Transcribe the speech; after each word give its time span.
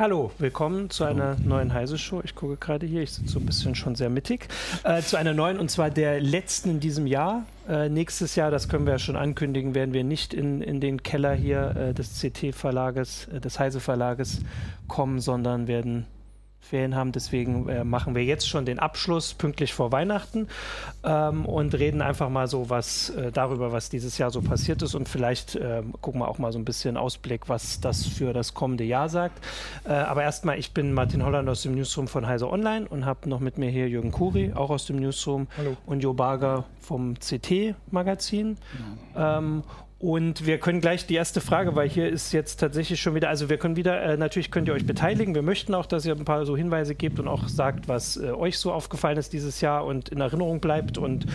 Hallo, 0.00 0.30
willkommen 0.38 0.90
zu 0.90 1.02
einer 1.02 1.34
neuen 1.44 1.74
Heise-Show. 1.74 2.20
Ich 2.22 2.36
gucke 2.36 2.56
gerade 2.56 2.86
hier, 2.86 3.02
ich 3.02 3.10
sitze 3.10 3.32
so 3.32 3.40
ein 3.40 3.46
bisschen 3.46 3.74
schon 3.74 3.96
sehr 3.96 4.10
mittig. 4.10 4.46
Äh, 4.84 5.02
zu 5.02 5.16
einer 5.16 5.34
neuen 5.34 5.58
und 5.58 5.72
zwar 5.72 5.90
der 5.90 6.20
letzten 6.20 6.70
in 6.70 6.78
diesem 6.78 7.08
Jahr. 7.08 7.46
Äh, 7.68 7.88
nächstes 7.88 8.36
Jahr, 8.36 8.52
das 8.52 8.68
können 8.68 8.86
wir 8.86 8.92
ja 8.92 9.00
schon 9.00 9.16
ankündigen, 9.16 9.74
werden 9.74 9.92
wir 9.92 10.04
nicht 10.04 10.34
in, 10.34 10.62
in 10.62 10.80
den 10.80 11.02
Keller 11.02 11.34
hier 11.34 11.74
äh, 11.74 11.94
des 11.94 12.20
CT-Verlages, 12.20 13.26
äh, 13.26 13.40
des 13.40 13.58
Heise-Verlages 13.58 14.42
kommen, 14.86 15.18
sondern 15.18 15.66
werden 15.66 16.06
Ferien 16.68 16.94
haben. 16.94 17.12
Deswegen 17.12 17.68
äh, 17.68 17.84
machen 17.84 18.14
wir 18.14 18.24
jetzt 18.24 18.48
schon 18.48 18.64
den 18.64 18.78
Abschluss 18.78 19.34
pünktlich 19.34 19.72
vor 19.72 19.92
Weihnachten 19.92 20.48
ähm, 21.04 21.46
und 21.46 21.74
reden 21.74 22.02
einfach 22.02 22.28
mal 22.28 22.46
so 22.46 22.70
was 22.70 23.10
äh, 23.10 23.32
darüber, 23.32 23.72
was 23.72 23.88
dieses 23.88 24.18
Jahr 24.18 24.30
so 24.30 24.42
passiert 24.42 24.82
ist 24.82 24.94
und 24.94 25.08
vielleicht 25.08 25.56
äh, 25.56 25.82
gucken 26.00 26.20
wir 26.20 26.28
auch 26.28 26.38
mal 26.38 26.52
so 26.52 26.58
ein 26.58 26.64
bisschen 26.64 26.96
Ausblick, 26.96 27.48
was 27.48 27.80
das 27.80 28.06
für 28.06 28.32
das 28.32 28.54
kommende 28.54 28.84
Jahr 28.84 29.08
sagt. 29.08 29.44
Äh, 29.84 29.92
aber 29.92 30.22
erstmal, 30.22 30.58
ich 30.58 30.72
bin 30.72 30.92
Martin 30.92 31.24
Holland 31.24 31.48
aus 31.48 31.62
dem 31.62 31.74
Newsroom 31.74 32.08
von 32.08 32.26
Heise 32.26 32.50
Online 32.50 32.86
und 32.88 33.04
habe 33.06 33.28
noch 33.28 33.40
mit 33.40 33.58
mir 33.58 33.70
hier 33.70 33.88
Jürgen 33.88 34.12
Kuri, 34.12 34.52
auch 34.54 34.70
aus 34.70 34.86
dem 34.86 34.96
Newsroom 34.96 35.48
Hallo. 35.56 35.76
und 35.86 36.02
Jo 36.02 36.12
Barger 36.12 36.64
vom 36.80 37.14
CT-Magazin. 37.18 38.56
Ähm, 39.16 39.62
und 40.00 40.46
wir 40.46 40.58
können 40.58 40.80
gleich 40.80 41.06
die 41.06 41.16
erste 41.16 41.40
Frage, 41.40 41.74
weil 41.74 41.88
hier 41.88 42.08
ist 42.08 42.32
jetzt 42.32 42.60
tatsächlich 42.60 43.00
schon 43.00 43.16
wieder, 43.16 43.28
also 43.28 43.48
wir 43.50 43.56
können 43.56 43.74
wieder, 43.74 44.00
äh, 44.00 44.16
natürlich 44.16 44.52
könnt 44.52 44.68
ihr 44.68 44.74
euch 44.74 44.86
beteiligen. 44.86 45.34
Wir 45.34 45.42
möchten 45.42 45.74
auch, 45.74 45.86
dass 45.86 46.06
ihr 46.06 46.14
ein 46.14 46.24
paar 46.24 46.46
so 46.46 46.56
Hinweise 46.56 46.94
gebt 46.94 47.18
und 47.18 47.26
auch 47.26 47.48
sagt, 47.48 47.88
was 47.88 48.16
äh, 48.16 48.30
euch 48.30 48.58
so 48.58 48.72
aufgefallen 48.72 49.18
ist 49.18 49.32
dieses 49.32 49.60
Jahr 49.60 49.84
und 49.84 50.08
in 50.10 50.20
Erinnerung 50.20 50.60
bleibt 50.60 50.98
und 50.98 51.26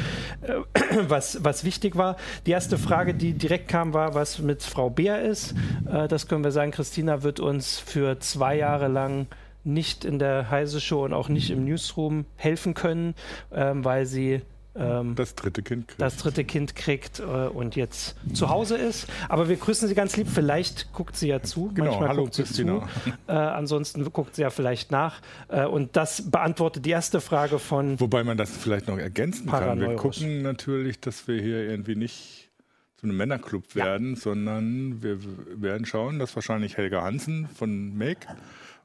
äh, 0.43 0.53
was, 1.09 1.43
was 1.43 1.65
wichtig 1.65 1.97
war. 1.97 2.15
Die 2.45 2.51
erste 2.51 2.77
Frage, 2.77 3.13
die 3.13 3.33
direkt 3.33 3.67
kam, 3.67 3.93
war, 3.93 4.13
was 4.13 4.39
mit 4.39 4.63
Frau 4.63 4.89
Beer 4.89 5.21
ist. 5.21 5.55
Äh, 5.91 6.07
das 6.07 6.29
können 6.29 6.45
wir 6.45 6.51
sagen. 6.51 6.71
Christina 6.71 7.21
wird 7.21 7.41
uns 7.41 7.79
für 7.79 8.19
zwei 8.19 8.55
Jahre 8.55 8.87
lang 8.87 9.27
nicht 9.65 10.05
in 10.05 10.19
der 10.19 10.49
Heise 10.49 10.79
Show 10.79 11.03
und 11.03 11.11
auch 11.11 11.27
nicht 11.27 11.49
im 11.49 11.65
Newsroom 11.65 12.25
helfen 12.37 12.73
können, 12.73 13.13
ähm, 13.53 13.83
weil 13.83 14.05
sie 14.05 14.41
ähm, 14.75 15.15
Das 15.15 15.35
dritte 15.35 15.61
Kind 15.61 15.87
kriegt. 15.87 16.01
das 16.01 16.17
dritte 16.17 16.43
Kind 16.43 16.75
kriegt 16.75 17.19
äh, 17.19 17.23
und 17.23 17.75
jetzt 17.75 18.15
zu 18.33 18.49
Hause 18.49 18.77
ist. 18.77 19.07
Aber 19.29 19.49
wir 19.49 19.55
grüßen 19.55 19.87
sie 19.87 19.95
ganz 19.95 20.15
lieb. 20.17 20.27
Vielleicht 20.27 20.91
guckt 20.93 21.15
sie 21.15 21.27
ja 21.27 21.41
zu. 21.41 21.71
Genau, 21.73 21.91
Manchmal 21.91 22.09
hallo, 22.09 22.23
guckt 22.23 22.35
sie 22.35 22.43
Christina. 22.43 22.87
zu. 23.03 23.11
Äh, 23.27 23.33
ansonsten 23.33 24.03
guckt 24.11 24.35
sie 24.35 24.41
ja 24.41 24.49
vielleicht 24.49 24.91
nach. 24.91 25.21
Äh, 25.49 25.65
und 25.65 25.95
das 25.95 26.29
beantwortet 26.31 26.85
die 26.85 26.89
erste 26.91 27.21
Frage 27.21 27.59
von 27.59 27.99
Wobei 27.99 28.23
man 28.23 28.37
das 28.37 28.55
vielleicht 28.55 28.87
noch 28.87 28.97
ergänzen 28.97 29.47
kann. 29.49 29.79
Wir 29.79 29.95
gucken 29.95 30.41
natürlich, 30.41 30.99
dass 30.99 31.27
wir 31.27 31.41
hier 31.41 31.69
irgendwie 31.69 31.95
nicht 31.95 32.49
zu 32.97 33.07
einem 33.07 33.17
Männerclub 33.17 33.63
Ja. 33.75 33.85
werden, 33.85 34.15
sondern 34.15 35.03
wir 35.03 35.17
werden 35.61 35.85
schauen, 35.85 36.19
dass 36.19 36.35
wahrscheinlich 36.35 36.77
Helga 36.77 37.01
Hansen 37.03 37.47
von 37.53 37.97
Make 37.97 38.27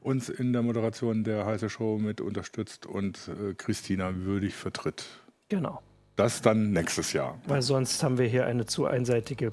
uns 0.00 0.28
in 0.28 0.52
der 0.52 0.62
Moderation 0.62 1.24
der 1.24 1.44
Heiße 1.46 1.68
Show 1.70 1.98
mit 1.98 2.20
unterstützt 2.20 2.86
und 2.86 3.18
äh, 3.28 3.54
Christina 3.54 4.12
würdig 4.14 4.54
vertritt. 4.54 5.04
Genau. 5.48 5.82
Das 6.16 6.42
dann 6.42 6.72
nächstes 6.72 7.12
Jahr. 7.12 7.38
Weil 7.46 7.62
sonst 7.62 8.02
haben 8.02 8.18
wir 8.18 8.26
hier 8.26 8.44
eine 8.46 8.66
zu 8.66 8.86
einseitige 8.86 9.52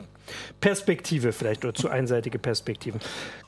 Perspektive 0.61 1.31
vielleicht 1.31 1.63
oder 1.65 1.73
zu 1.73 1.89
einseitige 1.89 2.39
Perspektiven. 2.39 2.99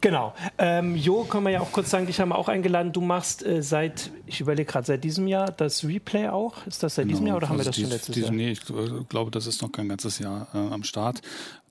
Genau. 0.01 0.33
Ähm, 0.57 0.95
jo, 0.95 1.23
kann 1.23 1.43
man 1.43 1.53
ja 1.53 1.61
auch 1.61 1.71
kurz 1.71 1.89
sagen, 1.89 2.05
dich 2.05 2.19
haben 2.19 2.29
wir 2.29 2.37
auch 2.37 2.47
eingeladen. 2.49 2.91
Du 2.93 3.01
machst 3.01 3.45
äh, 3.45 3.61
seit, 3.63 4.11
ich 4.25 4.41
überlege 4.41 4.69
gerade, 4.71 4.85
seit 4.87 5.03
diesem 5.03 5.27
Jahr 5.27 5.51
das 5.51 5.83
Replay 5.83 6.27
auch. 6.27 6.65
Ist 6.67 6.83
das 6.83 6.95
seit 6.95 7.09
diesem 7.09 7.27
Jahr 7.27 7.37
oder 7.37 7.49
haben 7.49 7.57
wir 7.57 7.65
das 7.65 7.75
schon 7.75 7.85
dies- 7.85 7.93
letztes 7.93 8.15
dies- 8.15 8.23
Jahr? 8.25 8.33
Nee, 8.33 8.51
ich 8.51 8.61
glaube, 9.09 9.31
das 9.31 9.47
ist 9.47 9.61
noch 9.61 9.71
kein 9.71 9.89
ganzes 9.89 10.19
Jahr 10.19 10.47
äh, 10.53 10.57
am 10.57 10.83
Start. 10.83 11.21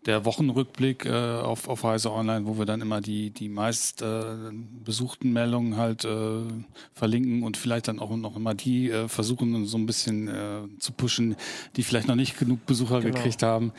Der 0.05 0.25
Wochenrückblick 0.25 1.05
äh, 1.05 1.11
auf, 1.11 1.69
auf 1.69 1.83
Heise 1.83 2.13
Online, 2.13 2.47
wo 2.47 2.59
wir 2.59 2.65
dann 2.65 2.81
immer 2.81 3.01
die, 3.01 3.31
die 3.31 3.49
meist 3.49 4.03
äh, 4.03 4.23
besuchten 4.85 5.33
Meldungen 5.33 5.77
halt 5.77 6.05
äh, 6.05 6.43
verlinken 6.95 7.43
und 7.43 7.57
vielleicht 7.57 7.89
dann 7.89 7.99
auch 7.99 8.15
noch 8.17 8.37
immer 8.37 8.55
die 8.55 8.89
äh, 8.89 9.09
versuchen, 9.09 9.67
so 9.67 9.77
ein 9.79 9.85
bisschen 9.87 10.29
äh, 10.29 10.61
zu 10.79 10.93
pushen, 10.93 11.35
die 11.75 11.83
vielleicht 11.83 12.07
noch 12.07 12.15
nicht 12.15 12.39
genug 12.39 12.65
Besucher 12.67 13.01
Genau. 13.01 13.15
gekriegt 13.17 13.43
haben. 13.43 13.73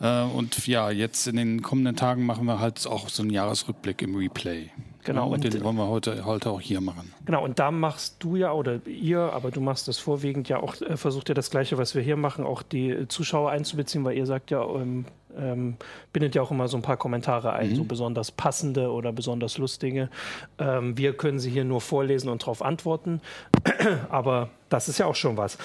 Äh, 0.00 0.22
und 0.24 0.66
ja, 0.66 0.90
jetzt 0.90 1.26
in 1.26 1.36
den 1.36 1.62
kommenden 1.62 1.96
Tagen 1.96 2.26
machen 2.26 2.44
wir 2.46 2.60
halt 2.60 2.86
auch 2.86 3.08
so 3.08 3.22
einen 3.22 3.30
Jahresrückblick 3.30 4.02
im 4.02 4.14
Replay. 4.16 4.70
Genau, 5.04 5.20
Ja, 5.20 5.26
und 5.34 5.44
und- 5.44 5.54
den 5.54 5.62
wollen 5.64 5.76
wir 5.76 5.86
heute, 5.86 6.24
heute 6.24 6.50
auch 6.50 6.60
hier 6.60 6.80
machen. 6.80 7.12
Genau, 7.24 7.44
und 7.44 7.58
da 7.60 7.70
machst 7.70 8.16
du 8.18 8.34
ja, 8.36 8.52
oder 8.52 8.84
ihr, 8.86 9.20
aber 9.20 9.50
du 9.52 9.60
machst 9.60 9.86
das 9.88 9.98
vorwiegend 9.98 10.48
ja 10.48 10.58
auch, 10.60 10.80
äh, 10.80 10.96
versucht 10.96 11.28
ja 11.28 11.34
das 11.34 11.50
Gleiche, 11.50 11.78
was 11.78 11.94
wir 11.94 12.02
hier 12.02 12.16
machen, 12.16 12.44
auch 12.44 12.62
die 12.62 13.06
Zuschauer 13.08 13.50
einzubeziehen, 13.50 14.04
weil 14.04 14.16
ihr 14.16 14.26
sagt 14.26 14.50
ja, 14.50 14.64
ähm, 14.64 15.04
ähm, 15.38 15.76
bindet 16.12 16.34
ja 16.34 16.42
auch 16.42 16.50
immer 16.50 16.66
so 16.66 16.76
ein 16.78 16.82
paar 16.82 16.96
Kommentare 16.96 17.52
ein, 17.52 17.76
so 17.76 17.84
besonders 17.84 18.30
passende 18.32 18.90
oder 18.90 19.12
besonders 19.12 19.58
lustige. 19.58 20.08
Ähm, 20.58 20.96
wir 20.98 21.12
können 21.16 21.38
sie 21.38 21.50
hier 21.50 21.64
nur 21.64 21.80
vorlesen 21.82 22.28
und 22.30 22.42
darauf 22.42 22.62
antworten, 22.62 23.20
aber 24.08 24.48
das 24.70 24.88
ist 24.88 24.98
ja 24.98 25.06
auch 25.06 25.14
schon 25.14 25.36
was. 25.36 25.56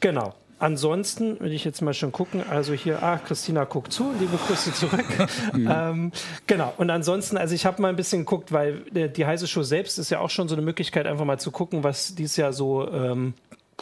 Genau. 0.00 0.32
Ansonsten 0.58 1.38
will 1.40 1.52
ich 1.52 1.64
jetzt 1.64 1.82
mal 1.82 1.92
schon 1.92 2.12
gucken. 2.12 2.42
Also 2.48 2.72
hier, 2.72 3.02
ah, 3.02 3.18
Christina 3.18 3.64
guckt 3.64 3.92
zu, 3.92 4.12
liebe 4.18 4.38
Grüße 4.38 4.72
zurück. 4.72 5.04
ähm, 5.54 6.12
genau. 6.46 6.72
Und 6.78 6.88
ansonsten, 6.88 7.36
also 7.36 7.54
ich 7.54 7.66
habe 7.66 7.82
mal 7.82 7.88
ein 7.88 7.96
bisschen 7.96 8.20
geguckt, 8.20 8.52
weil 8.52 8.82
äh, 8.94 9.10
die 9.10 9.26
heiße 9.26 9.46
Show 9.46 9.62
selbst 9.62 9.98
ist 9.98 10.10
ja 10.10 10.20
auch 10.20 10.30
schon 10.30 10.48
so 10.48 10.54
eine 10.54 10.62
Möglichkeit, 10.62 11.06
einfach 11.06 11.26
mal 11.26 11.38
zu 11.38 11.50
gucken, 11.50 11.84
was 11.84 12.14
dieses 12.14 12.36
Jahr 12.36 12.54
so 12.54 12.90
ähm, 12.90 13.34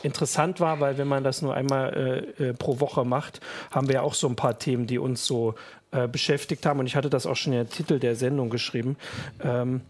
interessant 0.02 0.58
war, 0.58 0.80
weil 0.80 0.98
wenn 0.98 1.06
man 1.06 1.22
das 1.22 1.42
nur 1.42 1.54
einmal 1.54 2.34
äh, 2.38 2.48
äh, 2.48 2.54
pro 2.54 2.80
Woche 2.80 3.04
macht, 3.04 3.40
haben 3.70 3.86
wir 3.86 3.96
ja 3.96 4.02
auch 4.02 4.14
so 4.14 4.26
ein 4.26 4.36
paar 4.36 4.58
Themen, 4.58 4.88
die 4.88 4.98
uns 4.98 5.24
so 5.24 5.54
äh, 5.92 6.08
beschäftigt 6.08 6.66
haben. 6.66 6.80
Und 6.80 6.86
ich 6.86 6.96
hatte 6.96 7.08
das 7.08 7.24
auch 7.24 7.36
schon 7.36 7.52
in 7.52 7.60
der 7.60 7.68
Titel 7.68 8.00
der 8.00 8.16
Sendung 8.16 8.50
geschrieben. 8.50 8.96
Ähm, 9.40 9.82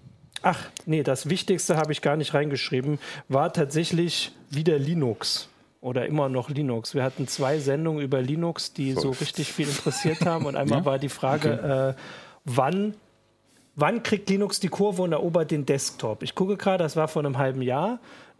ach, 0.42 0.60
nee, 0.84 1.02
das 1.02 1.30
Wichtigste 1.30 1.78
habe 1.78 1.92
ich 1.92 2.02
gar 2.02 2.16
nicht 2.16 2.34
reingeschrieben, 2.34 2.98
war 3.28 3.54
tatsächlich 3.54 4.32
wieder 4.50 4.78
Linux. 4.78 5.48
Oder 5.84 6.06
immer 6.06 6.30
noch 6.30 6.48
Linux. 6.48 6.94
Wir 6.94 7.02
hatten 7.02 7.28
zwei 7.28 7.58
Sendungen 7.58 8.02
über 8.02 8.22
Linux, 8.22 8.72
die 8.72 8.92
so 8.92 9.00
Seufzt. 9.02 9.20
richtig 9.20 9.52
viel 9.52 9.68
interessiert 9.68 10.24
haben. 10.24 10.46
Und 10.46 10.56
einmal 10.56 10.86
war 10.86 10.98
die 10.98 11.10
Frage, 11.10 11.94
äh, 11.94 12.00
wann, 12.46 12.94
wann 13.76 14.02
kriegt 14.02 14.30
Linux 14.30 14.60
die 14.60 14.68
Kurve 14.68 15.02
und 15.02 15.12
erobert 15.12 15.50
den 15.50 15.66
Desktop? 15.66 16.22
Ich 16.22 16.34
gucke 16.34 16.56
gerade, 16.56 16.82
das 16.82 16.96
war 16.96 17.06
vor 17.06 17.20
einem 17.20 17.36
halben 17.36 17.60
Jahr. 17.60 17.98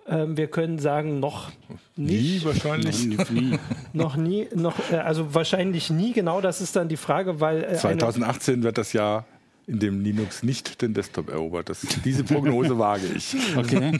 Ähm, 0.08 0.38
wir 0.38 0.46
können 0.46 0.78
sagen, 0.78 1.20
noch 1.20 1.50
nicht. 1.96 2.44
Nie 2.44 2.44
wahrscheinlich. 2.46 3.06
Nie. 3.30 3.58
Noch 3.92 4.16
nie, 4.16 4.48
noch, 4.54 4.74
äh, 4.90 4.96
also 4.96 5.34
wahrscheinlich 5.34 5.90
nie, 5.90 6.14
genau 6.14 6.40
das 6.40 6.62
ist 6.62 6.76
dann 6.76 6.88
die 6.88 6.96
Frage, 6.96 7.40
weil 7.40 7.62
äh, 7.62 7.66
eine, 7.66 7.76
2018 7.76 8.62
wird 8.62 8.78
das 8.78 8.94
Jahr, 8.94 9.26
in 9.66 9.78
dem 9.78 10.00
Linux 10.02 10.42
nicht 10.42 10.82
den 10.82 10.92
Desktop 10.94 11.30
erobert. 11.30 11.68
Das, 11.70 11.80
diese 12.04 12.22
Prognose 12.24 12.78
wage 12.78 13.06
ich. 13.16 13.34
Okay. 13.56 13.98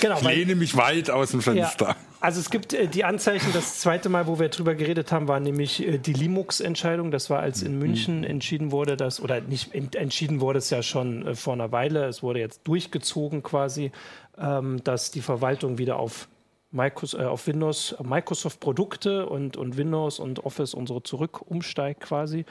genau, 0.00 0.16
Ich 0.18 0.22
lehne 0.22 0.54
mich 0.54 0.76
weit 0.76 1.10
aus 1.10 1.30
dem 1.32 1.40
ja, 1.40 1.66
Fenster. 1.66 1.96
also 2.20 2.38
es 2.40 2.48
gibt 2.50 2.72
äh, 2.74 2.86
die 2.86 3.02
Anzeichen, 3.04 3.50
das 3.52 3.80
zweite 3.80 4.08
Mal, 4.08 4.26
wo 4.26 4.38
wir 4.38 4.48
drüber 4.50 4.74
geredet 4.74 5.10
haben, 5.10 5.26
war 5.26 5.40
nämlich 5.40 5.84
äh, 5.86 5.98
die 5.98 6.12
Linux-Entscheidung. 6.12 7.10
Das 7.10 7.28
war, 7.30 7.40
als 7.40 7.62
in 7.62 7.78
München 7.78 8.22
entschieden 8.24 8.70
wurde, 8.70 8.96
dass, 8.96 9.20
oder 9.20 9.40
nicht 9.40 9.74
en- 9.74 9.92
entschieden 9.94 10.40
wurde 10.40 10.58
es 10.58 10.70
ja 10.70 10.82
schon 10.82 11.26
äh, 11.26 11.34
vor 11.34 11.54
einer 11.54 11.72
Weile, 11.72 12.04
es 12.06 12.22
wurde 12.22 12.38
jetzt 12.40 12.60
durchgezogen 12.68 13.42
quasi, 13.42 13.90
ähm, 14.38 14.82
dass 14.84 15.10
die 15.10 15.22
Verwaltung 15.22 15.78
wieder 15.78 15.96
auf 15.98 16.28
Micros, 16.70 17.14
äh, 17.14 17.18
auf 17.24 17.46
Windows, 17.46 17.92
äh, 17.98 18.02
Microsoft-Produkte 18.04 19.26
und, 19.26 19.56
und 19.56 19.76
Windows 19.76 20.18
und 20.20 20.44
Office 20.44 20.74
und 20.74 20.86
so 20.86 21.00
zurück 21.00 21.40
umsteigt 21.50 22.00
quasi. 22.00 22.44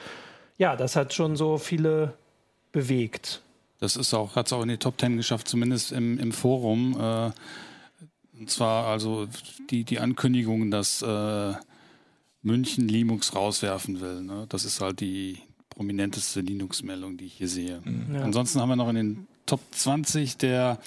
Ja, 0.58 0.76
das 0.76 0.96
hat 0.96 1.14
schon 1.14 1.36
so 1.36 1.56
viele 1.56 2.14
bewegt. 2.72 3.40
Das 3.80 3.96
ist 3.96 4.12
auch, 4.12 4.34
hat 4.36 4.46
es 4.46 4.52
auch 4.52 4.62
in 4.62 4.68
die 4.68 4.76
Top 4.76 4.98
Ten 4.98 5.16
geschafft, 5.16 5.48
zumindest 5.48 5.92
im, 5.92 6.18
im 6.18 6.32
Forum. 6.32 6.96
Äh, 7.00 7.30
und 8.38 8.50
zwar 8.50 8.86
also 8.86 9.28
die, 9.70 9.84
die 9.84 10.00
Ankündigung, 10.00 10.70
dass 10.70 11.02
äh, 11.02 11.52
München 12.42 12.88
Linux 12.88 13.34
rauswerfen 13.34 14.00
will. 14.00 14.22
Ne? 14.22 14.46
Das 14.48 14.64
ist 14.64 14.80
halt 14.80 15.00
die 15.00 15.38
prominenteste 15.70 16.40
Linux-Meldung, 16.40 17.16
die 17.16 17.26
ich 17.26 17.34
hier 17.34 17.48
sehe. 17.48 17.80
Ja. 18.12 18.22
Ansonsten 18.22 18.60
haben 18.60 18.68
wir 18.68 18.76
noch 18.76 18.88
in 18.88 18.96
den 18.96 19.26
Top 19.46 19.60
20 19.70 20.36
der 20.38 20.78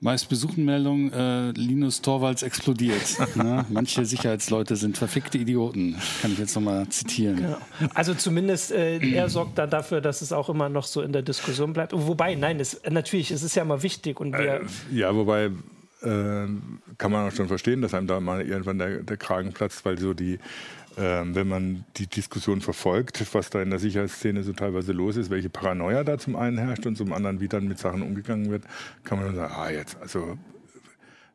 meistbesuchten 0.00 0.64
Meldungen 0.64 1.12
äh, 1.12 1.50
Linus 1.50 2.00
Torvalds 2.02 2.42
explodiert. 2.42 3.18
ne? 3.34 3.64
Manche 3.68 4.04
Sicherheitsleute 4.04 4.76
sind 4.76 4.96
verfickte 4.96 5.38
Idioten. 5.38 5.96
Kann 6.22 6.32
ich 6.32 6.38
jetzt 6.38 6.54
nochmal 6.54 6.88
zitieren. 6.88 7.42
Ja. 7.42 7.58
Also 7.94 8.14
zumindest 8.14 8.70
äh, 8.72 8.98
er 8.98 9.28
sorgt 9.28 9.58
dann 9.58 9.70
dafür, 9.70 10.00
dass 10.00 10.22
es 10.22 10.32
auch 10.32 10.48
immer 10.48 10.68
noch 10.68 10.84
so 10.84 11.02
in 11.02 11.12
der 11.12 11.22
Diskussion 11.22 11.72
bleibt. 11.72 11.92
Wobei, 11.94 12.34
nein, 12.34 12.60
es, 12.60 12.80
natürlich, 12.88 13.30
es 13.30 13.42
ist 13.42 13.56
ja 13.56 13.62
immer 13.62 13.82
wichtig 13.82 14.20
und 14.20 14.32
wir, 14.32 14.62
Ja, 14.92 15.14
wobei 15.14 15.46
äh, 15.46 15.50
kann 16.00 17.12
man 17.12 17.28
auch 17.28 17.34
schon 17.34 17.48
verstehen, 17.48 17.82
dass 17.82 17.94
einem 17.94 18.06
da 18.06 18.20
mal 18.20 18.42
irgendwann 18.42 18.78
der, 18.78 19.02
der 19.02 19.16
Kragen 19.16 19.52
platzt, 19.52 19.84
weil 19.84 19.98
so 19.98 20.14
die, 20.14 20.38
ähm, 20.96 21.34
wenn 21.34 21.48
man 21.48 21.84
die 21.96 22.06
Diskussion 22.06 22.60
verfolgt, 22.60 23.24
was 23.34 23.50
da 23.50 23.62
in 23.62 23.70
der 23.70 23.78
Sicherheitsszene 23.78 24.42
so 24.42 24.52
teilweise 24.52 24.92
los 24.92 25.16
ist, 25.16 25.30
welche 25.30 25.48
Paranoia 25.48 26.04
da 26.04 26.18
zum 26.18 26.36
einen 26.36 26.58
herrscht 26.58 26.86
und 26.86 26.96
zum 26.96 27.12
anderen, 27.12 27.40
wie 27.40 27.48
dann 27.48 27.66
mit 27.68 27.78
Sachen 27.78 28.02
umgegangen 28.02 28.50
wird, 28.50 28.64
kann 29.04 29.18
man 29.18 29.28
nur 29.28 29.36
sagen, 29.36 29.54
ah 29.56 29.70
jetzt, 29.70 29.96
also 30.00 30.38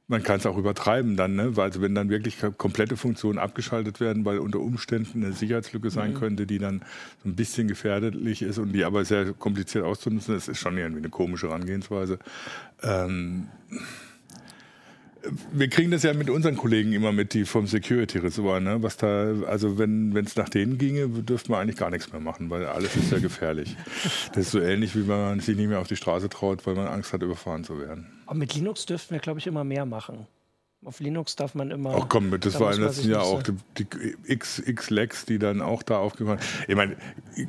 man 0.08 0.22
kann 0.22 0.38
es 0.38 0.46
auch 0.46 0.58
übertreiben 0.58 1.16
dann, 1.16 1.36
ne? 1.36 1.56
weil 1.56 1.66
also 1.66 1.82
wenn 1.82 1.96
dann 1.96 2.10
wirklich 2.10 2.38
komplette 2.58 2.98
Funktionen 2.98 3.40
abgeschaltet 3.40 4.00
werden, 4.00 4.26
weil 4.26 4.40
unter 4.40 4.60
Umständen 4.60 5.24
eine 5.24 5.34
Sicherheitslücke 5.34 5.90
sein 5.90 6.12
mhm. 6.12 6.18
könnte, 6.18 6.46
die 6.46 6.60
dann 6.60 6.82
so 7.24 7.30
ein 7.30 7.36
bisschen 7.36 7.68
gefährlich 7.68 8.42
ist 8.42 8.58
und 8.58 8.74
die 8.74 8.84
aber 8.84 9.06
sehr 9.06 9.34
kompliziert 9.34 9.86
auszunutzen, 9.86 10.36
das 10.36 10.48
ist 10.48 10.60
schon 10.60 10.78
irgendwie 10.78 11.00
eine 11.00 11.10
komische 11.10 11.48
Herangehensweise. 11.48 12.20
Ähm, 12.82 13.48
wir 15.52 15.70
kriegen 15.70 15.92
das 15.92 16.04
ja 16.04 16.14
mit 16.14 16.30
unseren 16.30 16.58
Kollegen 16.58 16.94
immer 16.94 17.12
mit, 17.12 17.34
die 17.34 17.46
vom 17.46 17.68
Security-Ressort, 17.68 18.62
ne? 18.62 18.84
Was 18.84 18.98
da, 18.98 19.34
also 19.48 19.78
wenn 19.78 20.16
es 20.18 20.36
nach 20.36 20.50
denen 20.50 20.78
ginge, 20.78 21.08
dürften 21.08 21.52
wir 21.52 21.60
eigentlich 21.60 21.78
gar 21.78 21.90
nichts 21.90 22.12
mehr 22.12 22.22
machen, 22.22 22.50
weil 22.50 22.66
alles 22.66 22.96
ist 22.96 23.12
ja 23.12 23.20
gefährlich. 23.20 23.76
das 24.30 24.46
ist 24.46 24.52
so 24.52 24.60
ähnlich, 24.60 24.96
wie 24.96 25.04
man 25.04 25.40
sich 25.40 25.56
nicht 25.56 25.68
mehr 25.68 25.80
auf 25.80 25.88
die 25.88 25.96
Straße 25.96 26.30
traut, 26.30 26.66
weil 26.68 26.76
man 26.76 26.88
Angst 26.88 27.14
hat, 27.14 27.22
überfahren 27.22 27.64
zu 27.64 27.80
werden. 27.80 28.08
Aber 28.26 28.38
mit 28.38 28.54
Linux 28.54 28.86
dürften 28.86 29.14
wir, 29.14 29.20
glaube 29.20 29.40
ich, 29.40 29.48
immer 29.48 29.64
mehr 29.64 29.86
machen. 29.86 30.28
Auf 30.86 31.00
Linux 31.00 31.36
darf 31.36 31.56
man 31.56 31.72
immer. 31.72 31.96
Ach 31.96 32.10
komm, 32.10 32.38
das 32.40 32.54
da 32.54 32.60
war 32.60 32.74
im 32.74 32.82
letzten 32.82 33.10
Jahr 33.10 33.24
auch 33.24 33.42
die, 33.42 33.54
die 33.78 33.88
X, 34.26 34.60
X-Lex, 34.60 35.26
die 35.26 35.40
dann 35.40 35.62
auch 35.62 35.82
da 35.82 35.98
aufgekommen 35.98 36.40
Ich 36.68 36.76
meine, 36.76 36.98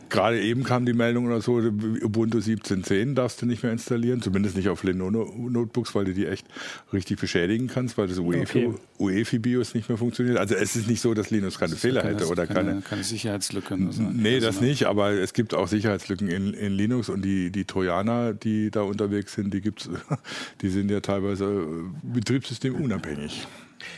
gerade 0.08 0.40
eben 0.40 0.62
kam 0.62 0.86
die 0.86 0.92
Meldung 0.92 1.26
oder 1.26 1.40
so, 1.40 1.56
Ubuntu 1.56 2.38
17.10 2.38 3.14
darfst 3.14 3.42
du 3.42 3.46
nicht 3.46 3.62
mehr 3.62 3.72
installieren, 3.72 4.22
zumindest 4.22 4.56
nicht 4.56 4.68
auf 4.68 4.84
Lenovo-Notebooks, 4.84 5.94
weil 5.94 6.04
du 6.04 6.14
die 6.14 6.26
echt 6.26 6.46
richtig 6.92 7.18
beschädigen 7.18 7.66
kannst, 7.66 7.98
weil 7.98 8.06
das 8.06 8.18
UEFI, 8.18 8.66
okay. 8.66 8.74
UEFI-BIOS 8.98 9.74
nicht 9.74 9.88
mehr 9.88 9.98
funktioniert. 9.98 10.38
Also 10.38 10.54
es 10.54 10.76
ist 10.76 10.88
nicht 10.88 11.00
so, 11.00 11.12
dass 11.12 11.30
Linux 11.30 11.58
keine 11.58 11.74
Fehler 11.74 12.02
keine, 12.02 12.14
hätte 12.14 12.28
oder 12.28 12.46
keine, 12.46 12.70
keine, 12.70 12.82
keine 12.82 13.04
Sicherheitslücken. 13.04 13.88
Also 13.88 14.02
nee, 14.02 14.38
das 14.38 14.56
also 14.56 14.60
nicht, 14.64 14.86
aber 14.86 15.10
es 15.10 15.32
gibt 15.32 15.54
auch 15.54 15.66
Sicherheitslücken 15.66 16.28
in, 16.28 16.54
in 16.54 16.72
Linux 16.72 17.08
und 17.08 17.22
die, 17.22 17.50
die 17.50 17.64
Trojaner, 17.64 18.32
die 18.32 18.70
da 18.70 18.82
unterwegs 18.82 19.34
sind, 19.34 19.52
die 19.52 19.60
gibt's, 19.60 19.90
die 20.60 20.68
sind 20.68 20.90
ja 20.90 21.00
teilweise 21.00 21.66
betriebssystemunabhängig 22.02 23.23
nicht. 23.24 23.46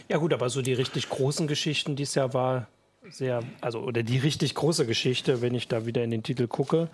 Ja 0.09 0.17
gut, 0.19 0.33
aber 0.33 0.49
so 0.49 0.63
die 0.63 0.73
richtig 0.73 1.09
großen 1.09 1.47
Geschichten 1.47 1.97
dieses 1.97 2.15
Jahr 2.15 2.33
war 2.35 2.69
sehr, 3.09 3.43
also 3.61 3.81
oder 3.81 4.03
die 4.03 4.19
richtig 4.19 4.55
große 4.55 4.87
Geschichte, 4.87 5.43
wenn 5.43 5.55
ich 5.55 5.69
da 5.69 5.87
wieder 5.87 6.03
in 6.03 6.11
den 6.11 6.23
Titel 6.23 6.47
gucke, 6.47 6.89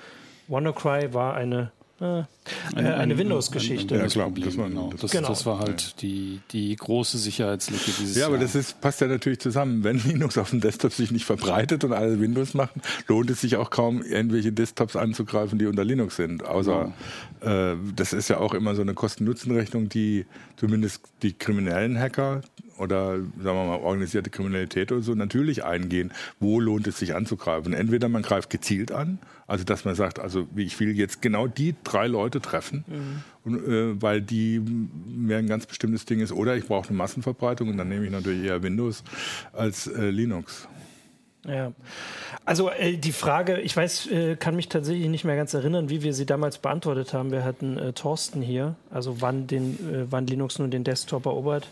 WannaCry 0.48 1.14
war 1.14 1.34
eine 1.34 1.70
äh, 2.00 2.24
eine, 2.74 2.96
eine 2.96 3.18
Windows-Geschichte. 3.18 3.96
Ja, 3.96 4.06
klar, 4.06 4.32
das 4.34 4.56
war, 4.56 4.68
genau. 4.68 4.92
Das, 5.00 5.10
genau. 5.10 5.28
das 5.28 5.46
war 5.46 5.60
halt 5.60 6.02
die, 6.02 6.40
die 6.50 6.74
große 6.74 7.18
Sicherheitslücke 7.18 7.92
dieses 7.98 8.16
Ja, 8.16 8.26
aber 8.26 8.36
Jahr. 8.36 8.44
das 8.44 8.54
ist, 8.54 8.80
passt 8.80 9.00
ja 9.00 9.06
natürlich 9.06 9.38
zusammen. 9.38 9.84
Wenn 9.84 9.98
Linux 10.04 10.38
auf 10.38 10.50
dem 10.50 10.60
Desktop 10.60 10.92
sich 10.92 11.12
nicht 11.12 11.24
verbreitet 11.24 11.84
und 11.84 11.92
alle 11.92 12.20
Windows 12.20 12.54
machen, 12.54 12.82
lohnt 13.06 13.30
es 13.30 13.40
sich 13.40 13.56
auch 13.56 13.70
kaum, 13.70 14.02
irgendwelche 14.02 14.52
Desktops 14.52 14.96
anzugreifen, 14.96 15.58
die 15.58 15.66
unter 15.66 15.84
Linux 15.84 16.16
sind. 16.16 16.44
Außer, 16.44 16.92
ja. 17.42 17.72
äh, 17.72 17.76
das 17.94 18.12
ist 18.12 18.28
ja 18.28 18.38
auch 18.38 18.54
immer 18.54 18.74
so 18.74 18.82
eine 18.82 18.94
Kosten-Nutzen-Rechnung, 18.94 19.88
die 19.88 20.26
zumindest 20.56 21.02
die 21.22 21.32
kriminellen 21.32 21.98
Hacker, 21.98 22.42
oder 22.78 23.18
sagen 23.18 23.28
wir 23.42 23.52
mal 23.52 23.78
organisierte 23.80 24.30
Kriminalität 24.30 24.92
oder 24.92 25.02
so 25.02 25.14
natürlich 25.14 25.64
eingehen, 25.64 26.12
wo 26.40 26.60
lohnt 26.60 26.86
es 26.86 26.98
sich 26.98 27.14
anzugreifen. 27.14 27.72
Entweder 27.72 28.08
man 28.08 28.22
greift 28.22 28.50
gezielt 28.50 28.92
an, 28.92 29.18
also 29.46 29.64
dass 29.64 29.84
man 29.84 29.94
sagt, 29.94 30.18
also 30.18 30.48
ich 30.56 30.78
will 30.80 30.96
jetzt 30.96 31.22
genau 31.22 31.46
die 31.46 31.74
drei 31.84 32.06
Leute 32.06 32.31
treffen, 32.40 32.84
mhm. 32.86 33.22
und, 33.44 33.68
äh, 33.68 34.00
weil 34.00 34.22
die 34.22 34.60
mehr 34.60 35.38
ein 35.38 35.48
ganz 35.48 35.66
bestimmtes 35.66 36.04
Ding 36.04 36.20
ist, 36.20 36.32
oder 36.32 36.56
ich 36.56 36.66
brauche 36.66 36.88
eine 36.88 36.96
Massenverbreitung 36.96 37.68
und 37.68 37.76
dann 37.76 37.88
nehme 37.88 38.04
ich 38.04 38.10
natürlich 38.10 38.44
eher 38.44 38.62
Windows 38.62 39.04
als 39.52 39.86
äh, 39.86 40.10
Linux. 40.10 40.68
Ja, 41.46 41.72
also 42.44 42.70
äh, 42.70 42.96
die 42.96 43.10
Frage, 43.10 43.60
ich 43.60 43.76
weiß, 43.76 44.06
äh, 44.12 44.36
kann 44.36 44.54
mich 44.54 44.68
tatsächlich 44.68 45.08
nicht 45.08 45.24
mehr 45.24 45.34
ganz 45.34 45.54
erinnern, 45.54 45.90
wie 45.90 46.02
wir 46.02 46.14
sie 46.14 46.24
damals 46.24 46.58
beantwortet 46.58 47.12
haben. 47.14 47.32
Wir 47.32 47.44
hatten 47.44 47.78
äh, 47.78 47.92
Thorsten 47.92 48.42
hier, 48.42 48.76
also 48.90 49.20
wann, 49.20 49.48
den, 49.48 49.72
äh, 49.74 50.06
wann 50.08 50.26
Linux 50.28 50.60
nun 50.60 50.70
den 50.70 50.84
Desktop 50.84 51.26
erobert 51.26 51.68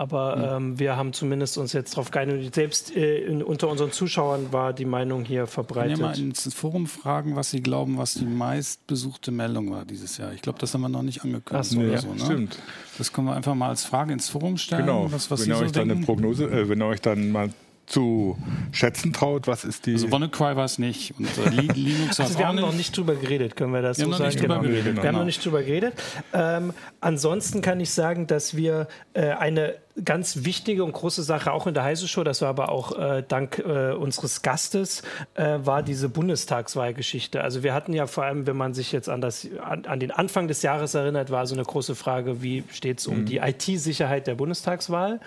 aber 0.00 0.56
ähm, 0.56 0.78
wir 0.78 0.96
haben 0.96 1.12
zumindest 1.12 1.58
uns 1.58 1.74
jetzt 1.74 1.92
darauf 1.92 2.10
geeinigt. 2.10 2.54
Selbst 2.54 2.96
äh, 2.96 3.18
in, 3.18 3.42
unter 3.42 3.68
unseren 3.68 3.92
Zuschauern 3.92 4.50
war 4.50 4.72
die 4.72 4.86
Meinung 4.86 5.26
hier 5.26 5.46
verbreitet. 5.46 5.98
Können 5.98 6.14
wir 6.14 6.22
mal 6.22 6.28
ins 6.30 6.54
Forum 6.54 6.86
fragen, 6.86 7.36
was 7.36 7.50
Sie 7.50 7.60
glauben, 7.60 7.98
was 7.98 8.14
die 8.14 8.24
meistbesuchte 8.24 9.30
Meldung 9.30 9.70
war 9.70 9.84
dieses 9.84 10.16
Jahr. 10.16 10.32
Ich 10.32 10.40
glaube, 10.40 10.58
das 10.58 10.72
haben 10.72 10.80
wir 10.80 10.88
noch 10.88 11.02
nicht 11.02 11.22
angekündigt. 11.22 11.70
So, 11.70 11.82
ja, 11.82 11.98
so, 11.98 12.14
ne? 12.14 12.18
stimmt. 12.18 12.58
Das 12.96 13.12
können 13.12 13.26
wir 13.26 13.36
einfach 13.36 13.54
mal 13.54 13.68
als 13.68 13.84
Frage 13.84 14.14
ins 14.14 14.30
Forum 14.30 14.56
stellen. 14.56 14.86
Genau. 14.86 15.12
Was, 15.12 15.30
was 15.30 15.42
wenn 15.42 15.50
ihr 15.50 15.56
so 15.56 15.64
euch 15.64 15.72
dann 15.72 15.90
eine 15.90 16.00
Prognose, 16.00 16.44
äh, 16.46 16.70
wenn 16.70 16.80
ihr 16.80 16.86
euch 16.86 17.02
dann 17.02 17.30
mal 17.30 17.50
zu 17.90 18.38
schätzen 18.70 19.12
traut. 19.12 19.48
Was 19.48 19.64
ist 19.64 19.86
die? 19.86 19.94
Also 19.94 20.12
WannaCry 20.12 20.54
war 20.56 20.64
es 20.64 20.78
nicht. 20.78 21.12
Und 21.18 21.26
äh, 21.38 21.50
Linux 21.74 22.20
also 22.20 22.38
wir 22.38 22.46
haben 22.46 22.60
noch 22.60 22.72
nicht 22.72 22.96
drüber 22.96 23.16
geredet, 23.16 23.56
können 23.56 23.72
wir 23.72 23.82
das 23.82 23.98
wir 23.98 24.06
so 24.06 24.12
sagen? 24.12 24.36
Genau. 24.36 24.60
Geredet, 24.60 24.84
genau. 24.84 25.02
Wir 25.02 25.08
haben 25.08 25.16
noch 25.16 25.24
nicht 25.24 25.44
drüber 25.44 25.62
geredet. 25.62 25.94
Ähm, 26.32 26.72
ansonsten 27.00 27.62
kann 27.62 27.80
ich 27.80 27.90
sagen, 27.90 28.28
dass 28.28 28.56
wir 28.56 28.86
äh, 29.12 29.30
eine 29.30 29.74
ganz 30.04 30.44
wichtige 30.44 30.84
und 30.84 30.92
große 30.92 31.24
Sache 31.24 31.52
auch 31.52 31.66
in 31.66 31.74
der 31.74 31.82
Heise 31.82 32.06
Show, 32.06 32.22
das 32.22 32.42
war 32.42 32.48
aber 32.48 32.70
auch 32.70 32.96
äh, 32.96 33.24
dank 33.26 33.58
äh, 33.58 33.92
unseres 33.92 34.42
Gastes, 34.42 35.02
äh, 35.34 35.58
war 35.62 35.82
diese 35.82 36.08
Bundestagswahlgeschichte. 36.08 37.42
Also 37.42 37.64
wir 37.64 37.74
hatten 37.74 37.92
ja 37.92 38.06
vor 38.06 38.24
allem, 38.24 38.46
wenn 38.46 38.56
man 38.56 38.72
sich 38.72 38.92
jetzt 38.92 39.08
an, 39.08 39.20
das, 39.20 39.48
an, 39.60 39.84
an 39.86 39.98
den 39.98 40.12
Anfang 40.12 40.46
des 40.46 40.62
Jahres 40.62 40.94
erinnert, 40.94 41.30
war 41.30 41.46
so 41.46 41.56
eine 41.56 41.64
große 41.64 41.96
Frage, 41.96 42.40
wie 42.40 42.62
steht 42.70 43.00
es 43.00 43.08
um 43.08 43.22
mhm. 43.22 43.26
die 43.26 43.38
IT-Sicherheit 43.38 44.28
der 44.28 44.36
Bundestagswahl? 44.36 45.20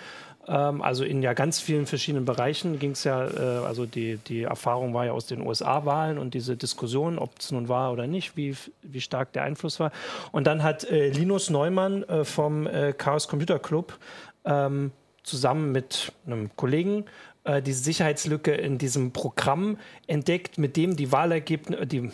Ähm, 0.46 0.82
also 0.82 1.04
in 1.04 1.22
ja 1.22 1.32
ganz 1.32 1.60
vielen 1.60 1.86
verschiedenen 1.86 2.24
Bereichen 2.24 2.78
ging 2.78 2.92
es 2.92 3.04
ja, 3.04 3.26
äh, 3.26 3.64
also 3.64 3.86
die, 3.86 4.18
die 4.18 4.42
Erfahrung 4.42 4.94
war 4.94 5.06
ja 5.06 5.12
aus 5.12 5.26
den 5.26 5.40
USA-Wahlen 5.40 6.18
und 6.18 6.34
diese 6.34 6.56
Diskussion, 6.56 7.18
ob 7.18 7.38
es 7.38 7.50
nun 7.52 7.68
war 7.68 7.92
oder 7.92 8.06
nicht, 8.06 8.36
wie, 8.36 8.56
wie 8.82 9.00
stark 9.00 9.32
der 9.32 9.42
Einfluss 9.44 9.80
war. 9.80 9.92
Und 10.32 10.46
dann 10.46 10.62
hat 10.62 10.84
äh, 10.84 11.08
Linus 11.08 11.50
Neumann 11.50 12.02
äh, 12.04 12.24
vom 12.24 12.66
äh, 12.66 12.92
Chaos 12.92 13.28
Computer 13.28 13.58
Club 13.58 13.98
ähm, 14.44 14.92
zusammen 15.22 15.72
mit 15.72 16.12
einem 16.26 16.54
Kollegen 16.56 17.04
äh, 17.44 17.62
diese 17.62 17.82
Sicherheitslücke 17.82 18.52
in 18.52 18.78
diesem 18.78 19.12
Programm 19.12 19.78
entdeckt, 20.06 20.58
mit 20.58 20.76
dem 20.76 20.96
die 20.96 21.12
Wahlergebnisse, 21.12 21.86
die 21.86 22.10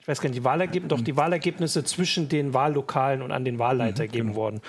ich 0.00 0.08
weiß 0.08 0.20
gar 0.20 0.28
nicht, 0.28 0.40
die 0.40 0.44
Wahlergebnisse, 0.44 0.88
doch 0.88 1.00
die 1.00 1.16
Wahlergebnisse 1.16 1.82
zwischen 1.84 2.28
den 2.28 2.52
Wahllokalen 2.52 3.22
und 3.22 3.32
an 3.32 3.46
den 3.46 3.58
Wahlleiter 3.58 4.02
mhm, 4.02 4.06
gegeben 4.08 4.28
genau. 4.28 4.40
worden. 4.40 4.60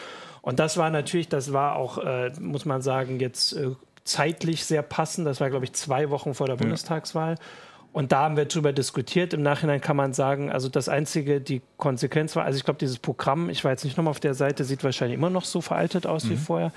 Und 0.45 0.59
das 0.59 0.77
war 0.77 0.91
natürlich, 0.91 1.27
das 1.27 1.53
war 1.53 1.75
auch, 1.75 1.97
äh, 1.97 2.31
muss 2.39 2.65
man 2.65 2.83
sagen, 2.83 3.19
jetzt 3.19 3.53
äh, 3.53 3.71
zeitlich 4.03 4.63
sehr 4.63 4.83
passend. 4.83 5.25
Das 5.25 5.41
war, 5.41 5.49
glaube 5.49 5.65
ich, 5.65 5.73
zwei 5.73 6.11
Wochen 6.11 6.35
vor 6.35 6.45
der 6.45 6.55
ja. 6.55 6.61
Bundestagswahl. 6.61 7.35
Und 7.91 8.11
da 8.11 8.25
haben 8.25 8.37
wir 8.37 8.45
darüber 8.45 8.71
diskutiert. 8.71 9.33
Im 9.33 9.41
Nachhinein 9.41 9.81
kann 9.81 9.97
man 9.97 10.13
sagen, 10.13 10.51
also 10.51 10.69
das 10.69 10.87
einzige, 10.87 11.41
die 11.41 11.63
Konsequenz 11.77 12.35
war, 12.35 12.45
also 12.45 12.57
ich 12.57 12.63
glaube, 12.63 12.77
dieses 12.77 12.99
Programm, 12.99 13.49
ich 13.49 13.63
war 13.63 13.71
jetzt 13.71 13.85
nicht 13.85 13.97
nochmal 13.97 14.11
auf 14.11 14.19
der 14.19 14.35
Seite, 14.35 14.65
sieht 14.65 14.83
wahrscheinlich 14.83 15.17
immer 15.17 15.31
noch 15.31 15.45
so 15.45 15.61
veraltet 15.61 16.05
aus 16.05 16.25
mhm. 16.25 16.29
wie 16.29 16.37
vorher. 16.37 16.71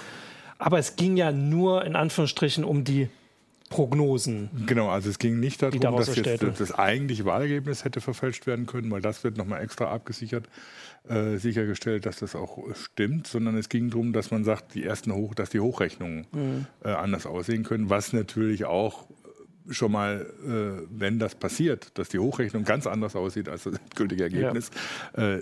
Aber 0.58 0.78
es 0.78 0.96
ging 0.96 1.18
ja 1.18 1.30
nur 1.30 1.84
in 1.84 1.94
Anführungsstrichen 1.94 2.64
um 2.64 2.84
die 2.84 3.10
Prognosen. 3.68 4.48
Genau, 4.64 4.88
also 4.88 5.10
es 5.10 5.18
ging 5.18 5.40
nicht 5.40 5.60
darum, 5.60 5.78
dass 5.78 6.16
jetzt 6.16 6.42
das 6.58 6.72
eigentliche 6.72 7.26
Wahlergebnis 7.26 7.84
hätte 7.84 8.00
verfälscht 8.00 8.46
werden 8.46 8.64
können, 8.64 8.90
weil 8.90 9.02
das 9.02 9.24
wird 9.24 9.36
nochmal 9.36 9.62
extra 9.62 9.92
abgesichert, 9.92 10.48
äh, 11.08 11.36
sichergestellt, 11.38 12.06
dass 12.06 12.18
das 12.18 12.34
auch 12.34 12.58
stimmt, 12.74 13.26
sondern 13.26 13.56
es 13.56 13.68
ging 13.68 13.90
darum, 13.90 14.12
dass 14.12 14.30
man 14.30 14.44
sagt, 14.44 14.74
die 14.74 14.84
ersten 14.84 15.12
Hoch, 15.12 15.34
dass 15.34 15.50
die 15.50 15.60
Hochrechnungen 15.60 16.26
mhm. 16.32 16.66
äh, 16.84 16.90
anders 16.90 17.26
aussehen 17.26 17.64
können, 17.64 17.90
was 17.90 18.12
natürlich 18.12 18.64
auch 18.64 19.06
schon 19.70 19.92
mal, 19.92 20.26
äh, 20.46 20.86
wenn 20.90 21.18
das 21.18 21.34
passiert, 21.34 21.98
dass 21.98 22.08
die 22.08 22.18
Hochrechnung 22.18 22.64
ganz 22.64 22.86
anders 22.86 23.16
aussieht 23.16 23.48
als 23.48 23.64
das 23.64 23.74
gültige 23.94 24.24
Ergebnis, 24.24 24.70
ja. 25.16 25.38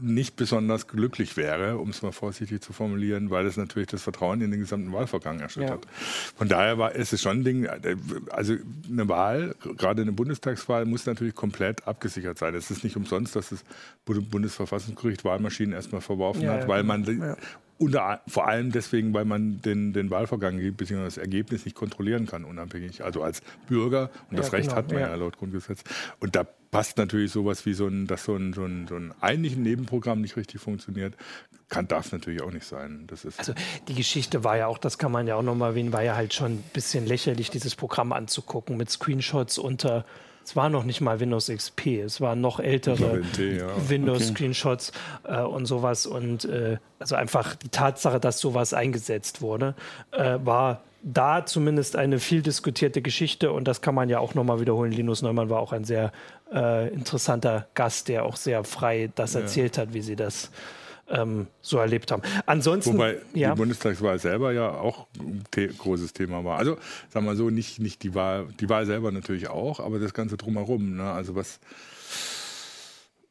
Nicht 0.00 0.36
besonders 0.36 0.88
glücklich 0.88 1.36
wäre, 1.36 1.78
um 1.78 1.90
es 1.90 2.02
mal 2.02 2.12
vorsichtig 2.12 2.62
zu 2.62 2.72
formulieren, 2.72 3.30
weil 3.30 3.46
es 3.46 3.56
natürlich 3.56 3.88
das 3.88 4.02
Vertrauen 4.02 4.40
in 4.40 4.50
den 4.50 4.60
gesamten 4.60 4.92
Wahlvorgang 4.92 5.40
erschüttert. 5.40 5.84
Ja. 5.84 5.90
Von 6.36 6.48
daher 6.48 6.78
war, 6.78 6.94
ist 6.94 7.12
es 7.12 7.22
schon 7.22 7.40
ein 7.40 7.44
Ding, 7.44 7.68
also 8.30 8.54
eine 8.90 9.08
Wahl, 9.08 9.54
gerade 9.76 10.02
eine 10.02 10.12
Bundestagswahl, 10.12 10.84
muss 10.84 11.06
natürlich 11.06 11.34
komplett 11.34 11.86
abgesichert 11.86 12.38
sein. 12.38 12.54
Es 12.54 12.70
ist 12.70 12.84
nicht 12.84 12.96
umsonst, 12.96 13.36
dass 13.36 13.50
das 13.50 13.64
Bundesverfassungsgericht 14.04 15.24
Wahlmaschinen 15.24 15.72
erstmal 15.72 16.00
verworfen 16.00 16.42
ja, 16.42 16.54
hat, 16.54 16.68
weil 16.68 16.82
genau. 16.82 16.98
man 16.98 17.20
ja. 17.20 17.36
Unter, 17.76 18.20
vor 18.28 18.46
allem 18.46 18.70
deswegen, 18.70 19.12
weil 19.14 19.24
man 19.24 19.60
den, 19.60 19.92
den 19.92 20.10
Wahlvorgang 20.10 20.58
bzw. 20.58 21.04
das 21.04 21.16
Ergebnis 21.16 21.64
nicht 21.64 21.74
kontrollieren 21.74 22.26
kann, 22.26 22.44
unabhängig. 22.44 23.02
Also 23.02 23.22
als 23.22 23.42
Bürger, 23.68 24.10
und 24.30 24.38
das 24.38 24.52
Recht 24.52 24.68
genau, 24.68 24.76
hat 24.76 24.92
man 24.92 25.00
ja. 25.00 25.14
laut 25.14 25.38
Grundgesetz. 25.38 25.82
Und 26.20 26.36
da 26.36 26.44
passt 26.44 26.98
natürlich 26.98 27.32
sowas 27.32 27.66
wie 27.66 27.72
so 27.72 27.86
ein, 27.86 28.06
dass 28.06 28.24
so 28.24 28.36
ein, 28.36 28.52
so 28.52 28.64
ein, 28.64 28.86
so 28.88 28.96
ein 28.96 29.12
eigentlich 29.20 29.56
Nebenprogramm 29.56 30.20
nicht 30.20 30.36
richtig 30.36 30.60
funktioniert, 30.60 31.14
kann, 31.68 31.88
darf 31.88 32.12
natürlich 32.12 32.42
auch 32.42 32.50
nicht 32.50 32.66
sein. 32.66 33.04
Das 33.06 33.24
ist 33.24 33.38
also 33.38 33.54
die 33.88 33.94
Geschichte 33.94 34.44
war 34.44 34.56
ja 34.56 34.66
auch, 34.66 34.78
das 34.78 34.98
kann 34.98 35.12
man 35.12 35.26
ja 35.26 35.36
auch 35.36 35.42
nochmal 35.42 35.70
erwähnen, 35.70 35.92
war 35.92 36.02
ja 36.02 36.16
halt 36.16 36.34
schon 36.34 36.52
ein 36.52 36.64
bisschen 36.72 37.06
lächerlich, 37.06 37.50
dieses 37.50 37.74
Programm 37.74 38.12
anzugucken 38.12 38.76
mit 38.76 38.90
Screenshots 38.90 39.58
unter 39.58 40.04
es 40.44 40.54
war 40.54 40.68
noch 40.68 40.84
nicht 40.84 41.00
mal 41.00 41.20
Windows 41.20 41.48
XP, 41.48 41.86
es 42.04 42.20
waren 42.20 42.40
noch 42.40 42.60
ältere 42.60 43.22
ja. 43.38 43.66
Windows-Screenshots 43.88 44.92
okay. 45.24 45.40
äh, 45.40 45.42
und 45.42 45.66
sowas. 45.66 46.06
Und 46.06 46.44
äh, 46.44 46.76
also 46.98 47.16
einfach 47.16 47.56
die 47.56 47.70
Tatsache, 47.70 48.20
dass 48.20 48.38
sowas 48.40 48.74
eingesetzt 48.74 49.40
wurde, 49.40 49.74
äh, 50.12 50.38
war 50.44 50.82
da 51.02 51.44
zumindest 51.44 51.96
eine 51.96 52.18
viel 52.18 52.42
diskutierte 52.42 53.02
Geschichte 53.02 53.52
und 53.52 53.68
das 53.68 53.80
kann 53.82 53.94
man 53.94 54.08
ja 54.08 54.18
auch 54.18 54.34
nochmal 54.34 54.60
wiederholen. 54.60 54.90
Linus 54.90 55.22
Neumann 55.22 55.50
war 55.50 55.60
auch 55.60 55.72
ein 55.72 55.84
sehr 55.84 56.12
äh, 56.52 56.88
interessanter 56.92 57.66
Gast, 57.74 58.08
der 58.08 58.24
auch 58.24 58.36
sehr 58.36 58.64
frei 58.64 59.10
das 59.14 59.34
erzählt 59.34 59.76
ja. 59.76 59.82
hat, 59.82 59.94
wie 59.94 60.00
sie 60.00 60.16
das 60.16 60.50
ähm, 61.08 61.46
so 61.60 61.78
erlebt 61.78 62.10
haben. 62.10 62.22
Ansonsten. 62.46 62.94
Wobei 62.94 63.18
ja. 63.34 63.50
die 63.50 63.58
Bundestagswahl 63.58 64.18
selber 64.18 64.52
ja 64.52 64.70
auch 64.70 65.06
ein 65.18 65.44
the 65.54 65.68
großes 65.68 66.12
Thema 66.12 66.44
war. 66.44 66.58
Also, 66.58 66.78
sagen 67.10 67.26
wir 67.26 67.36
so, 67.36 67.50
nicht, 67.50 67.78
nicht 67.78 68.02
die 68.02 68.14
Wahl, 68.14 68.48
die 68.60 68.68
Wahl 68.68 68.86
selber 68.86 69.12
natürlich 69.12 69.48
auch, 69.48 69.80
aber 69.80 69.98
das 69.98 70.14
Ganze 70.14 70.36
drumherum. 70.36 70.96
Ne? 70.96 71.10
Also, 71.10 71.34
was, 71.34 71.60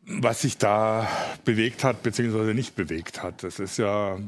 was 0.06 0.42
sich 0.42 0.58
da 0.58 1.08
bewegt 1.46 1.84
hat, 1.84 2.04
beziehungsweise 2.04 2.54
nicht 2.54 2.76
bewegt 2.76 3.24
hat. 3.24 3.44
Das 3.44 3.60
ist 3.60 3.78
ja. 3.78 4.20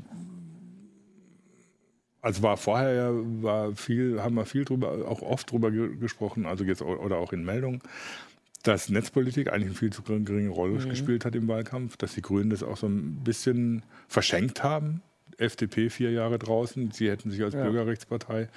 Also 2.21 2.41
war 2.41 2.57
vorher 2.57 2.93
ja, 2.95 3.11
war 3.43 3.75
viel, 3.75 4.19
haben 4.23 4.33
wir 4.33 4.45
viel 4.45 4.65
drüber, 4.65 5.07
auch 5.07 5.21
oft 5.21 5.51
drüber 5.51 5.69
gesprochen, 5.69 6.47
also 6.47 6.63
jetzt 6.63 6.81
oder 6.81 7.17
auch 7.17 7.31
in 7.33 7.45
Meldungen, 7.45 7.83
dass 8.67 8.89
Netzpolitik 8.89 9.51
eigentlich 9.51 9.69
eine 9.69 9.75
viel 9.75 9.93
zu 9.93 10.01
geringe 10.01 10.49
Rolle 10.49 10.79
mhm. 10.79 10.89
gespielt 10.89 11.23
hat 11.23 11.35
im 11.35 11.47
Wahlkampf, 11.47 11.97
dass 11.97 12.15
die 12.15 12.21
Grünen 12.21 12.49
das 12.49 12.63
auch 12.63 12.77
so 12.77 12.87
ein 12.87 13.23
bisschen 13.23 13.83
verschenkt 14.07 14.63
haben. 14.63 15.01
FDP 15.37 15.89
vier 15.89 16.11
Jahre 16.11 16.39
draußen, 16.39 16.91
sie 16.91 17.09
hätten 17.09 17.29
sich 17.29 17.43
als 17.43 17.53
ja. 17.53 17.63
Bürgerrechtspartei 17.63 18.49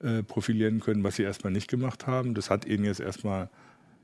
äh, 0.00 0.22
profilieren 0.22 0.80
können, 0.80 1.04
was 1.04 1.16
sie 1.16 1.22
erstmal 1.22 1.52
nicht 1.52 1.68
gemacht 1.68 2.06
haben. 2.06 2.34
Das 2.34 2.50
hat 2.50 2.66
ihnen 2.66 2.84
jetzt 2.84 3.00
erstmal 3.00 3.48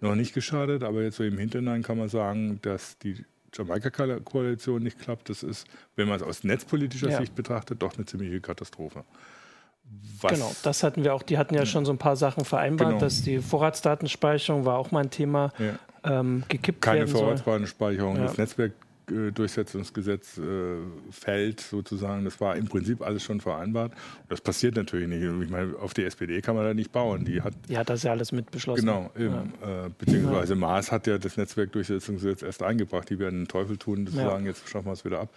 noch 0.01 0.15
nicht 0.15 0.33
geschadet, 0.33 0.83
aber 0.83 1.03
jetzt 1.03 1.17
so 1.17 1.25
im 1.25 1.37
Hintergrund 1.37 1.85
kann 1.85 1.99
man 1.99 2.09
sagen, 2.09 2.59
dass 2.63 2.99
die 2.99 3.25
Jamaika-Koalition 3.53 4.83
nicht 4.83 4.99
klappt. 4.99 5.29
Das 5.29 5.43
ist, 5.43 5.67
wenn 5.97 6.09
man 6.09 6.17
es 6.17 6.23
aus 6.23 6.45
netzpolitischer 6.45 7.11
ja. 7.11 7.19
Sicht 7.19 7.35
betrachtet, 7.35 7.83
doch 7.83 7.97
eine 7.97 8.07
ziemliche 8.07 8.41
Katastrophe. 8.41 9.05
Was 10.21 10.33
genau, 10.33 10.53
das 10.63 10.83
hatten 10.83 11.03
wir 11.03 11.15
auch. 11.15 11.23
Die 11.23 11.39
hatten 11.39 11.55
ja 11.55 11.65
schon 11.65 11.85
so 11.87 11.93
ein 11.93 11.99
paar 11.99 12.17
Sachen 12.17 12.45
vereinbart, 12.45 12.91
genau. 12.91 13.01
dass 13.01 13.23
die 13.23 13.39
Vorratsdatenspeicherung 13.39 14.65
war 14.67 14.77
auch 14.79 14.91
mal 14.91 15.05
ein 15.05 15.11
Thema, 15.11 15.51
ja. 15.59 16.21
ähm, 16.21 16.45
gekippt 16.49 16.83
Keine 16.83 17.09
Vorratsdatenspeicherung, 17.09 18.17
ja. 18.17 18.25
das 18.25 18.37
Netzwerk 18.37 18.73
Durchsetzungsgesetz 19.11 20.39
äh, 20.39 20.77
fällt, 21.11 21.61
sozusagen. 21.61 22.25
Das 22.25 22.41
war 22.41 22.57
im 22.57 22.69
Prinzip 22.69 23.03
alles 23.03 23.23
schon 23.23 23.41
vereinbart. 23.41 23.93
Das 24.29 24.41
passiert 24.41 24.77
natürlich 24.77 25.09
nicht. 25.09 25.23
Ich 25.23 25.51
meine, 25.51 25.77
auf 25.77 25.95
die 25.95 26.05
SPD 26.05 26.41
kann 26.41 26.57
man 26.57 26.65
da 26.65 26.75
nicht 26.75 26.93
bauen. 26.93 27.25
Die 27.25 27.43
hat, 27.43 27.55
die 27.69 27.77
hat 27.77 27.91
das 27.91 28.03
ja 28.03 28.13
alles 28.13 28.33
mit 28.33 28.51
beschlossen. 28.51 28.87
Genau, 28.87 29.11
eben. 29.17 29.53
Ja. 29.61 29.87
Äh, 29.87 29.91
beziehungsweise 29.99 30.55
ja. 30.55 30.59
Maas 30.59 30.93
hat 30.93 31.07
ja 31.07 31.19
das 31.19 31.37
Netzwerkdurchsetzungsgesetz 31.37 32.43
erst 32.43 32.63
eingebracht. 32.63 33.11
Die 33.11 33.19
werden 33.19 33.41
den 33.41 33.49
Teufel 33.49 33.77
tun, 33.77 34.07
sozusagen, 34.07 34.45
ja. 34.45 34.51
jetzt 34.51 34.69
schaffen 34.69 34.87
wir 34.87 34.93
es 34.93 35.05
wieder 35.05 35.21
ab. 35.21 35.31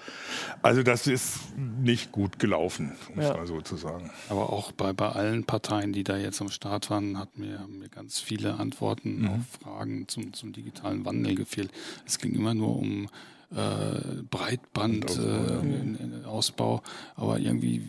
Also 0.61 0.83
das 0.83 1.07
ist 1.07 1.39
nicht 1.57 2.11
gut 2.11 2.39
gelaufen, 2.39 2.93
um 3.13 3.19
es 3.19 3.29
mal 3.29 3.47
so 3.47 3.61
zu 3.61 3.75
sagen. 3.75 4.11
Aber 4.29 4.51
auch 4.51 4.71
bei, 4.71 4.93
bei 4.93 5.09
allen 5.09 5.43
Parteien, 5.45 5.93
die 5.93 6.03
da 6.03 6.17
jetzt 6.17 6.41
am 6.41 6.49
Start 6.49 6.89
waren, 6.89 7.17
hat 7.17 7.37
mir, 7.37 7.59
haben 7.59 7.79
mir 7.79 7.89
ganz 7.89 8.19
viele 8.19 8.55
Antworten 8.55 9.21
mhm. 9.21 9.27
auf 9.27 9.61
Fragen 9.61 10.07
zum, 10.07 10.33
zum 10.33 10.53
digitalen 10.53 11.05
Wandel 11.05 11.35
gefehlt. 11.35 11.71
Es 12.05 12.19
ging 12.19 12.33
immer 12.33 12.53
nur 12.53 12.77
um 12.77 13.09
äh, 13.55 14.23
Breitbandausbau. 14.29 16.77
Äh, 16.77 16.81
aber 17.15 17.39
irgendwie, 17.39 17.81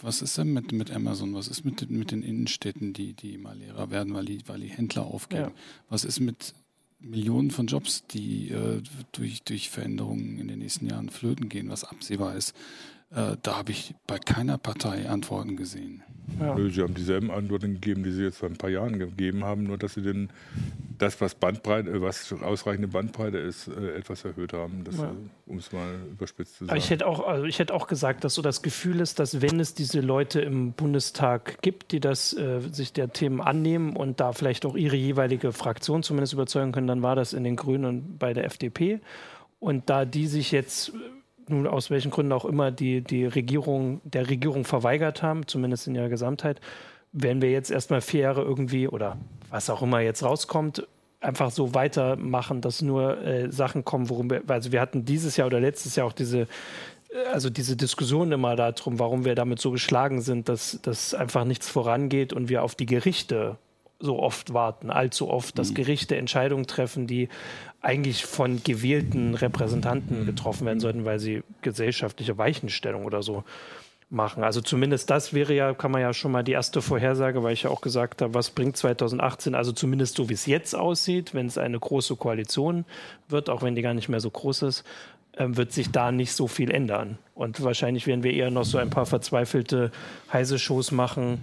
was 0.00 0.22
ist 0.22 0.38
denn 0.38 0.52
mit, 0.52 0.72
mit 0.72 0.90
Amazon? 0.90 1.34
Was 1.34 1.48
ist 1.48 1.64
mit, 1.64 1.90
mit 1.90 2.10
den 2.10 2.22
Innenstädten, 2.22 2.92
die, 2.92 3.14
die 3.14 3.34
immer 3.34 3.54
leerer 3.54 3.90
werden, 3.90 4.14
weil 4.14 4.24
die, 4.24 4.40
weil 4.46 4.60
die 4.60 4.68
Händler 4.68 5.06
aufgeben? 5.06 5.42
Ja. 5.42 5.52
Was 5.88 6.04
ist 6.04 6.20
mit 6.20 6.54
Millionen 7.00 7.50
von 7.50 7.66
Jobs, 7.66 8.04
die 8.06 8.50
äh, 8.50 8.80
durch, 9.12 9.42
durch 9.42 9.70
Veränderungen 9.70 10.38
in 10.38 10.48
den 10.48 10.60
nächsten 10.60 10.86
Jahren 10.86 11.08
flöten 11.08 11.48
gehen, 11.48 11.68
was 11.68 11.84
absehbar 11.84 12.36
ist? 12.36 12.54
Äh, 13.14 13.36
da 13.42 13.58
habe 13.58 13.72
ich 13.72 13.94
bei 14.06 14.18
keiner 14.18 14.58
Partei 14.58 15.08
Antworten 15.08 15.56
gesehen. 15.56 16.02
Ja. 16.40 16.56
Sie 16.56 16.82
haben 16.82 16.94
dieselben 16.94 17.30
Antworten 17.30 17.74
gegeben, 17.74 18.04
die 18.04 18.12
Sie 18.12 18.22
jetzt 18.22 18.38
vor 18.38 18.48
ein 18.48 18.56
paar 18.56 18.70
Jahren 18.70 18.98
gegeben 18.98 19.44
haben, 19.44 19.64
nur 19.64 19.76
dass 19.76 19.94
Sie 19.94 20.02
den, 20.02 20.30
das, 20.98 21.20
was 21.20 21.34
Bandbreite, 21.34 21.90
äh, 21.90 22.00
was 22.00 22.32
ausreichende 22.32 22.88
Bandbreite 22.88 23.38
ist, 23.38 23.68
äh, 23.68 23.96
etwas 23.96 24.24
erhöht 24.24 24.52
haben, 24.52 24.84
ja. 24.90 25.04
Äh, 25.04 25.08
um 25.46 25.58
es 25.58 25.72
mal 25.72 25.94
überspitzt 26.10 26.56
zu 26.56 26.64
sagen. 26.64 26.78
Ich 26.78 26.88
hätte, 26.90 27.06
auch, 27.06 27.26
also 27.26 27.44
ich 27.44 27.58
hätte 27.58 27.74
auch 27.74 27.86
gesagt, 27.86 28.24
dass 28.24 28.34
so 28.34 28.40
das 28.40 28.62
Gefühl 28.62 29.00
ist, 29.00 29.18
dass 29.18 29.42
wenn 29.42 29.60
es 29.60 29.74
diese 29.74 30.00
Leute 30.00 30.40
im 30.40 30.72
Bundestag 30.72 31.60
gibt, 31.60 31.92
die 31.92 32.00
das, 32.00 32.32
äh, 32.32 32.60
sich 32.60 32.92
der 32.92 33.12
Themen 33.12 33.40
annehmen 33.40 33.96
und 33.96 34.20
da 34.20 34.32
vielleicht 34.32 34.64
auch 34.64 34.76
ihre 34.76 34.96
jeweilige 34.96 35.52
Fraktion 35.52 36.02
zumindest 36.02 36.32
überzeugen 36.32 36.72
können, 36.72 36.86
dann 36.86 37.02
war 37.02 37.16
das 37.16 37.34
in 37.34 37.44
den 37.44 37.56
Grünen 37.56 37.84
und 37.84 38.18
bei 38.18 38.32
der 38.32 38.44
FDP. 38.44 39.00
Und 39.60 39.90
da 39.90 40.04
die 40.04 40.26
sich 40.26 40.50
jetzt 40.50 40.92
nun 41.48 41.66
aus 41.66 41.90
welchen 41.90 42.10
Gründen 42.10 42.32
auch 42.32 42.44
immer 42.44 42.70
die, 42.70 43.00
die 43.00 43.24
Regierung, 43.24 44.00
der 44.04 44.28
Regierung 44.28 44.64
verweigert 44.64 45.22
haben, 45.22 45.46
zumindest 45.46 45.86
in 45.86 45.94
ihrer 45.94 46.08
Gesamtheit, 46.08 46.60
werden 47.12 47.42
wir 47.42 47.50
jetzt 47.50 47.70
erstmal 47.70 48.00
vier 48.00 48.20
Jahre 48.20 48.42
irgendwie 48.42 48.88
oder 48.88 49.18
was 49.50 49.68
auch 49.68 49.82
immer 49.82 50.00
jetzt 50.00 50.22
rauskommt, 50.22 50.86
einfach 51.20 51.50
so 51.50 51.74
weitermachen, 51.74 52.60
dass 52.60 52.82
nur 52.82 53.22
äh, 53.22 53.52
Sachen 53.52 53.84
kommen, 53.84 54.08
worum 54.08 54.30
wir, 54.30 54.42
also 54.48 54.72
wir 54.72 54.80
hatten 54.80 55.04
dieses 55.04 55.36
Jahr 55.36 55.46
oder 55.46 55.60
letztes 55.60 55.96
Jahr 55.96 56.06
auch 56.06 56.12
diese, 56.12 56.40
äh, 57.10 57.24
also 57.32 57.50
diese 57.50 57.76
Diskussion 57.76 58.32
immer 58.32 58.56
darum, 58.56 58.98
warum 58.98 59.24
wir 59.24 59.34
damit 59.34 59.60
so 59.60 59.70
geschlagen 59.70 60.20
sind, 60.20 60.48
dass, 60.48 60.80
dass 60.82 61.14
einfach 61.14 61.44
nichts 61.44 61.68
vorangeht 61.68 62.32
und 62.32 62.48
wir 62.48 62.62
auf 62.62 62.74
die 62.74 62.86
Gerichte 62.86 63.56
so 64.02 64.18
oft 64.18 64.52
warten, 64.52 64.90
allzu 64.90 65.30
oft, 65.30 65.58
dass 65.58 65.70
mhm. 65.70 65.74
Gerichte 65.74 66.16
Entscheidungen 66.16 66.66
treffen, 66.66 67.06
die 67.06 67.28
eigentlich 67.80 68.26
von 68.26 68.62
gewählten 68.62 69.34
Repräsentanten 69.34 70.26
getroffen 70.26 70.66
werden 70.66 70.80
sollten, 70.80 71.04
weil 71.04 71.18
sie 71.18 71.42
gesellschaftliche 71.62 72.36
Weichenstellung 72.36 73.04
oder 73.04 73.22
so 73.22 73.44
machen. 74.10 74.44
Also 74.44 74.60
zumindest 74.60 75.10
das 75.10 75.32
wäre 75.32 75.54
ja, 75.54 75.72
kann 75.72 75.90
man 75.90 76.02
ja 76.02 76.12
schon 76.12 76.32
mal 76.32 76.44
die 76.44 76.52
erste 76.52 76.82
Vorhersage, 76.82 77.42
weil 77.42 77.54
ich 77.54 77.62
ja 77.62 77.70
auch 77.70 77.80
gesagt 77.80 78.22
habe, 78.22 78.34
was 78.34 78.50
bringt 78.50 78.76
2018, 78.76 79.54
also 79.54 79.72
zumindest 79.72 80.16
so 80.16 80.28
wie 80.28 80.34
es 80.34 80.46
jetzt 80.46 80.74
aussieht, 80.74 81.34
wenn 81.34 81.46
es 81.46 81.58
eine 81.58 81.80
große 81.80 82.16
Koalition 82.16 82.84
wird, 83.28 83.48
auch 83.48 83.62
wenn 83.62 83.74
die 83.74 83.82
gar 83.82 83.94
nicht 83.94 84.08
mehr 84.08 84.20
so 84.20 84.30
groß 84.30 84.62
ist, 84.62 84.84
wird 85.38 85.72
sich 85.72 85.90
da 85.90 86.12
nicht 86.12 86.32
so 86.32 86.46
viel 86.46 86.70
ändern. 86.70 87.18
Und 87.34 87.62
wahrscheinlich 87.62 88.06
werden 88.06 88.22
wir 88.22 88.34
eher 88.34 88.50
noch 88.50 88.64
so 88.64 88.78
ein 88.78 88.90
paar 88.90 89.06
verzweifelte 89.06 89.90
heiße 90.32 90.58
Shows 90.58 90.92
machen. 90.92 91.40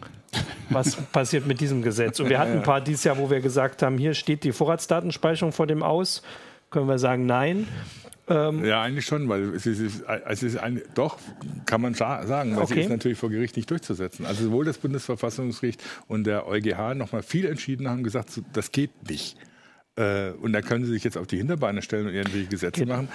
Was 0.70 0.96
passiert 1.12 1.48
mit 1.48 1.60
diesem 1.60 1.82
Gesetz? 1.82 2.20
Und 2.20 2.30
wir 2.30 2.40
hatten 2.40 2.54
ein 2.54 2.64
paar 2.64 2.82
dieses 2.82 3.04
Jahr, 3.04 3.18
wo 3.18 3.30
wir 3.30 3.42
gesagt 3.42 3.82
haben, 3.82 3.98
hier 3.98 4.14
steht 4.14 4.44
die 4.44 4.52
Vorratsdatenspeicherung 4.52 5.52
vor 5.52 5.66
dem 5.68 5.82
Aus. 5.82 6.22
Können 6.70 6.88
wir 6.88 7.00
sagen, 7.00 7.26
nein. 7.26 7.68
Ähm 8.28 8.64
ja, 8.64 8.84
eigentlich 8.84 9.08
schon, 9.08 9.28
weil 9.28 9.56
es 9.56 9.66
ist, 9.66 10.04
es 10.28 10.44
ist 10.44 10.58
ein, 10.58 10.84
doch, 10.94 11.18
kann 11.66 11.82
man 11.82 11.96
sagen, 11.96 12.56
weil 12.56 12.64
okay. 12.64 12.76
sie 12.76 12.82
ist 12.82 12.90
natürlich 12.90 13.18
vor 13.18 13.32
Gericht 13.32 13.58
nicht 13.58 13.72
durchzusetzen. 13.72 14.28
Also 14.28 14.44
sowohl 14.44 14.66
das 14.66 14.78
Bundesverfassungsgericht 14.78 15.84
und 16.08 16.26
der 16.26 16.48
EuGH 16.48 16.94
nochmal 16.94 17.24
viel 17.24 17.48
entschieden 17.48 17.90
haben 17.90 18.04
gesagt, 18.04 18.40
das 18.54 18.72
geht 18.72 19.10
nicht. 19.10 19.36
Äh, 19.96 20.30
und 20.32 20.54
da 20.54 20.62
können 20.62 20.86
sie 20.86 20.92
sich 20.92 21.04
jetzt 21.04 21.18
auf 21.18 21.26
die 21.26 21.38
Hinterbeine 21.38 21.82
stellen 21.82 22.06
und 22.06 22.14
irgendwelche 22.14 22.48
Gesetze 22.48 22.82
genau. 22.82 22.98
machen. 22.98 23.10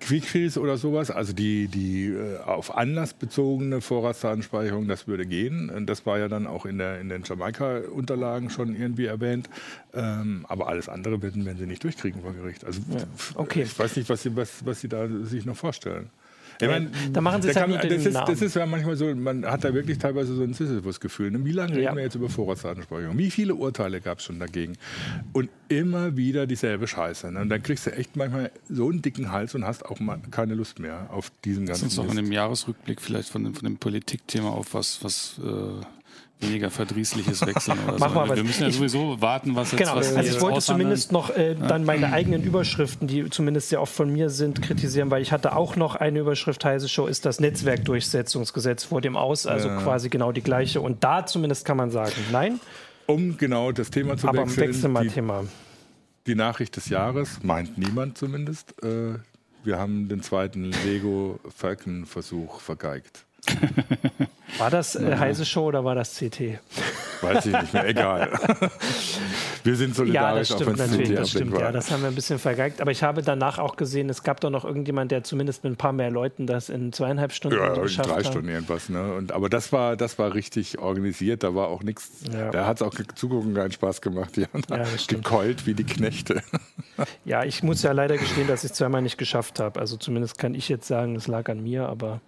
Quickfreeze 0.00 0.60
oder 0.60 0.76
sowas, 0.78 1.10
also 1.10 1.32
die, 1.32 1.68
die 1.68 2.06
äh, 2.06 2.38
auf 2.38 2.76
Anlass 2.76 3.12
bezogene 3.14 3.80
Vorratsdatenspeicherung, 3.80 4.88
das 4.88 5.06
würde 5.06 5.26
gehen. 5.26 5.86
Das 5.86 6.06
war 6.06 6.18
ja 6.18 6.28
dann 6.28 6.46
auch 6.46 6.66
in, 6.66 6.78
der, 6.78 7.00
in 7.00 7.08
den 7.08 7.22
Jamaika-Unterlagen 7.22 8.50
schon 8.50 8.74
irgendwie 8.74 9.06
erwähnt. 9.06 9.48
Ähm, 9.92 10.46
aber 10.48 10.68
alles 10.68 10.88
andere 10.88 11.22
werden, 11.22 11.44
werden 11.44 11.58
sie 11.58 11.66
nicht 11.66 11.84
durchkriegen 11.84 12.22
vor 12.22 12.32
Gericht. 12.32 12.64
Also 12.64 12.80
ja. 12.90 13.04
okay. 13.34 13.62
ich 13.62 13.78
weiß 13.78 13.96
nicht, 13.96 14.08
was 14.08 14.22
sie, 14.22 14.34
was, 14.34 14.64
was 14.64 14.80
sie 14.80 14.88
da 14.88 15.06
sich 15.24 15.44
noch 15.44 15.56
vorstellen. 15.56 16.10
Ich 16.60 16.68
mein, 16.68 16.90
da 17.12 17.20
machen 17.20 17.42
sie 17.42 17.48
es 17.48 17.56
halt 17.56 17.70
kann, 17.70 17.88
das, 17.88 18.06
ist, 18.06 18.14
das 18.14 18.42
ist 18.42 18.56
ja 18.56 18.66
manchmal 18.66 18.96
so, 18.96 19.14
man 19.14 19.44
hat 19.46 19.64
da 19.64 19.72
wirklich 19.72 19.98
teilweise 19.98 20.34
so 20.34 20.42
ein 20.42 20.52
Sisyphus-Gefühl. 20.52 21.30
Ne? 21.30 21.44
Wie 21.44 21.52
lange 21.52 21.76
reden 21.76 21.96
wir 21.96 22.02
jetzt 22.02 22.14
über 22.14 22.28
Vorratsdatenspeicherung? 22.28 23.16
Wie 23.16 23.30
viele 23.30 23.54
Urteile 23.54 24.00
gab 24.00 24.18
es 24.18 24.24
schon 24.24 24.38
dagegen? 24.38 24.76
Und 25.32 25.48
immer 25.68 26.16
wieder 26.16 26.46
dieselbe 26.46 26.86
Scheiße. 26.86 27.32
Ne? 27.32 27.40
Und 27.40 27.48
dann 27.48 27.62
kriegst 27.62 27.86
du 27.86 27.92
echt 27.92 28.16
manchmal 28.16 28.50
so 28.68 28.88
einen 28.88 29.02
dicken 29.02 29.32
Hals 29.32 29.54
und 29.54 29.64
hast 29.64 29.84
auch 29.86 30.00
mal 30.00 30.20
keine 30.30 30.54
Lust 30.54 30.78
mehr 30.78 31.08
auf 31.10 31.30
diesen 31.44 31.66
ganzen 31.66 31.84
Lass 31.84 31.98
uns 31.98 32.06
noch 32.06 32.10
in 32.10 32.24
dem 32.24 32.32
Jahresrückblick 32.32 33.00
vielleicht 33.00 33.30
von 33.30 33.44
dem, 33.44 33.54
von 33.54 33.64
dem 33.64 33.76
Politikthema 33.76 34.50
auf 34.50 34.74
was, 34.74 35.02
was 35.02 35.40
äh 35.44 35.84
weniger 36.40 36.70
verdrießliches 36.70 37.46
wechseln 37.46 37.78
oder 37.86 37.98
Mach 37.98 38.08
so. 38.08 38.14
Mal 38.14 38.36
wir 38.36 38.44
müssen 38.44 38.62
ja 38.62 38.70
sowieso 38.70 39.20
warten, 39.20 39.54
was 39.54 39.72
jetzt 39.72 39.80
genau. 39.80 39.96
was 39.96 40.14
Also 40.14 40.36
ich 40.36 40.40
wollte 40.40 40.60
zumindest 40.60 41.12
noch 41.12 41.30
äh, 41.30 41.54
dann 41.54 41.84
meine 41.84 42.12
eigenen 42.12 42.42
Überschriften, 42.42 43.06
die 43.06 43.28
zumindest 43.30 43.68
sehr 43.68 43.80
oft 43.80 43.94
von 43.94 44.10
mir 44.10 44.30
sind, 44.30 44.62
kritisieren, 44.62 45.10
weil 45.10 45.22
ich 45.22 45.32
hatte 45.32 45.54
auch 45.56 45.76
noch 45.76 45.96
eine 45.96 46.20
Überschrift, 46.20 46.64
Heise 46.64 46.88
Show 46.88 47.06
ist 47.06 47.24
das 47.24 47.40
Netzwerkdurchsetzungsgesetz 47.40 48.84
vor 48.84 49.00
dem 49.00 49.16
Aus, 49.16 49.46
also 49.46 49.68
ja. 49.68 49.80
quasi 49.80 50.08
genau 50.08 50.32
die 50.32 50.42
gleiche. 50.42 50.80
Und 50.80 51.04
da 51.04 51.26
zumindest 51.26 51.64
kann 51.64 51.76
man 51.76 51.90
sagen, 51.90 52.12
nein. 52.32 52.60
Um 53.06 53.36
genau 53.36 53.72
das 53.72 53.90
Thema 53.90 54.16
zu 54.16 54.28
Aber 54.28 54.42
wechseln. 54.42 54.68
wechseln 54.68 54.92
mal 54.92 55.04
die, 55.04 55.10
Thema. 55.10 55.44
Die 56.26 56.34
Nachricht 56.34 56.76
des 56.76 56.88
Jahres, 56.88 57.40
meint 57.42 57.76
niemand 57.76 58.16
zumindest. 58.18 58.74
Äh, 58.82 59.18
wir 59.62 59.78
haben 59.78 60.08
den 60.08 60.22
zweiten 60.22 60.72
Lego 60.84 61.38
Falcon 61.54 62.06
Versuch 62.06 62.60
vergeigt. 62.60 63.26
War 64.58 64.70
das 64.70 64.94
äh, 64.94 65.16
Heise 65.16 65.44
Show 65.46 65.66
oder 65.66 65.84
war 65.84 65.94
das 65.94 66.14
CT? 66.16 66.58
Weiß 67.22 67.46
ich 67.46 67.52
nicht 67.52 67.72
mehr, 67.72 67.88
egal. 67.88 68.30
Wir 69.64 69.76
sind 69.76 69.94
solidarisch, 69.94 70.50
ja, 70.50 70.56
das 70.56 70.62
stimmt 70.62 70.78
natürlich, 70.78 71.14
das 71.14 71.30
stimmt, 71.30 71.58
ja, 71.58 71.70
das 71.70 71.90
haben 71.90 72.00
wir 72.00 72.08
ein 72.08 72.14
bisschen 72.14 72.38
vergeigt. 72.38 72.80
Aber 72.80 72.90
ich 72.90 73.02
habe 73.02 73.20
danach 73.20 73.58
auch 73.58 73.76
gesehen, 73.76 74.08
es 74.08 74.22
gab 74.22 74.40
doch 74.40 74.48
noch 74.48 74.64
irgendjemand, 74.64 75.10
der 75.12 75.22
zumindest 75.22 75.64
mit 75.64 75.74
ein 75.74 75.76
paar 75.76 75.92
mehr 75.92 76.10
Leuten 76.10 76.46
das 76.46 76.70
in 76.70 76.94
zweieinhalb 76.94 77.32
Stunden 77.32 77.58
ja, 77.58 77.74
geschafft 77.74 78.10
drei 78.10 78.24
Stunden 78.24 78.48
irgendwas. 78.48 78.88
Ne? 78.88 79.14
Und, 79.14 79.32
aber 79.32 79.50
das 79.50 79.70
war, 79.70 79.96
das 79.96 80.18
war 80.18 80.34
richtig 80.34 80.78
organisiert, 80.78 81.42
da 81.42 81.54
war 81.54 81.68
auch 81.68 81.82
nichts, 81.82 82.10
ja. 82.32 82.50
da 82.50 82.66
hat 82.66 82.78
es 82.78 82.82
auch 82.82 82.94
zugucken 83.14 83.52
keinen 83.52 83.72
Spaß 83.72 84.00
gemacht. 84.00 84.36
Die 84.36 84.44
haben 84.44 84.62
ja, 84.70 84.84
gekeult 85.06 85.66
wie 85.66 85.74
die 85.74 85.84
Knechte. 85.84 86.42
Ja, 87.24 87.44
ich 87.44 87.62
muss 87.62 87.82
ja 87.82 87.92
leider 87.92 88.16
gestehen, 88.16 88.48
dass 88.48 88.64
ich 88.64 88.70
es 88.70 88.76
zweimal 88.76 89.02
nicht 89.02 89.18
geschafft 89.18 89.60
habe. 89.60 89.78
Also 89.78 89.96
zumindest 89.96 90.38
kann 90.38 90.54
ich 90.54 90.70
jetzt 90.70 90.86
sagen, 90.86 91.16
es 91.16 91.26
lag 91.26 91.48
an 91.50 91.62
mir, 91.62 91.86
aber 91.86 92.20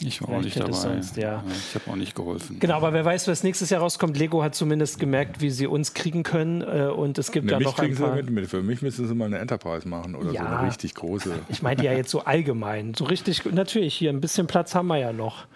ich 0.00 0.20
war 0.20 0.30
auch 0.30 0.40
nicht 0.40 0.58
dabei. 0.58 0.72
Sonst, 0.72 1.16
ja. 1.16 1.44
Ich 1.48 1.74
habe 1.76 1.90
auch 1.90 1.96
nicht 1.96 2.16
geholfen. 2.16 2.58
Genau, 2.58 2.74
aber 2.74 2.92
wer 2.92 3.04
weiß, 3.04 3.28
was 3.28 3.44
nächstes 3.44 3.70
Jahr 3.70 3.80
rauskommt. 3.80 4.18
Lego 4.18 4.42
hat 4.42 4.54
zumindest 4.54 4.98
gemerkt, 4.98 5.40
wie 5.40 5.50
sie 5.50 5.68
uns 5.68 5.94
kriegen 5.94 6.24
können. 6.24 6.62
Äh, 6.62 6.88
und 6.88 7.16
es 7.18 7.30
gibt 7.30 7.46
ne, 7.46 7.52
da 7.52 7.60
noch 7.60 7.78
ein 7.78 7.94
paar... 7.94 8.20
Mit, 8.22 8.48
für 8.48 8.62
mich 8.62 8.82
müssen 8.82 9.06
sie 9.06 9.14
mal 9.14 9.26
eine 9.26 9.38
Enterprise 9.38 9.86
machen 9.88 10.16
oder 10.16 10.32
ja, 10.32 10.42
so 10.42 10.48
eine 10.48 10.66
richtig 10.66 10.94
große. 10.94 11.32
Ich 11.48 11.62
meinte 11.62 11.84
ja 11.84 11.92
jetzt 11.92 12.10
so 12.10 12.24
allgemein. 12.24 12.94
So 12.94 13.04
richtig, 13.04 13.44
natürlich, 13.44 13.94
hier 13.94 14.10
ein 14.10 14.20
bisschen 14.20 14.48
Platz 14.48 14.74
haben 14.74 14.88
wir 14.88 14.98
ja 14.98 15.12
noch. 15.12 15.46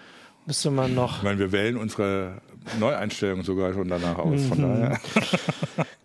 Müsste 0.47 0.71
man 0.71 0.95
noch. 0.95 1.19
Ich 1.19 1.23
meine, 1.25 1.39
wir 1.41 1.53
wählen 1.53 1.77
unsere 1.77 2.41
Neueinstellung 2.79 3.43
sogar 3.43 3.73
schon 3.73 3.89
danach 3.89 4.19
aus. 4.19 4.47
Von 4.47 4.59
mhm. 4.59 4.81
daher. 4.81 5.01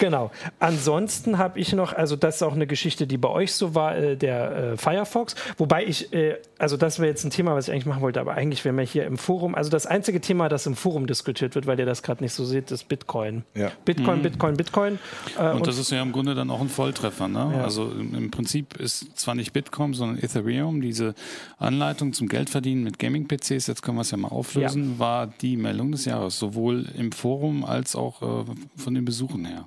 Genau. 0.03 0.31
Ansonsten 0.59 1.37
habe 1.37 1.59
ich 1.59 1.71
noch, 1.71 1.93
also 1.93 2.17
das 2.17 2.35
ist 2.35 2.43
auch 2.43 2.55
eine 2.55 2.67
Geschichte, 2.67 3.07
die 3.07 3.17
bei 3.17 3.29
euch 3.29 3.53
so 3.53 3.73
war, 3.73 3.95
äh, 3.95 4.17
der 4.17 4.73
äh, 4.73 4.77
Firefox. 4.77 5.33
Wobei 5.57 5.85
ich, 5.85 6.11
äh, 6.11 6.35
also 6.57 6.75
das 6.75 6.99
wäre 6.99 7.07
jetzt 7.07 7.23
ein 7.23 7.29
Thema, 7.29 7.55
was 7.55 7.69
ich 7.69 7.73
eigentlich 7.73 7.85
machen 7.85 8.01
wollte, 8.01 8.19
aber 8.19 8.33
eigentlich 8.33 8.65
wären 8.65 8.75
wir 8.75 8.83
hier 8.83 9.05
im 9.05 9.17
Forum. 9.17 9.55
Also 9.55 9.69
das 9.69 9.85
einzige 9.85 10.19
Thema, 10.19 10.49
das 10.49 10.65
im 10.65 10.75
Forum 10.75 11.07
diskutiert 11.07 11.55
wird, 11.55 11.67
weil 11.67 11.79
ihr 11.79 11.85
das 11.85 12.03
gerade 12.03 12.21
nicht 12.21 12.33
so 12.33 12.43
seht, 12.43 12.69
ist 12.71 12.89
Bitcoin. 12.89 13.45
Ja. 13.55 13.71
Bitcoin, 13.85 14.17
mhm. 14.17 14.23
Bitcoin, 14.23 14.57
Bitcoin. 14.57 14.99
Äh, 15.37 15.51
und, 15.51 15.57
und, 15.57 15.67
das 15.67 15.77
ist 15.77 15.89
ja 15.89 16.01
im 16.01 16.11
Grunde 16.11 16.35
dann 16.35 16.49
auch 16.49 16.59
ein 16.59 16.67
Volltreffer. 16.67 17.29
Ne? 17.29 17.53
Ja. 17.55 17.63
Also 17.63 17.89
im, 17.89 18.13
im, 18.13 18.29
Prinzip 18.29 18.75
ist 18.77 19.17
zwar 19.17 19.35
nicht 19.35 19.53
Bitcoin, 19.53 19.93
sondern 19.93 20.21
Ethereum, 20.21 20.81
diese 20.81 21.15
Anleitung 21.59 22.11
zum 22.11 22.27
Geldverdienen 22.27 22.83
mit 22.83 22.99
Gaming-PCs, 22.99 23.67
jetzt 23.67 23.81
können 23.81 23.95
wir 23.95 24.01
es 24.01 24.11
ja 24.11 24.17
mal 24.17 24.27
auflösen, 24.27 24.93
ja. 24.93 24.99
war 24.99 25.27
die 25.27 25.55
Meldung 25.55 25.93
des 25.93 26.03
Jahres, 26.03 26.39
sowohl 26.53 26.85
im 26.97 27.11
Forum 27.11 27.65
als 27.65 27.95
auch 27.95 28.21
äh, 28.21 28.45
von 28.75 28.93
den 28.93 29.05
Besuchen 29.05 29.45
her. 29.45 29.65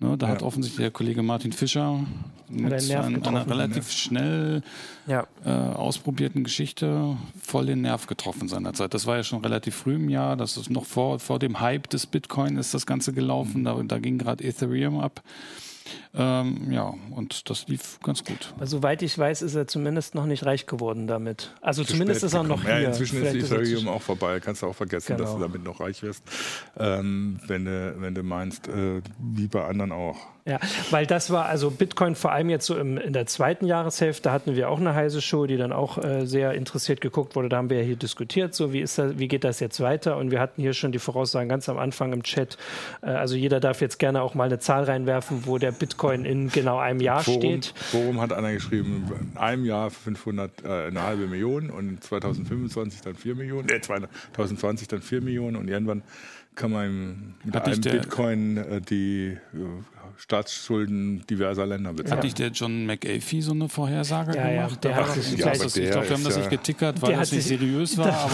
Ne, 0.00 0.18
da 0.18 0.26
ja. 0.26 0.32
hat 0.32 0.42
offensichtlich 0.42 0.84
der 0.84 0.90
Kollege 0.90 1.22
Martin 1.22 1.52
Fischer 1.52 2.04
mit 2.48 2.72
ein, 2.72 3.22
einer 3.24 3.48
relativ 3.48 3.90
schnell 3.92 4.62
ja. 5.06 5.26
äh, 5.44 5.50
ausprobierten 5.50 6.42
Geschichte 6.42 7.16
voll 7.40 7.66
den 7.66 7.82
Nerv 7.82 8.06
getroffen 8.06 8.48
seinerzeit. 8.48 8.92
Das 8.92 9.06
war 9.06 9.16
ja 9.16 9.22
schon 9.22 9.40
relativ 9.40 9.76
früh 9.76 9.94
im 9.94 10.10
Jahr, 10.10 10.36
das 10.36 10.56
ist 10.56 10.68
noch 10.68 10.84
vor, 10.84 11.20
vor 11.20 11.38
dem 11.38 11.60
Hype 11.60 11.88
des 11.90 12.06
Bitcoin 12.06 12.56
ist 12.56 12.74
das 12.74 12.86
Ganze 12.86 13.12
gelaufen, 13.12 13.60
mhm. 13.60 13.64
da, 13.64 13.82
da 13.84 13.98
ging 13.98 14.18
gerade 14.18 14.42
Ethereum 14.44 14.98
ab. 14.98 15.22
Ähm, 16.14 16.70
ja, 16.70 16.94
und 17.10 17.50
das 17.50 17.66
lief 17.68 17.98
ganz 18.02 18.24
gut. 18.24 18.52
Aber 18.56 18.66
soweit 18.66 19.02
ich 19.02 19.18
weiß, 19.18 19.42
ist 19.42 19.54
er 19.54 19.66
zumindest 19.66 20.14
noch 20.14 20.26
nicht 20.26 20.44
reich 20.44 20.66
geworden 20.66 21.06
damit. 21.06 21.54
Also 21.60 21.82
Zu 21.84 21.92
zumindest 21.92 22.22
ist 22.22 22.34
er 22.34 22.42
noch 22.42 22.62
hier. 22.62 22.80
Ja, 22.80 22.88
inzwischen 22.88 23.18
Vielleicht 23.18 23.36
ist 23.36 23.52
Ethereum 23.52 23.88
auch 23.88 24.02
vorbei. 24.02 24.40
Kannst 24.40 24.62
du 24.62 24.66
auch 24.66 24.74
vergessen, 24.74 25.16
genau. 25.16 25.24
dass 25.24 25.34
du 25.34 25.40
damit 25.40 25.64
noch 25.64 25.80
reich 25.80 26.02
wirst, 26.02 26.22
ähm, 26.78 27.40
wenn, 27.46 27.64
du, 27.64 27.94
wenn 27.98 28.14
du 28.14 28.22
meinst, 28.22 28.68
äh, 28.68 29.02
wie 29.18 29.48
bei 29.48 29.64
anderen 29.64 29.92
auch. 29.92 30.33
Ja, 30.46 30.60
weil 30.90 31.06
das 31.06 31.30
war 31.30 31.46
also 31.46 31.70
Bitcoin 31.70 32.14
vor 32.14 32.32
allem 32.32 32.50
jetzt 32.50 32.66
so 32.66 32.76
im, 32.76 32.98
in 32.98 33.14
der 33.14 33.24
zweiten 33.24 33.64
Jahreshälfte 33.64 34.30
hatten 34.30 34.56
wir 34.56 34.68
auch 34.68 34.78
eine 34.78 34.94
heiße 34.94 35.22
Show, 35.22 35.46
die 35.46 35.56
dann 35.56 35.72
auch 35.72 35.96
äh, 35.96 36.26
sehr 36.26 36.52
interessiert 36.52 37.00
geguckt 37.00 37.34
wurde. 37.34 37.48
Da 37.48 37.56
haben 37.56 37.70
wir 37.70 37.78
ja 37.78 37.82
hier 37.82 37.96
diskutiert, 37.96 38.54
so 38.54 38.70
wie 38.70 38.80
ist 38.80 38.98
das, 38.98 39.18
wie 39.18 39.26
geht 39.26 39.42
das 39.42 39.58
jetzt 39.60 39.80
weiter? 39.80 40.18
Und 40.18 40.30
wir 40.30 40.40
hatten 40.40 40.60
hier 40.60 40.74
schon 40.74 40.92
die 40.92 40.98
Voraussagen 40.98 41.48
ganz 41.48 41.70
am 41.70 41.78
Anfang 41.78 42.12
im 42.12 42.22
Chat. 42.22 42.58
Äh, 43.00 43.06
also 43.06 43.36
jeder 43.36 43.58
darf 43.58 43.80
jetzt 43.80 43.98
gerne 43.98 44.20
auch 44.20 44.34
mal 44.34 44.44
eine 44.44 44.58
Zahl 44.58 44.84
reinwerfen, 44.84 45.46
wo 45.46 45.56
der 45.56 45.72
Bitcoin 45.72 46.26
in 46.26 46.50
genau 46.50 46.76
einem 46.76 47.00
Jahr 47.00 47.24
Forum, 47.24 47.40
steht. 47.40 47.72
Forum 47.76 48.20
hat 48.20 48.34
einer 48.34 48.52
geschrieben, 48.52 49.10
in 49.18 49.38
einem 49.38 49.64
Jahr 49.64 49.90
500, 49.90 50.62
äh, 50.62 50.68
eine 50.88 51.02
halbe 51.02 51.26
Million 51.26 51.70
und 51.70 52.04
2025 52.04 53.00
dann 53.00 53.14
4 53.14 53.34
Millionen, 53.34 53.70
äh, 53.70 53.80
2020 53.80 54.88
dann 54.88 55.00
4 55.00 55.22
Millionen 55.22 55.56
und 55.56 55.68
irgendwann 55.68 56.02
kann 56.54 56.70
man 56.70 57.34
mit 57.44 57.54
Hat 57.54 57.66
einem 57.66 57.80
Bitcoin 57.80 58.56
äh, 58.58 58.80
die 58.80 59.38
äh, 59.54 59.93
Staatsschulden 60.16 61.24
diverser 61.28 61.66
Länder 61.66 61.92
bezahlen. 61.92 62.18
Hat 62.18 62.24
nicht 62.24 62.38
der 62.38 62.48
John 62.48 62.86
McAfee 62.86 63.40
so 63.40 63.52
eine 63.52 63.68
Vorhersage 63.68 64.36
ja, 64.36 64.48
gemacht? 64.48 64.84
Ja, 64.84 64.90
der 64.90 64.96
hat 64.96 65.16
ich 65.16 65.36
glaube, 65.36 65.58
wir 65.70 65.94
haben 65.94 66.24
das 66.24 66.36
nicht 66.36 66.50
getickert, 66.50 67.00
weil 67.02 67.16
das 67.16 67.32
nicht 67.32 67.46
seriös 67.46 67.98
war, 67.98 68.06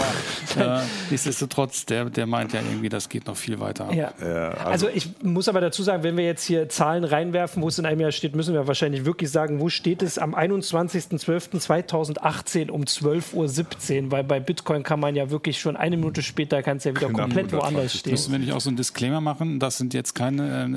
aber 0.55 0.81
äh, 0.81 0.85
nichtsdestotrotz, 1.09 1.85
der, 1.85 2.09
der 2.09 2.27
meint 2.27 2.53
ja 2.53 2.61
irgendwie, 2.61 2.89
das 2.89 3.09
geht 3.09 3.25
noch 3.27 3.37
viel 3.37 3.59
weiter. 3.59 3.91
Ja. 3.93 4.13
also, 4.17 4.87
also, 4.87 4.89
ich 4.89 5.09
muss 5.23 5.47
aber 5.47 5.61
dazu 5.61 5.83
sagen, 5.83 6.01
wenn 6.03 6.17
wir 6.17 6.25
jetzt 6.25 6.43
hier 6.45 6.67
Zahlen 6.69 7.03
reinwerfen, 7.03 7.61
wo 7.63 7.67
es 7.67 7.77
in 7.79 7.85
einem 7.85 8.01
Jahr 8.01 8.11
steht, 8.11 8.35
müssen 8.35 8.53
wir 8.53 8.67
wahrscheinlich 8.67 9.05
wirklich 9.05 9.31
sagen, 9.31 9.59
wo 9.59 9.69
steht 9.69 10.03
es 10.03 10.17
am 10.17 10.35
21.12.2018 10.35 12.69
um 12.69 12.83
12.17 12.83 14.05
Uhr, 14.05 14.11
weil 14.11 14.23
bei 14.23 14.39
Bitcoin 14.39 14.83
kann 14.83 14.99
man 14.99 15.15
ja 15.15 15.31
wirklich 15.31 15.59
schon 15.59 15.75
eine 15.75 15.97
Minute 15.97 16.21
später, 16.21 16.61
kann 16.63 16.77
es 16.77 16.83
ja 16.83 16.95
wieder 16.95 17.09
komplett 17.09 17.51
woanders 17.51 17.97
stehen. 17.97 18.11
Müssen 18.11 18.31
wir 18.31 18.39
nicht 18.39 18.53
auch 18.53 18.61
so 18.61 18.69
einen 18.69 18.77
Disclaimer 18.77 19.21
machen? 19.21 19.59
Das 19.59 19.77
sind 19.77 19.93
jetzt 19.93 20.13
keine 20.13 20.63
äh, 20.63 20.67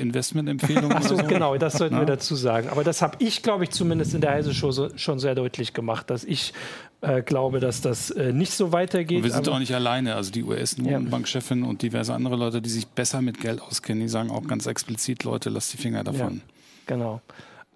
Investments 0.00 0.35
Investmentempfehlungen. 0.38 0.96
Achso, 0.96 1.16
so? 1.16 1.22
genau, 1.24 1.56
das 1.56 1.74
sollten 1.74 1.94
ja. 1.94 2.00
wir 2.00 2.06
dazu 2.06 2.34
sagen. 2.34 2.68
Aber 2.68 2.84
das 2.84 3.02
habe 3.02 3.16
ich, 3.20 3.42
glaube 3.42 3.64
ich, 3.64 3.70
zumindest 3.70 4.14
in 4.14 4.20
der 4.20 4.30
Heise 4.32 4.54
Show 4.54 4.70
so, 4.70 4.96
schon 4.96 5.18
sehr 5.18 5.34
deutlich 5.34 5.72
gemacht, 5.72 6.10
dass 6.10 6.24
ich 6.24 6.52
äh, 7.00 7.22
glaube, 7.22 7.60
dass 7.60 7.80
das 7.80 8.10
äh, 8.10 8.32
nicht 8.32 8.52
so 8.52 8.72
weitergeht. 8.72 9.18
Und 9.18 9.24
wir 9.24 9.32
sind 9.32 9.48
auch 9.48 9.58
nicht 9.58 9.74
alleine. 9.74 10.14
Also 10.14 10.30
die 10.30 10.44
US-Notenbankchefin 10.44 11.62
ja. 11.62 11.68
und 11.68 11.82
diverse 11.82 12.14
andere 12.14 12.36
Leute, 12.36 12.62
die 12.62 12.70
sich 12.70 12.86
besser 12.86 13.22
mit 13.22 13.40
Geld 13.40 13.60
auskennen, 13.60 14.02
die 14.02 14.08
sagen 14.08 14.30
auch 14.30 14.46
ganz 14.46 14.66
explizit, 14.66 15.24
Leute, 15.24 15.50
lasst 15.50 15.72
die 15.72 15.78
Finger 15.78 16.04
davon. 16.04 16.36
Ja, 16.36 16.94
genau. 16.94 17.20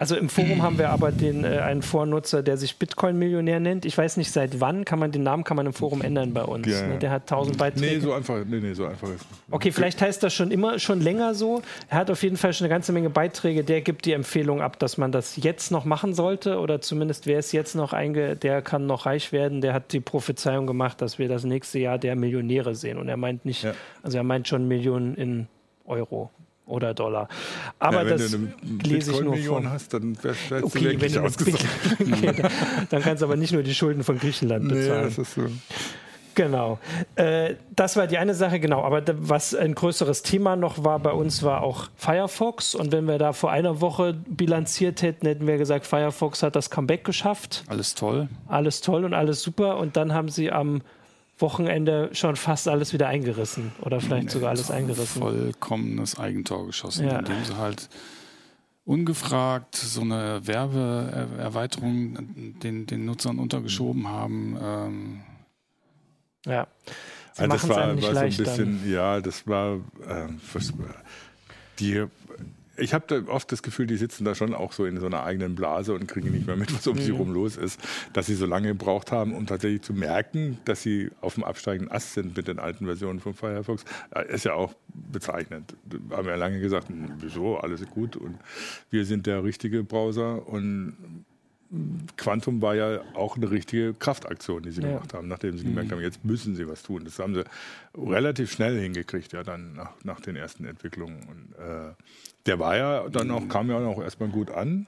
Also 0.00 0.16
im 0.16 0.30
Forum 0.30 0.62
haben 0.62 0.78
wir 0.78 0.88
aber 0.88 1.12
den, 1.12 1.44
äh, 1.44 1.58
einen 1.58 1.82
Vornutzer, 1.82 2.42
der 2.42 2.56
sich 2.56 2.76
Bitcoin-Millionär 2.76 3.60
nennt. 3.60 3.84
Ich 3.84 3.96
weiß 3.96 4.16
nicht, 4.16 4.32
seit 4.32 4.58
wann 4.58 4.86
kann 4.86 4.98
man 4.98 5.12
den 5.12 5.22
Namen 5.22 5.44
kann 5.44 5.56
man 5.56 5.66
im 5.66 5.74
Forum 5.74 6.00
ändern 6.00 6.32
bei 6.32 6.42
uns. 6.42 6.66
Ja, 6.66 6.86
ne? 6.86 6.98
Der 6.98 7.10
hat 7.10 7.22
1000 7.30 7.58
Beiträge. 7.58 7.98
Nee, 7.98 8.00
so 8.00 8.12
einfach, 8.14 8.42
nee, 8.46 8.60
nee, 8.60 8.72
so 8.72 8.86
einfach 8.86 9.08
ist 9.08 9.26
Okay, 9.50 9.70
vielleicht 9.70 10.00
heißt 10.00 10.22
das 10.22 10.32
schon 10.32 10.50
immer, 10.50 10.78
schon 10.78 11.00
länger 11.02 11.34
so. 11.34 11.60
Er 11.90 11.98
hat 11.98 12.10
auf 12.10 12.22
jeden 12.22 12.38
Fall 12.38 12.54
schon 12.54 12.64
eine 12.64 12.74
ganze 12.74 12.92
Menge 12.92 13.10
Beiträge. 13.10 13.62
Der 13.62 13.82
gibt 13.82 14.06
die 14.06 14.12
Empfehlung 14.12 14.62
ab, 14.62 14.78
dass 14.78 14.96
man 14.96 15.12
das 15.12 15.36
jetzt 15.36 15.70
noch 15.70 15.84
machen 15.84 16.14
sollte 16.14 16.58
oder 16.58 16.80
zumindest 16.80 17.26
wer 17.26 17.38
es 17.38 17.52
jetzt 17.52 17.74
noch 17.74 17.92
einge, 17.92 18.36
der 18.36 18.62
kann 18.62 18.86
noch 18.86 19.04
reich 19.04 19.32
werden. 19.32 19.60
Der 19.60 19.74
hat 19.74 19.92
die 19.92 20.00
Prophezeiung 20.00 20.66
gemacht, 20.66 21.02
dass 21.02 21.18
wir 21.18 21.28
das 21.28 21.44
nächste 21.44 21.78
Jahr 21.78 21.98
der 21.98 22.16
Millionäre 22.16 22.74
sehen. 22.74 22.96
Und 22.96 23.10
er 23.10 23.18
meint 23.18 23.44
nicht, 23.44 23.64
ja. 23.64 23.74
also 24.02 24.16
er 24.16 24.24
meint 24.24 24.48
schon 24.48 24.66
Millionen 24.66 25.14
in 25.16 25.46
Euro 25.84 26.30
oder 26.70 26.94
Dollar. 26.94 27.28
Aber 27.78 28.04
ja, 28.04 28.16
das 28.16 28.36
lese 28.82 29.12
ich 29.12 29.20
nur 29.20 29.36
vor. 29.36 29.70
hast, 29.70 29.94
dann 29.94 30.16
okay, 30.62 30.96
du 30.96 31.00
wenn 31.00 31.12
du 31.12 31.24
okay, 31.24 32.42
dann 32.90 33.02
kannst 33.02 33.22
du 33.22 33.26
aber 33.26 33.36
nicht 33.36 33.52
nur 33.52 33.62
die 33.62 33.74
Schulden 33.74 34.04
von 34.04 34.18
Griechenland 34.18 34.68
bezahlen. 34.68 35.02
Nee, 35.02 35.04
das 35.04 35.18
ist 35.18 35.34
so. 35.34 35.42
Genau. 36.34 36.78
Äh, 37.16 37.56
das 37.74 37.96
war 37.96 38.06
die 38.06 38.18
eine 38.18 38.34
Sache, 38.34 38.60
genau. 38.60 38.82
Aber 38.82 39.02
was 39.20 39.54
ein 39.54 39.74
größeres 39.74 40.22
Thema 40.22 40.56
noch 40.56 40.84
war 40.84 40.98
bei 40.98 41.12
uns, 41.12 41.42
war 41.42 41.62
auch 41.62 41.88
Firefox. 41.96 42.74
Und 42.74 42.92
wenn 42.92 43.06
wir 43.06 43.18
da 43.18 43.32
vor 43.32 43.50
einer 43.50 43.80
Woche 43.80 44.14
bilanziert 44.26 45.02
hätten, 45.02 45.26
hätten 45.26 45.46
wir 45.46 45.58
gesagt, 45.58 45.86
Firefox 45.86 46.42
hat 46.42 46.56
das 46.56 46.70
Comeback 46.70 47.04
geschafft. 47.04 47.64
Alles 47.66 47.94
toll. 47.94 48.28
Alles 48.48 48.80
toll 48.80 49.04
und 49.04 49.14
alles 49.14 49.42
super. 49.42 49.78
Und 49.78 49.96
dann 49.96 50.14
haben 50.14 50.28
sie 50.28 50.50
am 50.50 50.82
Wochenende 51.40 52.10
schon 52.12 52.36
fast 52.36 52.68
alles 52.68 52.92
wieder 52.92 53.08
eingerissen 53.08 53.72
oder 53.82 54.00
vielleicht 54.00 54.26
nee, 54.26 54.30
sogar 54.30 54.50
alles 54.50 54.70
eingerissen. 54.70 55.22
Vollkommenes 55.22 56.18
Eigentor 56.18 56.66
geschossen, 56.66 57.06
ja. 57.06 57.18
indem 57.18 57.44
sie 57.44 57.56
halt 57.56 57.88
ungefragt 58.84 59.76
so 59.76 60.00
eine 60.00 60.46
Werbeerweiterung 60.46 62.58
den, 62.62 62.86
den 62.86 63.04
Nutzern 63.04 63.38
untergeschoben 63.38 64.08
haben. 64.08 64.58
Ähm 64.60 65.20
ja. 66.46 66.66
Sie 67.32 67.42
also 67.42 67.52
das 67.52 67.68
war, 67.68 68.02
war 68.02 68.14
so 68.14 68.18
ein 68.18 68.36
bisschen, 68.36 68.80
dann. 68.82 68.90
ja, 68.90 69.20
das 69.20 69.46
war 69.46 69.76
äh, 70.06 70.26
die 71.78 72.06
ich 72.80 72.94
habe 72.94 73.28
oft 73.28 73.50
das 73.52 73.62
Gefühl, 73.62 73.86
die 73.86 73.96
sitzen 73.96 74.24
da 74.24 74.34
schon 74.34 74.54
auch 74.54 74.72
so 74.72 74.84
in 74.84 74.98
so 74.98 75.06
einer 75.06 75.22
eigenen 75.22 75.54
Blase 75.54 75.94
und 75.94 76.06
kriegen 76.06 76.30
nicht 76.30 76.46
mehr 76.46 76.56
mit, 76.56 76.74
was 76.74 76.86
um 76.86 76.96
mhm. 76.96 77.00
sie 77.00 77.10
rum 77.10 77.32
los 77.32 77.56
ist, 77.56 77.80
dass 78.12 78.26
sie 78.26 78.34
so 78.34 78.46
lange 78.46 78.68
gebraucht 78.68 79.12
haben, 79.12 79.34
um 79.34 79.46
tatsächlich 79.46 79.82
zu 79.82 79.92
merken, 79.92 80.58
dass 80.64 80.82
sie 80.82 81.10
auf 81.20 81.34
dem 81.34 81.44
absteigenden 81.44 81.94
Ast 81.94 82.14
sind 82.14 82.36
mit 82.36 82.48
den 82.48 82.58
alten 82.58 82.86
Versionen 82.86 83.20
von 83.20 83.34
Firefox. 83.34 83.84
Ist 84.28 84.44
ja 84.44 84.54
auch 84.54 84.74
bezeichnend. 84.88 85.74
Da 85.84 86.16
haben 86.16 86.24
wir 86.26 86.32
ja 86.32 86.38
lange 86.38 86.60
gesagt, 86.60 86.88
hm, 86.88 87.12
wieso, 87.18 87.58
alles 87.58 87.80
ist 87.80 87.90
gut 87.90 88.16
und 88.16 88.38
wir 88.90 89.04
sind 89.04 89.26
der 89.26 89.44
richtige 89.44 89.84
Browser 89.84 90.46
und 90.46 91.24
Quantum 92.16 92.60
war 92.62 92.74
ja 92.74 93.00
auch 93.14 93.36
eine 93.36 93.50
richtige 93.50 93.94
Kraftaktion, 93.94 94.64
die 94.64 94.72
sie 94.72 94.82
ja. 94.82 94.88
gemacht 94.88 95.14
haben, 95.14 95.28
nachdem 95.28 95.56
sie 95.56 95.64
gemerkt 95.64 95.88
mhm. 95.90 95.94
haben, 95.94 96.02
jetzt 96.02 96.24
müssen 96.24 96.56
sie 96.56 96.66
was 96.66 96.82
tun. 96.82 97.04
Das 97.04 97.18
haben 97.20 97.34
sie 97.34 97.44
relativ 97.94 98.50
schnell 98.50 98.80
hingekriegt, 98.80 99.32
ja, 99.32 99.44
dann 99.44 99.74
nach, 99.74 99.92
nach 100.02 100.20
den 100.20 100.34
ersten 100.34 100.64
Entwicklungen. 100.64 101.20
Und 101.28 101.64
äh, 101.64 101.92
der 102.46 102.58
war 102.58 102.76
ja 102.76 103.08
dann 103.08 103.30
auch, 103.30 103.48
kam 103.48 103.70
ja 103.70 103.78
auch 103.78 104.02
erstmal 104.02 104.30
gut 104.30 104.50
an. 104.50 104.86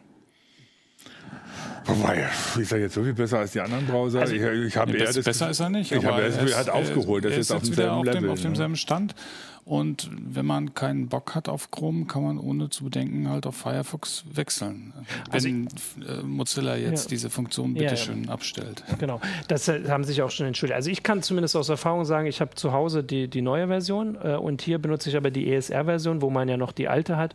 Wobei, 1.84 2.28
ist 2.58 2.72
er 2.72 2.78
jetzt 2.78 2.94
so 2.94 3.02
viel 3.02 3.12
besser 3.12 3.40
als 3.40 3.52
die 3.52 3.60
anderen 3.60 3.86
Browser? 3.86 4.20
Also, 4.20 4.34
ich 4.34 4.42
ich 4.42 4.76
habe 4.76 4.92
eher 4.96 5.06
das, 5.06 5.20
besser 5.20 5.50
ist 5.50 5.60
er 5.60 5.68
nicht. 5.70 5.90
Ich 5.90 6.04
habe 6.04 6.22
er 6.22 6.58
hat 6.58 6.70
aufgeholt, 6.70 7.24
das 7.24 7.32
ist, 7.32 7.38
ist 7.38 7.50
auf 7.52 7.62
demselben 7.62 7.90
auf 7.92 8.04
Level. 8.04 8.20
Dem, 8.20 8.30
auf 8.30 8.38
ne? 8.38 8.42
demselben 8.44 8.76
Stand. 8.76 9.14
Und 9.64 10.10
wenn 10.12 10.44
man 10.44 10.74
keinen 10.74 11.08
Bock 11.08 11.36
hat 11.36 11.48
auf 11.48 11.70
Chrome, 11.70 12.06
kann 12.06 12.24
man 12.24 12.38
ohne 12.38 12.68
zu 12.68 12.82
bedenken 12.82 13.28
halt 13.28 13.46
auf 13.46 13.54
Firefox 13.56 14.24
wechseln. 14.32 14.92
Also 15.30 15.46
wenn 15.46 15.68
äh, 16.04 16.22
Mozilla 16.24 16.74
jetzt 16.76 17.04
Ja. 17.04 17.10
diese 17.10 17.30
Funktion 17.30 17.76
Ja, 17.76 17.82
ja. 17.82 17.90
bitteschön 17.90 18.28
abstellt. 18.28 18.82
Genau, 18.98 19.20
das 19.46 19.68
äh, 19.68 19.82
haben 19.88 20.02
sich 20.02 20.20
auch 20.22 20.30
schon 20.30 20.46
entschuldigt. 20.46 20.74
Also 20.74 20.90
ich 20.90 21.04
kann 21.04 21.22
zumindest 21.22 21.54
aus 21.54 21.68
Erfahrung 21.68 22.04
sagen, 22.04 22.26
ich 22.26 22.40
habe 22.40 22.56
zu 22.56 22.72
Hause 22.72 23.04
die, 23.04 23.28
die 23.28 23.40
neue 23.40 23.68
Version 23.68 24.18
äh, 24.20 24.34
und 24.34 24.62
hier 24.62 24.80
benutze 24.80 25.10
ich 25.10 25.16
aber 25.16 25.30
die 25.30 25.52
ESR-Version, 25.52 26.22
wo 26.22 26.30
man 26.30 26.48
ja 26.48 26.56
noch 26.56 26.72
die 26.72 26.88
alte 26.88 27.16
hat. 27.16 27.34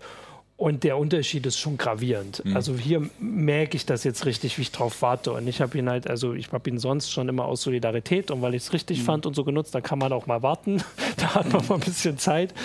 Und 0.58 0.84
der 0.84 0.98
Unterschied 0.98 1.46
ist 1.46 1.60
schon 1.60 1.78
gravierend. 1.78 2.42
Also 2.56 2.76
hier 2.76 3.08
merke 3.20 3.78
ich 3.78 3.86
das 3.86 4.04
jetzt 4.04 4.26
richtig, 4.26 4.58
wie 4.58 4.64
ich 4.64 4.72
drauf 4.72 5.04
warte. 5.04 5.32
Und 5.34 5.48
ich 5.48 5.62
habe 5.62 5.78
ihn 5.78 5.88
halt, 5.88 6.10
also 6.10 6.34
ich 6.34 6.52
habe 6.52 6.68
ihn 6.68 6.80
sonst 6.80 7.12
schon 7.12 7.30
immer 7.30 7.46
aus 7.46 7.62
Solidarität 7.62 8.32
und 8.32 8.42
weil 8.42 8.56
ich 8.56 8.64
es 8.64 8.74
richtig 8.74 9.04
fand 9.04 9.28
und 9.28 9.36
so 9.36 9.44
genutzt, 9.44 9.76
da 9.76 9.82
kann 9.82 10.00
man 10.00 10.12
auch 10.12 10.26
mal 10.26 10.42
warten. 10.42 10.84
da 11.18 11.36
hat 11.36 11.54
man 11.54 11.64
mal 11.68 11.76
ein 11.76 11.82
bisschen 11.82 12.18
Zeit. 12.18 12.56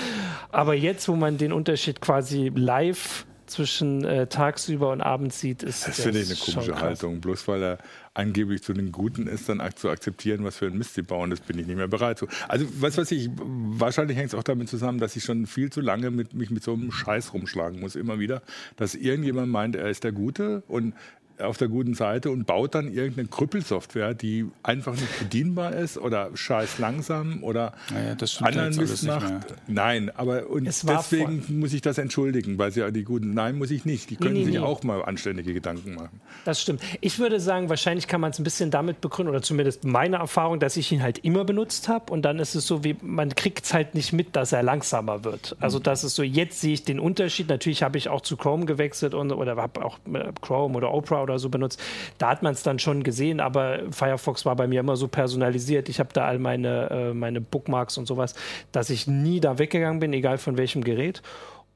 Aber 0.50 0.72
jetzt, 0.72 1.06
wo 1.06 1.16
man 1.16 1.36
den 1.36 1.52
Unterschied 1.52 2.00
quasi 2.00 2.50
live 2.54 3.26
zwischen 3.52 4.04
äh, 4.04 4.26
tagsüber 4.26 4.90
und 4.90 5.00
abends 5.00 5.40
sieht, 5.40 5.62
ist 5.62 5.86
Das 5.86 6.00
finde 6.00 6.20
ich 6.20 6.28
eine 6.28 6.38
komische. 6.38 6.80
Haltung. 6.80 7.20
Bloß 7.20 7.46
weil 7.48 7.62
er 7.62 7.78
angeblich 8.14 8.62
zu 8.62 8.72
den 8.72 8.92
Guten 8.92 9.26
ist, 9.26 9.48
dann 9.48 9.62
zu 9.74 9.88
akzeptieren, 9.88 10.44
was 10.44 10.56
für 10.56 10.66
ein 10.66 10.76
Mist 10.76 10.94
sie 10.94 11.02
bauen, 11.02 11.30
das 11.30 11.40
bin 11.40 11.58
ich 11.58 11.66
nicht 11.66 11.76
mehr 11.76 11.88
bereit 11.88 12.18
zu. 12.18 12.26
Also, 12.48 12.66
was 12.78 12.98
weiß 12.98 13.10
ich, 13.12 13.30
wahrscheinlich 13.36 14.16
hängt 14.16 14.28
es 14.28 14.34
auch 14.34 14.42
damit 14.42 14.68
zusammen, 14.68 14.98
dass 14.98 15.16
ich 15.16 15.24
schon 15.24 15.46
viel 15.46 15.70
zu 15.70 15.80
lange 15.80 16.10
mit, 16.10 16.34
mich 16.34 16.50
mit 16.50 16.62
so 16.62 16.74
einem 16.74 16.92
Scheiß 16.92 17.32
rumschlagen 17.32 17.80
muss, 17.80 17.96
immer 17.96 18.18
wieder, 18.18 18.42
dass 18.76 18.94
irgendjemand 18.94 19.50
meint, 19.50 19.76
er 19.76 19.88
ist 19.88 20.04
der 20.04 20.12
Gute 20.12 20.62
und 20.68 20.94
auf 21.38 21.56
der 21.56 21.68
guten 21.68 21.94
Seite 21.94 22.30
und 22.30 22.46
baut 22.46 22.74
dann 22.74 22.92
irgendeine 22.92 23.28
Krüppelsoftware, 23.28 24.14
die 24.14 24.46
einfach 24.62 24.92
nicht 24.92 25.18
bedienbar 25.18 25.74
ist 25.74 25.98
oder 25.98 26.30
scheiß 26.34 26.78
langsam 26.78 27.42
oder 27.42 27.72
Naja, 27.92 28.16
anderen 28.40 28.76
Mist 28.76 29.04
macht. 29.04 29.32
Nein, 29.66 30.10
aber 30.14 30.48
und 30.48 30.64
deswegen 30.64 31.44
muss 31.60 31.72
ich 31.72 31.82
das 31.82 31.98
entschuldigen, 31.98 32.58
weil 32.58 32.72
sie 32.72 32.80
ja 32.80 32.90
die 32.90 33.04
Guten. 33.04 33.34
Nein, 33.34 33.58
muss 33.58 33.70
ich 33.70 33.84
nicht. 33.84 34.10
Die 34.10 34.16
können 34.16 34.34
nee, 34.34 34.44
sich 34.44 34.54
nee. 34.54 34.60
auch 34.60 34.82
mal 34.82 35.02
anständige 35.04 35.54
Gedanken 35.54 35.94
machen. 35.94 36.20
Das 36.44 36.60
stimmt. 36.60 36.82
Ich 37.00 37.18
würde 37.18 37.40
sagen, 37.40 37.68
wahrscheinlich 37.68 38.06
kann 38.08 38.20
man 38.20 38.30
es 38.30 38.38
ein 38.38 38.44
bisschen 38.44 38.70
damit 38.70 39.00
begründen, 39.00 39.30
oder 39.30 39.42
zumindest 39.42 39.84
meine 39.84 40.16
Erfahrung, 40.16 40.60
dass 40.60 40.76
ich 40.76 40.90
ihn 40.92 41.02
halt 41.02 41.18
immer 41.18 41.44
benutzt 41.44 41.88
habe. 41.88 42.12
Und 42.12 42.22
dann 42.22 42.38
ist 42.38 42.54
es 42.54 42.66
so, 42.66 42.84
wie 42.84 42.96
man 43.02 43.34
kriegt 43.34 43.64
es 43.64 43.74
halt 43.74 43.94
nicht 43.94 44.12
mit, 44.12 44.36
dass 44.36 44.52
er 44.52 44.62
langsamer 44.62 45.24
wird. 45.24 45.56
Also 45.60 45.78
das 45.78 46.04
ist 46.04 46.14
so, 46.14 46.22
jetzt 46.22 46.60
sehe 46.60 46.74
ich 46.74 46.84
den 46.84 47.00
Unterschied. 47.00 47.48
Natürlich 47.48 47.82
habe 47.82 47.98
ich 47.98 48.08
auch 48.08 48.20
zu 48.20 48.36
Chrome 48.36 48.66
gewechselt 48.66 49.14
und, 49.14 49.32
oder 49.32 49.56
habe 49.56 49.84
auch 49.84 49.98
äh, 50.12 50.32
Chrome 50.40 50.76
oder 50.76 50.92
Opera 50.92 51.22
oder 51.22 51.31
so 51.38 51.48
benutzt. 51.48 51.80
Da 52.18 52.30
hat 52.30 52.42
man 52.42 52.52
es 52.52 52.62
dann 52.62 52.78
schon 52.78 53.02
gesehen, 53.02 53.40
aber 53.40 53.80
Firefox 53.90 54.44
war 54.44 54.56
bei 54.56 54.66
mir 54.66 54.80
immer 54.80 54.96
so 54.96 55.08
personalisiert. 55.08 55.88
Ich 55.88 55.98
habe 56.00 56.10
da 56.12 56.24
all 56.24 56.38
meine, 56.38 56.90
äh, 56.90 57.14
meine 57.14 57.40
Bookmarks 57.40 57.98
und 57.98 58.06
sowas, 58.06 58.34
dass 58.72 58.90
ich 58.90 59.06
nie 59.06 59.40
da 59.40 59.58
weggegangen 59.58 60.00
bin, 60.00 60.12
egal 60.12 60.38
von 60.38 60.56
welchem 60.56 60.84
Gerät. 60.84 61.22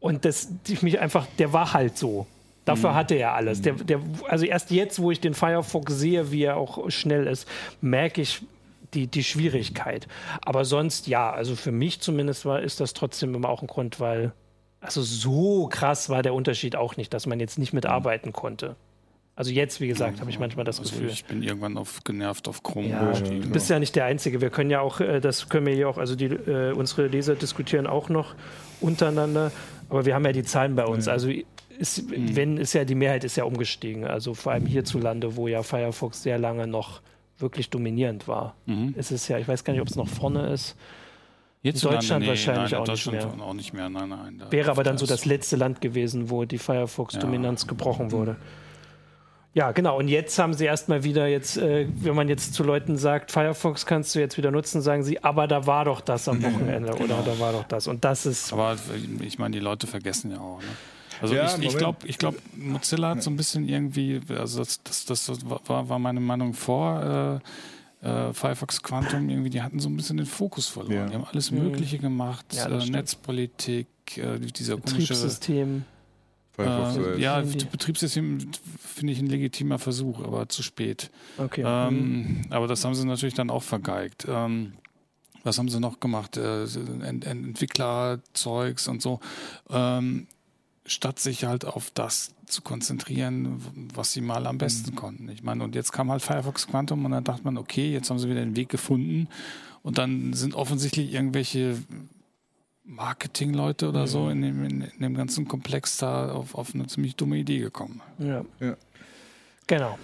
Und 0.01 0.25
das, 0.25 0.53
ich 0.69 0.83
mich 0.83 1.01
einfach, 1.01 1.27
der 1.39 1.53
war 1.53 1.73
halt 1.73 1.97
so. 1.97 2.27
Dafür 2.67 2.95
hatte 2.95 3.15
er 3.15 3.33
alles. 3.35 3.63
Der, 3.63 3.75
der, 3.75 4.01
also 4.29 4.45
erst 4.45 4.73
jetzt, 4.73 5.01
wo 5.01 5.13
ich 5.13 5.21
den 5.21 5.35
Firefox 5.35 5.93
sehe, 5.95 6.33
wie 6.33 6.43
er 6.43 6.57
auch 6.57 6.91
schnell 6.91 7.29
ist, 7.29 7.49
merke 7.81 8.21
ich 8.21 8.43
die, 8.93 9.07
die 9.07 9.23
Schwierigkeit. 9.23 10.09
Aber 10.43 10.65
sonst, 10.65 11.07
ja, 11.07 11.31
also 11.31 11.55
für 11.55 11.71
mich 11.71 12.01
zumindest 12.01 12.45
war, 12.45 12.61
ist 12.61 12.81
das 12.81 12.93
trotzdem 12.93 13.35
immer 13.35 13.49
auch 13.49 13.63
ein 13.63 13.69
Grund, 13.69 14.01
weil, 14.01 14.33
also 14.81 15.01
so 15.03 15.69
krass 15.69 16.09
war 16.09 16.23
der 16.25 16.35
Unterschied 16.35 16.75
auch 16.75 16.97
nicht, 16.97 17.15
dass 17.15 17.27
man 17.27 17.39
jetzt 17.39 17.59
nicht 17.59 17.73
mitarbeiten 17.73 18.33
konnte. 18.33 18.75
Also 19.39 19.51
jetzt, 19.53 19.81
wie 19.83 19.87
gesagt, 19.87 20.21
habe 20.21 20.31
ich 20.31 20.39
manchmal 20.39 20.65
das 20.65 20.79
Also 20.81 20.93
Gefühl. 20.95 21.11
ich 21.11 21.25
bin 21.27 21.43
irgendwann 21.43 21.77
auf, 21.77 22.03
genervt 22.05 22.49
auf 22.49 22.63
Chrome 22.63 22.89
Ja, 22.89 23.01
umgestiegen. 23.03 23.43
du 23.43 23.51
bist 23.51 23.69
ja 23.69 23.79
nicht 23.79 23.95
der 23.95 24.07
Einzige. 24.07 24.41
Wir 24.41 24.49
können 24.49 24.71
ja 24.71 24.81
auch, 24.81 24.99
äh, 25.01 25.21
das 25.21 25.49
können 25.51 25.67
wir 25.67 25.75
hier 25.75 25.89
auch, 25.91 25.99
also 25.99 26.17
die, 26.17 26.25
äh, 26.25 26.73
unsere 26.73 27.07
Leser 27.07 27.35
diskutieren 27.35 27.87
auch 27.87 28.09
noch 28.09 28.35
untereinander, 28.81 29.53
aber 29.91 30.07
wir 30.07 30.15
haben 30.15 30.25
ja 30.25 30.33
die 30.33 30.43
Zahlen 30.43 30.75
bei 30.75 30.87
uns. 30.87 31.07
Also 31.07 31.29
ist, 31.79 32.05
wenn 32.11 32.57
ist 32.57 32.73
ja 32.73 32.87
die 32.87 32.95
Mehrheit 32.95 33.25
ist 33.25 33.37
ja 33.37 33.45
umgestiegen. 33.45 34.07
Also 34.07 34.33
vor 34.33 34.53
allem 34.53 34.65
hierzulande, 34.65 35.37
wo 35.37 35.49
ja 35.49 35.63
Firefox 35.63 36.23
sehr 36.23 36.39
lange 36.39 36.67
noch 36.67 37.03
wirklich 37.39 37.69
dominierend 37.69 38.27
war. 38.29 38.55
Es 38.97 39.13
ist 39.13 39.29
ja, 39.29 39.37
ich 39.39 39.47
weiß 39.47 39.63
gar 39.65 39.75
nicht, 39.75 39.83
ob 39.83 39.89
es 39.89 39.97
noch 39.97 40.09
vorne 40.09 40.47
ist. 40.49 40.75
Hierzulande, 41.63 41.99
Deutschland 41.99 42.27
wahrscheinlich 42.27 42.73
nein, 42.73 42.81
auch 42.81 42.87
nicht 42.87 43.07
Deutschland 43.07 43.37
mehr. 43.37 43.47
auch 43.47 43.53
nicht 43.55 43.73
mehr. 43.75 43.89
Nein, 43.91 44.09
nein. 44.09 44.39
da- 44.39 44.51
Wäre 44.53 44.71
aber 44.71 44.85
dann 44.85 44.97
so 44.97 45.05
das- 45.05 45.19
das 45.19 45.25
letzte 45.27 45.57
Land 45.57 45.83
gewesen, 45.83 46.31
wo 46.31 46.47
die 46.47 46.57
Firefox-Dominanz 46.59 47.67
gebrochen 47.67 48.13
wurde. 48.13 48.37
Ja, 49.57 49.73
genau. 49.73 49.99
Und 49.99 50.09
jetzt 50.09 50.39
haben 50.39 50.53
sie 50.53 50.67
erstmal 50.67 51.03
wieder 51.03 51.29
jetzt, 51.29 51.57
äh, 51.57 51.89
wenn 52.03 52.15
man 52.15 52.29
jetzt 52.29 52.53
zu 52.53 52.63
Leuten 52.63 52.99
sagt, 52.99 53.33
Firefox 53.33 53.87
kannst 53.87 54.15
du 54.15 54.19
jetzt 54.19 54.37
wieder 54.37 54.51
nutzen, 54.51 54.83
sagen 54.83 55.03
sie, 55.03 55.25
aber 55.25 55.47
da 55.47 55.67
war 55.67 55.87
doch 55.87 56.03
das 56.03 56.29
am 56.29 56.43
Wochenende 56.43 56.93
oder 56.93 57.23
da 57.25 57.39
war 57.39 57.53
doch 57.53 57.65
das. 57.65 57.87
Und 57.87 58.05
das 58.05 58.27
ist 58.27 58.53
Aber 58.53 58.77
ich 59.23 59.39
meine, 59.39 59.53
die 59.53 59.61
Leute 59.61 59.87
vergessen 59.87 60.31
ja 60.31 60.41
auch. 60.41 60.61
Ne? 60.61 60.67
Also 61.23 61.35
Ja, 61.35 61.57
ich, 61.57 61.69
ich 61.69 61.79
glaube, 61.79 62.07
ich 62.07 62.19
glaub, 62.19 62.35
Mozilla 62.55 63.09
hat 63.09 63.23
so 63.23 63.31
ein 63.31 63.39
bisschen 63.39 63.67
irgendwie, 63.67 64.21
also 64.29 64.59
das, 64.59 64.83
das, 64.83 65.07
das 65.07 65.31
war, 65.49 65.89
war 65.89 65.99
meine 65.99 66.21
Meinung 66.21 66.53
vor 66.53 67.41
äh, 68.03 68.07
äh, 68.07 68.35
Firefox 68.35 68.83
Quantum, 68.83 69.31
irgendwie, 69.31 69.49
die 69.49 69.63
hatten 69.63 69.81
so 69.81 69.89
ein 69.89 69.97
bisschen 69.97 70.19
den 70.19 70.27
Fokus 70.27 70.69
verloren. 70.69 70.93
Ja. 70.95 71.07
Die 71.07 71.15
haben 71.15 71.25
alles 71.33 71.51
Mögliche 71.51 71.97
gemacht, 71.97 72.45
Ja, 72.53 72.69
äh. 72.69 72.85
Netzpolitik, 72.91 73.87
äh, 74.19 74.39
dieser 74.39 74.75
komische 74.75 74.99
Betriebssystem. 74.99 75.87
Firefox, 76.57 76.97
äh, 76.97 77.21
ja. 77.21 77.41
Betriebssystem 77.41 78.39
finde 78.79 79.13
ich 79.13 79.19
ein 79.19 79.27
legitimer 79.27 79.79
Versuch, 79.79 80.25
aber 80.25 80.49
zu 80.49 80.63
spät. 80.63 81.11
Okay. 81.37 81.63
Ähm, 81.67 82.47
aber 82.51 82.67
das 82.67 82.85
haben 82.85 82.95
sie 82.95 83.05
natürlich 83.05 83.35
dann 83.35 83.51
auch 83.51 83.63
vergeigt. 83.63 84.27
Ähm, 84.29 84.73
was 85.45 85.59
haben 85.59 85.69
sie 85.69 85.81
noch 85.81 86.01
gemacht? 86.01 86.37
Äh, 86.39 86.65
Ent 86.65 87.27
Ent 87.27 87.27
Entwicklerzeugs 87.27 88.89
und 88.89 89.03
so. 89.03 89.21
Ähm, 89.71 90.27
statt 90.87 91.19
sich 91.19 91.45
halt 91.45 91.65
auf 91.65 91.91
das 91.93 92.33
zu 92.47 92.63
konzentrieren, 92.63 93.61
was 93.95 94.13
sie 94.13 94.21
mal 94.21 94.47
am 94.47 94.57
besten 94.57 94.95
konnten. 94.95 95.29
Ich 95.29 95.43
meine, 95.43 95.63
und 95.63 95.75
jetzt 95.75 95.93
kam 95.93 96.11
halt 96.11 96.23
Firefox 96.23 96.69
Quantum 96.69 97.05
und 97.05 97.11
dann 97.11 97.25
dachte 97.25 97.43
man, 97.45 97.59
okay, 97.59 97.93
jetzt 97.93 98.09
haben 98.09 98.19
sie 98.19 98.29
wieder 98.29 98.41
den 98.41 98.57
Weg 98.57 98.69
gefunden. 98.69 99.29
Und 99.83 99.99
dann 99.99 100.33
sind 100.33 100.55
offensichtlich 100.55 101.13
irgendwelche 101.13 101.77
Marketingleute 102.87 103.89
oder 103.89 104.07
so 104.07 104.29
in 104.29 104.43
dem, 104.43 104.65
in, 104.65 104.81
in 104.83 105.01
dem 105.01 105.15
ganzen 105.15 105.49
Komplex 105.49 105.99
da 105.99 106.33
auf, 106.33 106.55
auf 106.55 106.75
eine 106.75 106.87
ziemlich 106.87 107.17
dumme 107.17 107.37
Idee 107.37 107.59
gekommen. 107.59 108.01
Ja. 108.19 108.45
Ja. 108.61 108.77
Genau. 109.69 109.99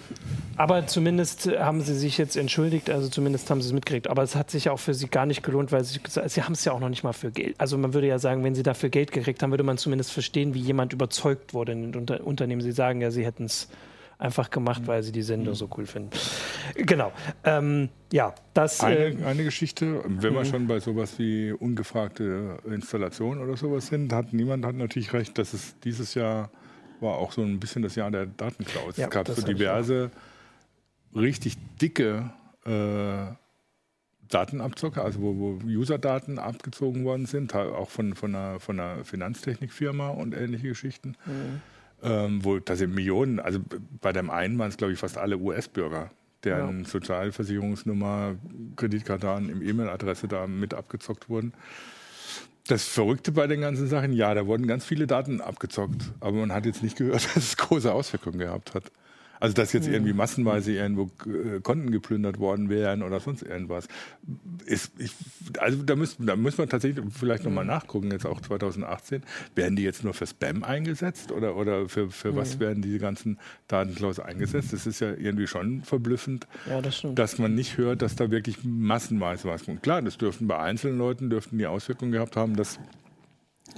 Aber 0.57 0.87
zumindest 0.87 1.47
haben 1.47 1.79
sie 1.79 1.95
sich 1.95 2.17
jetzt 2.17 2.35
entschuldigt, 2.35 2.89
also 2.89 3.07
zumindest 3.07 3.49
haben 3.49 3.61
sie 3.61 3.67
es 3.67 3.73
mitgekriegt. 3.73 4.09
Aber 4.09 4.21
es 4.21 4.35
hat 4.35 4.51
sich 4.51 4.65
ja 4.65 4.73
auch 4.73 4.79
für 4.79 4.93
sie 4.93 5.07
gar 5.07 5.25
nicht 5.25 5.41
gelohnt, 5.41 5.71
weil 5.71 5.85
sie, 5.85 5.99
sie 6.25 6.43
haben 6.43 6.51
es 6.51 6.65
ja 6.65 6.73
auch 6.73 6.81
noch 6.81 6.89
nicht 6.89 7.03
mal 7.03 7.13
für 7.13 7.31
Geld. 7.31 7.55
Also 7.59 7.77
man 7.77 7.93
würde 7.93 8.07
ja 8.07 8.19
sagen, 8.19 8.43
wenn 8.43 8.55
sie 8.55 8.63
dafür 8.63 8.89
Geld 8.89 9.13
gekriegt 9.13 9.41
haben, 9.41 9.51
würde 9.51 9.63
man 9.63 9.77
zumindest 9.77 10.11
verstehen, 10.11 10.53
wie 10.53 10.59
jemand 10.59 10.91
überzeugt 10.91 11.53
wurde 11.53 11.71
in 11.71 11.81
den 11.83 11.95
Unter 11.95 12.25
Unternehmen. 12.27 12.61
Sie 12.61 12.73
sagen 12.73 12.99
ja, 12.99 13.09
sie 13.09 13.25
hätten 13.25 13.45
es 13.45 13.69
einfach 14.23 14.49
gemacht, 14.49 14.83
weil 14.85 15.03
sie 15.03 15.11
die 15.11 15.21
Sendung 15.21 15.53
so 15.53 15.69
cool 15.77 15.85
finden. 15.85 16.11
Genau. 16.75 17.11
Ähm, 17.43 17.89
ja, 18.11 18.33
das. 18.53 18.81
Äh, 18.81 18.85
Eine, 19.13 19.25
eine 19.25 19.43
Geschichte, 19.43 20.03
wenn 20.07 20.33
wir 20.33 20.45
schon 20.45 20.67
bei 20.67 20.79
sowas 20.79 21.19
wie 21.19 21.51
ungefragte 21.51 22.57
Installation 22.65 23.39
oder 23.39 23.57
sowas 23.57 23.87
sind, 23.87 24.13
hat 24.13 24.33
niemand 24.33 24.65
hat 24.65 24.75
natürlich 24.75 25.11
recht, 25.13 25.37
dass 25.37 25.53
es 25.53 25.77
dieses 25.81 26.13
Jahr 26.15 26.49
war 27.01 27.17
auch 27.17 27.33
so 27.33 27.41
ein 27.41 27.59
bisschen 27.59 27.81
das 27.81 27.95
Jahr 27.95 28.09
der 28.11 28.25
Datenclouds. 28.25 28.97
Ja, 28.97 29.05
es 29.05 29.11
gab 29.11 29.27
so 29.27 29.41
diverse 29.41 30.09
richtig 31.13 31.57
dicke 31.81 32.31
äh, 32.65 33.35
Datenabzocke, 34.29 35.01
also 35.01 35.21
wo, 35.21 35.35
wo 35.35 35.67
User-Daten 35.67 36.39
abgezogen 36.39 37.03
worden 37.03 37.25
sind, 37.25 37.53
auch 37.53 37.89
von, 37.89 38.15
von, 38.15 38.33
einer, 38.33 38.59
von 38.61 38.79
einer 38.79 39.03
Finanztechnikfirma 39.03 40.09
und 40.09 40.33
ähnliche 40.33 40.69
Geschichten. 40.69 41.15
Ähm, 42.03 42.43
wo 42.43 42.59
da 42.59 42.75
sind 42.75 42.93
Millionen, 42.93 43.39
also 43.39 43.59
bei 44.01 44.11
dem 44.11 44.29
einen 44.29 44.59
waren 44.59 44.67
es, 44.67 44.75
glaube 44.75 44.91
ich, 44.91 44.99
fast 44.99 45.17
alle 45.17 45.37
US-Bürger, 45.37 46.11
deren 46.43 46.83
Sozialversicherungsnummer, 46.83 48.35
Kreditkarten 48.75 49.49
im 49.49 49.61
E-Mail-Adresse 49.61 50.27
da 50.27 50.45
mit 50.45 50.73
abgezockt 50.73 51.29
wurden. 51.29 51.53
Das 52.67 52.83
Verrückte 52.83 53.31
bei 53.31 53.47
den 53.47 53.61
ganzen 53.61 53.87
Sachen, 53.87 54.11
ja, 54.11 54.33
da 54.33 54.45
wurden 54.47 54.67
ganz 54.67 54.83
viele 54.83 55.07
Daten 55.07 55.39
abgezockt, 55.39 56.11
aber 56.19 56.37
man 56.37 56.51
hat 56.51 56.65
jetzt 56.65 56.83
nicht 56.83 56.97
gehört, 56.97 57.23
dass 57.35 57.37
es 57.37 57.57
große 57.57 57.93
Auswirkungen 57.93 58.39
gehabt 58.39 58.73
hat. 58.73 58.91
Also 59.43 59.55
dass 59.55 59.73
jetzt 59.73 59.89
irgendwie 59.89 60.13
massenweise 60.13 60.71
irgendwo 60.71 61.11
äh, 61.29 61.59
Konten 61.59 61.91
geplündert 61.91 62.39
worden 62.39 62.69
wären 62.69 63.03
oder 63.03 63.19
sonst 63.19 63.41
irgendwas. 63.41 63.89
Ist, 64.65 64.93
ich, 64.97 65.11
also 65.59 65.83
da 65.83 65.97
müssen, 65.97 66.25
da 66.25 66.37
müssen 66.37 66.59
wir 66.59 66.69
tatsächlich 66.69 67.03
vielleicht 67.13 67.43
nochmal 67.43 67.65
nachgucken, 67.65 68.09
jetzt 68.11 68.25
auch 68.25 68.39
2018. 68.39 69.21
Werden 69.53 69.75
die 69.75 69.83
jetzt 69.83 70.05
nur 70.05 70.13
für 70.13 70.27
Spam 70.27 70.63
eingesetzt 70.63 71.33
oder, 71.33 71.57
oder 71.57 71.89
für, 71.89 72.09
für 72.09 72.37
was 72.37 72.61
werden 72.61 72.81
diese 72.81 72.99
ganzen 72.99 73.37
Datenklaus 73.67 74.21
eingesetzt? 74.21 74.71
Das 74.71 74.87
ist 74.87 75.01
ja 75.01 75.09
irgendwie 75.09 75.47
schon 75.47 75.81
verblüffend, 75.81 76.47
ja, 76.69 76.81
das 76.81 77.05
dass 77.13 77.37
man 77.37 77.53
nicht 77.53 77.75
hört, 77.75 78.01
dass 78.01 78.15
da 78.15 78.31
wirklich 78.31 78.59
massenweise 78.63 79.49
was 79.49 79.65
kommt. 79.65 79.83
Klar, 79.83 80.01
das 80.01 80.17
dürften 80.17 80.47
bei 80.47 80.57
einzelnen 80.57 80.97
Leuten 80.97 81.29
dürften 81.29 81.57
die 81.57 81.67
Auswirkungen 81.67 82.13
gehabt 82.13 82.37
haben, 82.37 82.55
dass 82.55 82.79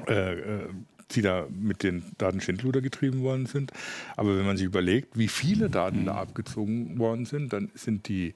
äh, 0.07 0.33
äh, 0.33 0.69
die 1.11 1.21
da 1.21 1.47
mit 1.49 1.83
den 1.83 2.03
Daten 2.17 2.41
Schindluder 2.41 2.81
getrieben 2.81 3.21
worden 3.21 3.45
sind. 3.45 3.71
Aber 4.15 4.37
wenn 4.37 4.45
man 4.45 4.57
sich 4.57 4.65
überlegt, 4.65 5.17
wie 5.17 5.27
viele 5.27 5.69
Daten 5.69 6.01
mhm. 6.01 6.05
da 6.05 6.15
abgezogen 6.15 6.97
worden 6.99 7.25
sind, 7.25 7.53
dann 7.53 7.71
sind 7.73 8.07
die 8.07 8.33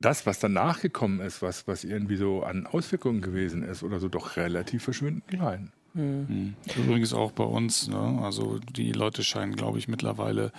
das, 0.00 0.24
was 0.26 0.38
danach 0.38 0.80
gekommen 0.80 1.20
ist, 1.20 1.42
was, 1.42 1.68
was 1.68 1.84
irgendwie 1.84 2.16
so 2.16 2.42
an 2.42 2.66
Auswirkungen 2.66 3.20
gewesen 3.20 3.62
ist 3.62 3.82
oder 3.82 4.00
so, 4.00 4.08
doch 4.08 4.36
relativ 4.36 4.84
verschwindend 4.84 5.28
klein. 5.28 5.72
Mhm. 5.94 6.54
Übrigens 6.76 7.12
auch 7.12 7.32
bei 7.32 7.44
uns. 7.44 7.88
Ne? 7.88 8.20
Also 8.22 8.58
die 8.58 8.92
Leute 8.92 9.22
scheinen, 9.22 9.56
glaube 9.56 9.78
ich, 9.78 9.88
mittlerweile 9.88 10.52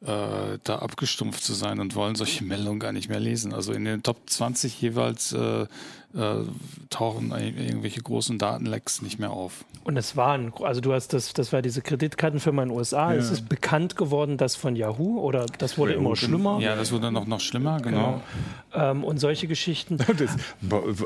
äh, 0.00 0.58
da 0.64 0.78
abgestumpft 0.78 1.44
zu 1.44 1.52
sein 1.52 1.80
und 1.80 1.94
wollen 1.94 2.14
solche 2.14 2.44
Meldungen 2.44 2.80
gar 2.80 2.92
nicht 2.92 3.08
mehr 3.08 3.20
lesen. 3.20 3.52
Also 3.52 3.72
in 3.72 3.84
den 3.84 4.02
Top 4.02 4.28
20 4.28 4.80
jeweils 4.80 5.32
äh, 5.32 5.66
äh, 6.14 6.44
tauchen 6.90 7.32
irgendwelche 7.32 8.02
großen 8.02 8.38
Datenlecks 8.38 9.02
nicht 9.02 9.18
mehr 9.18 9.30
auf. 9.30 9.64
Und 9.84 9.96
es 9.96 10.16
waren, 10.16 10.52
also 10.62 10.80
du 10.80 10.92
hast 10.92 11.12
das, 11.12 11.32
das 11.32 11.52
war 11.52 11.62
diese 11.62 11.82
Kreditkartenfirma 11.82 12.62
in 12.62 12.68
den 12.68 12.76
USA. 12.76 13.12
Ja. 13.12 13.18
Es 13.18 13.30
ist 13.30 13.48
bekannt 13.48 13.96
geworden, 13.96 14.36
das 14.36 14.54
von 14.54 14.76
Yahoo 14.76 15.20
oder 15.20 15.46
das 15.58 15.78
wurde 15.78 15.94
immer 15.94 16.14
schlimmer. 16.14 16.58
Ja, 16.60 16.76
das 16.76 16.92
wurde 16.92 17.10
noch, 17.10 17.26
noch 17.26 17.40
schlimmer, 17.40 17.80
genau. 17.80 18.20
genau. 18.72 18.90
Ähm, 18.90 19.04
und 19.04 19.18
solche 19.18 19.46
Geschichten. 19.46 19.98
Das, 20.12 20.36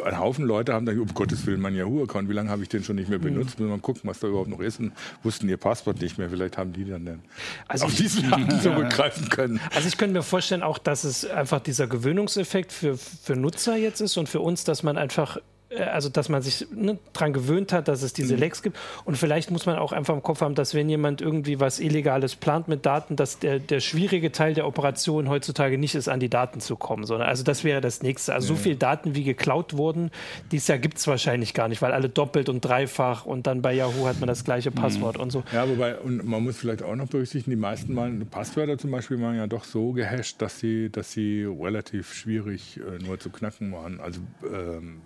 ein 0.04 0.18
Haufen 0.18 0.44
Leute 0.44 0.74
haben 0.74 0.84
da, 0.84 0.92
um 0.92 1.06
Gottes 1.14 1.46
Willen, 1.46 1.60
mein 1.60 1.74
Yahoo-Account, 1.74 2.28
wie 2.28 2.32
lange 2.32 2.50
habe 2.50 2.62
ich 2.62 2.68
den 2.68 2.82
schon 2.82 2.96
nicht 2.96 3.08
mehr 3.08 3.20
benutzt? 3.20 3.58
Mhm. 3.58 3.66
Muss 3.66 3.70
man 3.70 3.82
gucken, 3.82 4.02
was 4.04 4.18
da 4.18 4.26
überhaupt 4.26 4.48
noch 4.48 4.58
ist 4.58 4.80
und 4.80 4.92
wussten 5.22 5.48
ihr 5.48 5.56
Passwort 5.56 6.00
nicht 6.00 6.18
mehr. 6.18 6.28
Vielleicht 6.28 6.58
haben 6.58 6.72
die 6.72 6.84
dann, 6.84 7.04
dann 7.04 7.20
also 7.68 7.86
auf 7.86 7.94
diesen 7.94 8.28
Daten 8.28 8.60
zurückgreifen 8.62 9.28
können. 9.28 9.60
Also 9.74 9.86
ich 9.86 9.96
könnte 9.96 10.14
mir 10.14 10.22
vorstellen 10.22 10.64
auch, 10.64 10.78
dass 10.78 11.04
es 11.04 11.24
einfach 11.24 11.60
dieser 11.60 11.86
Gewöhnungseffekt 11.86 12.72
für, 12.72 12.98
für 12.98 13.36
Nutzer 13.36 13.76
jetzt 13.76 14.00
ist 14.00 14.16
und 14.16 14.28
für 14.28 14.40
uns, 14.40 14.64
dass 14.64 14.82
man 14.82 14.95
einfach 14.98 15.38
also 15.78 16.08
dass 16.08 16.28
man 16.28 16.42
sich 16.42 16.66
ne, 16.74 16.98
daran 17.12 17.32
gewöhnt 17.32 17.72
hat, 17.72 17.88
dass 17.88 18.02
es 18.02 18.12
diese 18.12 18.34
mhm. 18.34 18.40
Lecks 18.40 18.62
gibt. 18.62 18.78
Und 19.04 19.16
vielleicht 19.16 19.50
muss 19.50 19.66
man 19.66 19.76
auch 19.76 19.92
einfach 19.92 20.14
im 20.14 20.22
Kopf 20.22 20.40
haben, 20.40 20.54
dass 20.54 20.74
wenn 20.74 20.88
jemand 20.88 21.20
irgendwie 21.20 21.60
was 21.60 21.80
Illegales 21.80 22.36
plant 22.36 22.68
mit 22.68 22.86
Daten, 22.86 23.16
dass 23.16 23.38
der, 23.38 23.58
der 23.58 23.80
schwierige 23.80 24.32
Teil 24.32 24.54
der 24.54 24.66
Operation 24.66 25.28
heutzutage 25.28 25.78
nicht 25.78 25.94
ist, 25.94 26.08
an 26.08 26.20
die 26.20 26.28
Daten 26.28 26.60
zu 26.60 26.76
kommen, 26.76 27.04
sondern 27.04 27.28
also 27.28 27.42
das 27.44 27.64
wäre 27.64 27.80
das 27.80 28.02
nächste. 28.02 28.34
Also 28.34 28.52
ja. 28.52 28.56
so 28.56 28.62
viele 28.62 28.76
Daten, 28.76 29.14
wie 29.14 29.24
geklaut 29.24 29.76
wurden, 29.76 30.10
dieses 30.50 30.68
Jahr 30.68 30.78
gibt 30.78 30.98
es 30.98 31.06
wahrscheinlich 31.06 31.54
gar 31.54 31.68
nicht, 31.68 31.82
weil 31.82 31.92
alle 31.92 32.08
doppelt 32.08 32.48
und 32.48 32.64
dreifach 32.64 33.26
und 33.26 33.46
dann 33.46 33.62
bei 33.62 33.72
Yahoo 33.72 34.06
hat 34.06 34.20
man 34.20 34.28
das 34.28 34.44
gleiche 34.44 34.70
mhm. 34.70 34.76
Passwort 34.76 35.16
mhm. 35.16 35.22
und 35.22 35.30
so. 35.30 35.42
Ja, 35.52 35.68
wobei, 35.68 35.96
und 35.96 36.24
man 36.24 36.42
muss 36.42 36.56
vielleicht 36.56 36.82
auch 36.82 36.94
noch 36.94 37.08
berücksichtigen, 37.08 37.50
die 37.50 37.60
meisten 37.60 37.94
Mal 37.94 38.12
Passwörter 38.30 38.78
zum 38.78 38.90
Beispiel 38.90 39.20
waren 39.20 39.36
ja 39.36 39.46
doch 39.46 39.64
so 39.64 39.92
gehasht, 39.92 40.40
dass 40.40 40.58
sie, 40.58 40.90
dass 40.90 41.12
sie 41.12 41.44
relativ 41.44 42.12
schwierig 42.12 42.78
äh, 42.78 43.02
nur 43.02 43.18
zu 43.18 43.30
knacken 43.30 43.72
waren. 43.72 44.00
Also 44.00 44.20
ähm, 44.44 45.00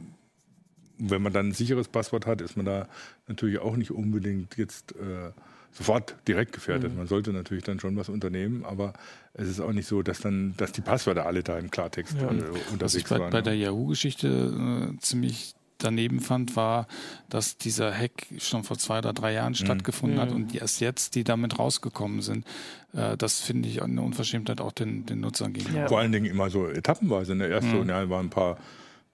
wenn 1.01 1.23
man 1.23 1.33
dann 1.33 1.49
ein 1.49 1.53
sicheres 1.53 1.89
Passwort 1.89 2.27
hat, 2.27 2.41
ist 2.41 2.57
man 2.57 2.67
da 2.67 2.87
natürlich 3.27 3.59
auch 3.59 3.77
nicht 3.77 3.91
unbedingt 3.91 4.57
jetzt 4.57 4.93
äh, 4.93 5.33
sofort 5.73 6.17
direkt 6.29 6.53
gefährdet. 6.53 6.93
Mhm. 6.93 6.99
Man 6.99 7.07
sollte 7.07 7.33
natürlich 7.33 7.65
dann 7.65 7.81
schon 7.81 7.97
was 7.97 8.09
unternehmen, 8.09 8.65
aber 8.65 8.93
es 9.35 9.49
ist 9.49 9.61
auch 9.61 9.73
nicht 9.73 9.87
so, 9.87 10.03
dass 10.03 10.21
dann, 10.21 10.55
dass 10.57 10.73
die 10.73 10.81
Passwörter 10.81 11.27
alle 11.27 11.43
da 11.43 11.59
im 11.59 11.71
Klartext 11.71 12.17
ja. 12.17 12.25
äh, 12.25 12.27
unterwegs 12.27 12.81
Was 12.81 12.95
ich 12.95 13.05
bei, 13.05 13.19
waren. 13.19 13.31
Bei 13.31 13.43
der 13.43 13.57
Yahoo-Geschichte 13.57 14.93
äh, 14.95 14.99
ziemlich 15.01 15.55
daneben 15.79 16.21
fand, 16.21 16.57
war, 16.57 16.87
dass 17.31 17.57
dieser 17.57 17.95
Hack 17.95 18.27
schon 18.39 18.65
vor 18.65 18.77
zwei 18.77 18.99
oder 18.99 19.15
drei 19.15 19.33
Jahren 19.33 19.53
mhm. 19.53 19.57
stattgefunden 19.57 20.19
mhm. 20.19 20.23
hat 20.23 20.33
und 20.33 20.55
erst 20.55 20.81
jetzt 20.81 21.15
die 21.15 21.25
damit 21.25 21.59
rausgekommen 21.59 22.21
sind. 22.21 22.47
Äh, 22.93 23.17
das 23.17 23.41
finde 23.41 23.69
ich 23.69 23.83
eine 23.83 24.03
Unverschämtheit 24.03 24.61
auch 24.61 24.73
den, 24.73 25.07
den 25.07 25.21
Nutzern 25.21 25.53
gegenüber. 25.53 25.81
Ja. 25.81 25.89
Vor 25.89 26.01
allen 26.01 26.13
Dingen 26.13 26.27
immer 26.27 26.51
so 26.51 26.67
etappenweise. 26.69 27.35
Ne? 27.35 27.47
Erst 27.47 27.69
mhm. 27.69 27.85
so, 27.85 27.85
ja, 27.85 28.11
waren 28.11 28.27
ein 28.27 28.31
paar 28.31 28.59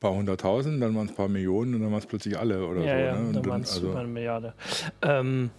paar 0.00 0.14
hunderttausend, 0.14 0.82
dann 0.82 0.94
waren 0.94 1.06
es 1.06 1.12
ein 1.12 1.16
paar 1.16 1.28
Millionen 1.28 1.74
und 1.74 1.82
dann 1.82 1.90
waren 1.90 1.98
es 1.98 2.06
plötzlich 2.06 2.38
alle 2.38 2.66
oder 2.66 2.82
ja, 2.82 2.87
so. 2.87 3.04
Ja, 3.04 3.16
ne? 3.16 3.32
dann 3.32 3.46
waren 3.46 3.62
es 3.62 3.74
also 3.74 3.90
über 3.90 4.00
eine 4.00 4.09
Milliarde. 4.09 4.54
Ähm, 5.02 5.50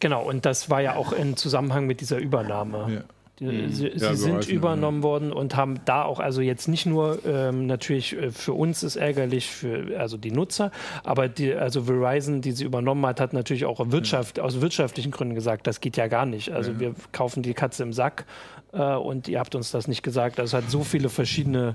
genau, 0.00 0.24
und 0.24 0.46
das 0.46 0.70
war 0.70 0.80
ja 0.80 0.96
auch 0.96 1.12
im 1.12 1.36
Zusammenhang 1.36 1.86
mit 1.86 2.00
dieser 2.00 2.18
Übernahme. 2.18 2.86
Ja. 2.92 3.00
Die, 3.40 3.46
mhm. 3.46 3.72
Sie, 3.72 3.88
ja, 3.88 4.14
sie 4.14 4.16
sind 4.16 4.48
übernommen 4.48 4.98
ja. 4.98 5.02
worden 5.02 5.32
und 5.32 5.56
haben 5.56 5.80
da 5.86 6.04
auch, 6.04 6.20
also 6.20 6.40
jetzt 6.40 6.68
nicht 6.68 6.86
nur 6.86 7.18
ähm, 7.26 7.66
natürlich 7.66 8.16
äh, 8.16 8.30
für 8.30 8.52
uns 8.52 8.84
ist 8.84 8.94
ärgerlich 8.94 9.48
für 9.48 9.98
also 9.98 10.16
die 10.16 10.30
Nutzer, 10.30 10.70
aber 11.02 11.26
die, 11.26 11.52
also 11.52 11.82
Verizon, 11.82 12.42
die 12.42 12.52
sie 12.52 12.62
übernommen 12.62 13.04
hat, 13.06 13.20
hat 13.20 13.32
natürlich 13.32 13.64
auch 13.64 13.80
Wirtschaft, 13.90 14.38
ja. 14.38 14.44
aus 14.44 14.60
wirtschaftlichen 14.60 15.10
Gründen 15.10 15.34
gesagt, 15.34 15.66
das 15.66 15.80
geht 15.80 15.96
ja 15.96 16.06
gar 16.06 16.26
nicht. 16.26 16.52
Also 16.52 16.78
wir 16.78 16.94
kaufen 17.10 17.42
die 17.42 17.54
Katze 17.54 17.82
im 17.82 17.92
Sack 17.92 18.24
äh, 18.72 18.94
und 18.94 19.26
ihr 19.26 19.40
habt 19.40 19.56
uns 19.56 19.72
das 19.72 19.88
nicht 19.88 20.04
gesagt. 20.04 20.38
Also 20.38 20.56
es 20.56 20.62
hat 20.62 20.70
so 20.70 20.84
viele 20.84 21.08
verschiedene 21.08 21.74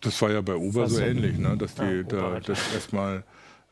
das 0.00 0.20
war 0.22 0.30
ja 0.30 0.40
bei 0.40 0.56
Uber 0.56 0.88
so 0.88 1.00
ähnlich, 1.00 1.38
ne? 1.38 1.56
dass 1.56 1.74
die 1.74 1.82
ja, 1.82 2.02
da, 2.02 2.40
das 2.40 2.72
erstmal 2.74 3.24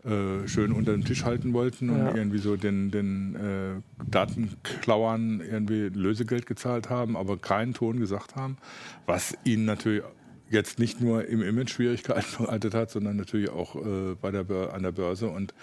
äh, 0.05 0.47
schön 0.47 0.73
unter 0.73 0.93
dem 0.93 1.05
Tisch 1.05 1.25
halten 1.25 1.53
wollten 1.53 1.91
und 1.91 1.99
ja. 1.99 2.15
irgendwie 2.15 2.39
so 2.39 2.57
den, 2.57 2.91
den 2.91 3.35
äh, 3.35 4.09
Datenklauern 4.09 5.41
irgendwie 5.41 5.89
Lösegeld 5.89 6.47
gezahlt 6.47 6.89
haben, 6.89 7.17
aber 7.17 7.37
keinen 7.37 7.75
Ton 7.75 7.99
gesagt 7.99 8.37
haben, 8.37 8.59
was 9.07 9.37
ihnen 9.45 9.65
natürlich 9.65 10.03
jetzt 10.51 10.79
nicht 10.79 11.01
nur 11.01 11.27
im 11.27 11.43
Image 11.43 11.71
Schwierigkeiten 11.71 12.45
bereitet 12.45 12.75
hat, 12.75 12.91
sondern 12.91 13.17
natürlich 13.17 13.51
auch 13.51 13.77
äh, 13.77 14.15
bei 14.21 14.31
der 14.31 14.49
an 14.73 14.83
der 14.83 14.93
Börse 14.93 15.29
und 15.29 15.55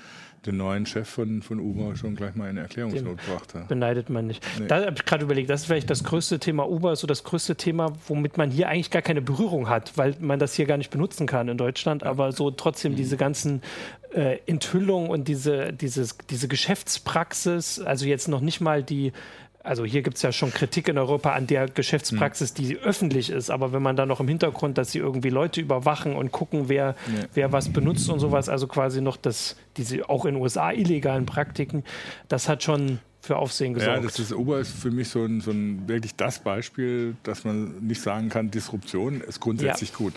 den 0.46 0.58
neuen 0.58 0.86
Chef 0.86 1.10
von, 1.10 1.42
von 1.42 1.60
Uber 1.60 1.96
schon 1.96 2.16
gleich 2.16 2.36
mal 2.36 2.50
in 2.50 2.58
Erklärungsnot 2.58 3.18
brachte. 3.26 3.66
Beneidet 3.68 4.10
man 4.10 4.28
nicht. 4.28 4.46
Nee. 4.60 4.68
Da 4.68 4.86
habe 4.86 4.96
ich 4.96 5.06
gerade 5.06 5.24
überlegt, 5.24 5.50
das 5.50 5.62
ist 5.62 5.68
vielleicht 5.68 5.90
das 5.90 6.04
größte 6.04 6.40
Thema 6.40 6.70
Uber, 6.70 6.96
so 6.96 7.08
das 7.08 7.24
größte 7.24 7.56
Thema, 7.56 7.94
womit 8.08 8.38
man 8.38 8.52
hier 8.52 8.70
eigentlich 8.70 8.92
gar 8.92 9.02
keine 9.02 9.22
Berührung 9.22 9.70
hat, 9.70 9.98
weil 9.98 10.16
man 10.20 10.40
das 10.40 10.54
hier 10.54 10.66
gar 10.66 10.78
nicht 10.78 10.92
benutzen 10.92 11.26
kann 11.28 11.48
in 11.48 11.58
Deutschland, 11.58 12.04
aber 12.04 12.32
so 12.32 12.52
trotzdem 12.52 12.94
mhm. 12.94 12.98
diese 12.98 13.18
ganzen 13.18 13.62
äh, 14.14 14.40
Enthüllungen 14.46 15.10
und 15.10 15.28
diese, 15.28 15.74
dieses, 15.74 16.18
diese 16.30 16.48
Geschäftspraxis, 16.48 17.80
also 17.80 18.06
jetzt 18.06 18.28
noch 18.28 18.42
nicht 18.42 18.62
mal 18.62 18.84
die 18.84 19.14
also 19.66 19.84
hier 19.84 20.02
gibt 20.02 20.18
es 20.18 20.22
ja 20.22 20.32
schon 20.32 20.52
Kritik 20.52 20.88
in 20.88 20.98
Europa 20.98 21.34
an 21.34 21.48
der 21.48 21.68
Geschäftspraxis, 21.68 22.56
hm. 22.56 22.56
die 22.56 22.78
öffentlich 22.78 23.30
ist, 23.30 23.50
aber 23.50 23.74
wenn 23.74 23.82
man 23.82 23.96
da 23.96 24.06
noch 24.06 24.20
im 24.20 24.28
Hintergrund, 24.28 24.78
dass 24.78 24.92
sie 24.92 25.00
irgendwie 25.00 25.30
Leute 25.30 25.62
überwachen 25.62 26.16
und 26.16 26.32
gucken, 26.32 26.70
wer, 26.70 26.96
ja. 27.08 27.26
wer 27.34 27.52
was 27.52 27.70
benutzt 27.70 28.10
und 28.10 28.20
sowas, 28.20 28.48
also 28.50 28.68
quasi 28.68 29.02
noch 29.02 29.18
das, 29.18 29.56
diese 29.78 30.08
auch 30.10 30.26
in 30.26 30.36
den 30.36 30.42
USA 30.42 30.72
illegalen 30.72 31.26
Praktiken, 31.26 31.84
das 32.28 32.48
hat 32.48 32.64
schon 32.64 33.00
für 33.22 33.38
Aufsehen 33.38 33.74
gesorgt. 33.74 33.98
Ja, 33.98 34.04
das 34.04 34.20
ist 34.20 34.32
Uber 34.32 34.60
ist 34.60 34.72
für 34.72 34.92
mich 34.92 35.10
so 35.10 35.26
ein, 35.26 35.42
so 35.42 35.52
ein 35.52 35.88
wirklich 35.88 36.16
das 36.16 36.40
Beispiel, 36.40 37.16
dass 37.24 37.44
man 37.44 37.80
nicht 37.86 38.02
sagen 38.02 38.30
kann, 38.30 38.52
Disruption 38.52 39.22
ist 39.22 39.40
grundsätzlich 39.40 39.90
ja. 39.92 39.98
gut 39.98 40.14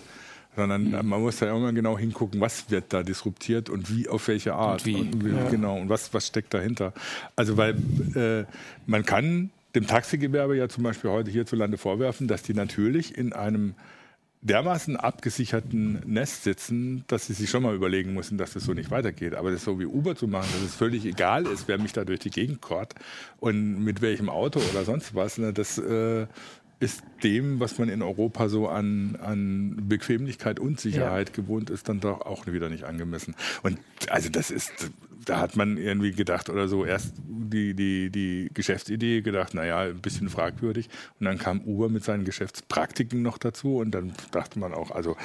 sondern 0.59 0.85
mhm. 0.85 1.09
man 1.09 1.21
muss 1.21 1.38
da 1.38 1.57
immer 1.57 1.73
genau 1.73 1.97
hingucken, 1.97 2.40
was 2.40 2.71
wird 2.71 2.92
da 2.92 3.03
disruptiert 3.03 3.71
und 3.71 3.94
wie, 3.94 4.09
auf 4.09 4.27
welche 4.29 4.55
Art. 4.55 4.85
Und 4.85 4.87
wie. 4.87 4.97
Und 4.97 5.37
ja. 5.37 5.49
Genau, 5.49 5.79
und 5.79 5.88
was, 5.88 6.12
was 6.12 6.27
steckt 6.27 6.53
dahinter. 6.53 6.92
Also, 7.37 7.57
weil 7.57 7.77
äh, 8.14 8.44
man 8.87 9.05
kann 9.05 9.51
dem 9.75 9.87
Taxigewerbe 9.87 10.57
ja 10.57 10.68
zum 10.68 10.83
Beispiel 10.83 11.11
heute 11.11 11.31
hierzulande 11.31 11.79
vorwerfen, 11.79 12.27
dass 12.27 12.42
die 12.42 12.55
natürlich 12.55 13.16
in 13.16 13.33
einem 13.33 13.75
dermaßen 14.40 14.97
abgesicherten 14.97 16.01
Nest 16.07 16.44
sitzen, 16.44 17.05
dass 17.09 17.27
sie 17.27 17.33
sich 17.33 17.51
schon 17.51 17.62
mal 17.62 17.75
überlegen 17.75 18.14
müssen, 18.14 18.38
dass 18.38 18.53
das 18.53 18.64
so 18.64 18.73
nicht 18.73 18.90
weitergeht. 18.90 19.35
Aber 19.35 19.51
das 19.51 19.64
so 19.64 19.81
wie 19.81 19.87
Uber 19.87 20.14
zu 20.14 20.29
machen, 20.29 20.49
dass 20.53 20.62
es 20.62 20.75
völlig 20.75 21.05
egal 21.05 21.47
ist, 21.47 21.66
wer 21.66 21.79
mich 21.79 21.92
da 21.92 22.05
durch 22.05 22.21
die 22.21 22.31
Gegend 22.31 22.61
kort 22.61 22.94
und 23.40 23.83
mit 23.83 24.01
welchem 24.01 24.29
Auto 24.29 24.61
oder 24.73 24.85
sonst 24.85 25.14
was, 25.14 25.38
ne, 25.38 25.53
das 25.53 25.79
äh, 25.79 26.27
ist 26.80 27.02
dem, 27.24 27.58
was 27.58 27.78
man 27.78 27.88
in 27.88 28.02
Europa 28.02 28.48
so 28.48 28.68
an, 28.68 29.16
an 29.20 29.88
Bequemlichkeit 29.88 30.60
und 30.60 30.78
Sicherheit 30.80 31.30
ja. 31.30 31.34
gewohnt 31.34 31.70
ist, 31.70 31.88
dann 31.88 32.00
doch 32.00 32.20
auch 32.20 32.46
wieder 32.46 32.68
nicht 32.68 32.84
angemessen. 32.84 33.34
Und 33.62 33.78
also 34.08 34.28
das 34.28 34.50
ist, 34.50 34.90
da 35.24 35.40
hat 35.40 35.56
man 35.56 35.76
irgendwie 35.76 36.12
gedacht 36.12 36.48
oder 36.48 36.68
so, 36.68 36.84
erst 36.84 37.14
die, 37.18 37.74
die, 37.74 38.10
die 38.10 38.50
Geschäftsidee 38.54 39.22
gedacht, 39.22 39.54
naja, 39.54 39.80
ein 39.80 40.00
bisschen 40.00 40.28
fragwürdig. 40.28 40.88
Und 41.18 41.26
dann 41.26 41.38
kam 41.38 41.60
Uber 41.62 41.88
mit 41.88 42.04
seinen 42.04 42.24
Geschäftspraktiken 42.24 43.22
noch 43.22 43.38
dazu 43.38 43.78
und 43.78 43.90
dann 43.90 44.12
dachte 44.30 44.60
man 44.60 44.72
auch, 44.72 44.92
also 44.92 45.16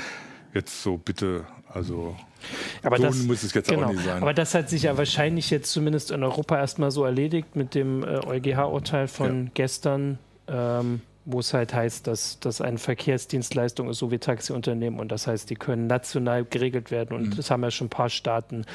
jetzt 0.55 0.81
so 0.81 0.97
bitte, 0.97 1.45
also 1.71 2.15
aber 2.81 2.97
so 2.97 3.03
das, 3.03 3.23
muss 3.23 3.43
es 3.43 3.53
jetzt 3.53 3.69
genau, 3.69 3.87
auch 3.87 3.91
nicht 3.91 4.03
sein. 4.03 4.21
Aber 4.21 4.33
das 4.33 4.55
hat 4.55 4.69
sich 4.69 4.83
ja 4.83 4.97
wahrscheinlich 4.97 5.51
jetzt 5.51 5.71
zumindest 5.71 6.09
in 6.09 6.23
Europa 6.23 6.57
erstmal 6.57 6.89
so 6.89 7.05
erledigt 7.05 7.55
mit 7.55 7.75
dem 7.75 8.03
äh, 8.03 8.25
EuGH-Urteil 8.25 9.07
von 9.07 9.45
ja. 9.45 9.51
gestern. 9.53 10.17
Ähm, 10.47 11.01
wo 11.25 11.39
es 11.39 11.53
halt 11.53 11.73
heißt, 11.73 12.07
dass 12.07 12.39
das 12.39 12.62
eine 12.62 12.77
Verkehrsdienstleistung 12.77 13.89
ist, 13.89 13.99
so 13.99 14.12
wie 14.12 14.19
Taxiunternehmen. 14.19 14.99
Und 14.99 15.12
das 15.12 15.27
heißt, 15.27 15.49
die 15.49 15.55
können 15.55 15.88
national 15.88 16.45
geregelt 16.45 16.91
werden. 16.91 17.15
Und 17.15 17.29
mhm. 17.29 17.36
das 17.36 17.49
haben 17.49 17.63
ja 17.63 17.71
schon 17.71 17.88
ein 17.88 17.89
paar 17.89 18.09
Staaten 18.09 18.65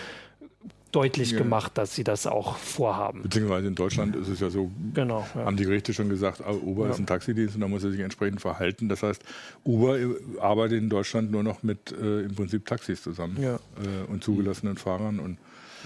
deutlich 0.92 1.32
ja. 1.32 1.38
gemacht, 1.38 1.76
dass 1.76 1.94
sie 1.94 2.04
das 2.04 2.26
auch 2.26 2.56
vorhaben. 2.56 3.22
Beziehungsweise 3.22 3.68
in 3.68 3.74
Deutschland 3.74 4.16
ist 4.16 4.28
es 4.28 4.40
ja 4.40 4.48
so, 4.48 4.70
genau, 4.94 5.26
ja. 5.34 5.44
haben 5.44 5.56
die 5.56 5.64
Gerichte 5.64 5.92
schon 5.92 6.08
gesagt, 6.08 6.42
ah, 6.44 6.52
Uber 6.52 6.86
ja. 6.86 6.90
ist 6.90 6.98
ein 6.98 7.06
Taxidienst 7.06 7.54
und 7.56 7.60
da 7.60 7.68
muss 7.68 7.84
er 7.84 7.90
sich 7.90 8.00
entsprechend 8.00 8.40
verhalten. 8.40 8.88
Das 8.88 9.02
heißt, 9.02 9.22
Uber 9.64 9.98
arbeitet 10.40 10.78
in 10.78 10.88
Deutschland 10.88 11.30
nur 11.30 11.42
noch 11.42 11.62
mit 11.62 11.92
äh, 11.92 12.22
im 12.22 12.34
Prinzip 12.34 12.64
Taxis 12.64 13.02
zusammen 13.02 13.36
äh, 13.36 13.58
und 14.08 14.24
zugelassenen 14.24 14.76
Fahrern 14.76 15.18
und 15.18 15.38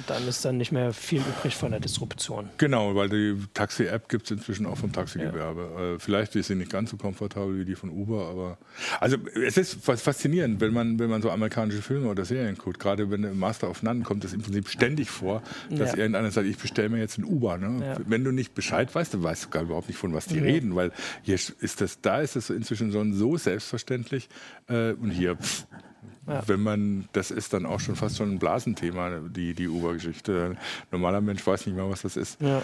Dann 0.06 0.26
ist 0.26 0.44
dann 0.44 0.56
nicht 0.56 0.72
mehr 0.72 0.92
viel 0.92 1.20
übrig 1.20 1.56
von 1.56 1.70
der 1.70 1.80
Disruption. 1.80 2.48
Genau, 2.58 2.94
weil 2.94 3.08
die 3.08 3.36
Taxi-App 3.54 4.08
gibt 4.08 4.24
es 4.26 4.30
inzwischen 4.30 4.66
auch 4.66 4.76
vom 4.76 4.92
Taxigewerbe. 4.92 5.70
Ja. 5.76 5.94
Äh, 5.94 5.98
vielleicht 5.98 6.36
ist 6.36 6.48
sie 6.48 6.54
nicht 6.54 6.70
ganz 6.70 6.90
so 6.90 6.96
komfortabel 6.96 7.58
wie 7.58 7.64
die 7.64 7.74
von 7.74 7.90
Uber, 7.90 8.28
aber 8.28 8.58
also 9.00 9.16
es 9.46 9.56
ist 9.56 9.84
faszinierend, 9.84 10.60
wenn 10.60 10.72
man, 10.72 10.98
wenn 10.98 11.10
man 11.10 11.22
so 11.22 11.30
amerikanische 11.30 11.82
Filme 11.82 12.08
oder 12.08 12.24
Serien 12.24 12.56
guckt. 12.56 12.78
Gerade 12.78 13.10
wenn 13.10 13.24
im 13.24 13.38
Master 13.38 13.70
of 13.70 13.82
None 13.82 14.02
kommt 14.02 14.24
es 14.24 14.32
im 14.32 14.42
Prinzip 14.42 14.68
ständig 14.68 15.10
vor, 15.10 15.42
dass 15.70 15.92
ja. 15.92 15.98
irgendeiner 15.98 16.30
sagt, 16.30 16.46
ich 16.46 16.58
bestelle 16.58 16.88
mir 16.88 16.98
jetzt 16.98 17.18
ein 17.18 17.24
Uber. 17.24 17.58
Ne? 17.58 17.84
Ja. 17.84 17.96
Wenn 18.06 18.24
du 18.24 18.32
nicht 18.32 18.54
Bescheid 18.54 18.94
weißt, 18.94 19.14
dann 19.14 19.22
weißt 19.22 19.46
du 19.46 19.48
gar 19.50 19.62
überhaupt 19.62 19.88
nicht, 19.88 19.98
von 19.98 20.14
was 20.14 20.26
die 20.26 20.38
reden, 20.38 20.74
weil 20.74 20.92
hier 21.22 21.34
ist 21.34 21.80
das, 21.80 22.00
da 22.00 22.20
ist 22.20 22.36
es 22.36 22.50
inzwischen 22.50 22.92
so 22.92 23.36
selbstverständlich 23.36 24.28
äh, 24.68 24.92
und 24.92 25.10
hier 25.10 25.36
pff, 25.36 25.66
ja. 26.28 26.40
Wenn 26.46 26.62
man, 26.62 27.08
das 27.12 27.32
ist 27.32 27.52
dann 27.52 27.66
auch 27.66 27.80
schon 27.80 27.96
fast 27.96 28.16
schon 28.16 28.30
ein 28.30 28.38
Blasenthema, 28.38 29.10
die, 29.28 29.54
die 29.54 29.66
Uber-Geschichte. 29.66 30.56
Normaler 30.92 31.20
Mensch 31.20 31.44
weiß 31.44 31.66
nicht 31.66 31.74
mehr, 31.74 31.88
was 31.90 32.02
das 32.02 32.16
ist. 32.16 32.40
Ja. 32.40 32.62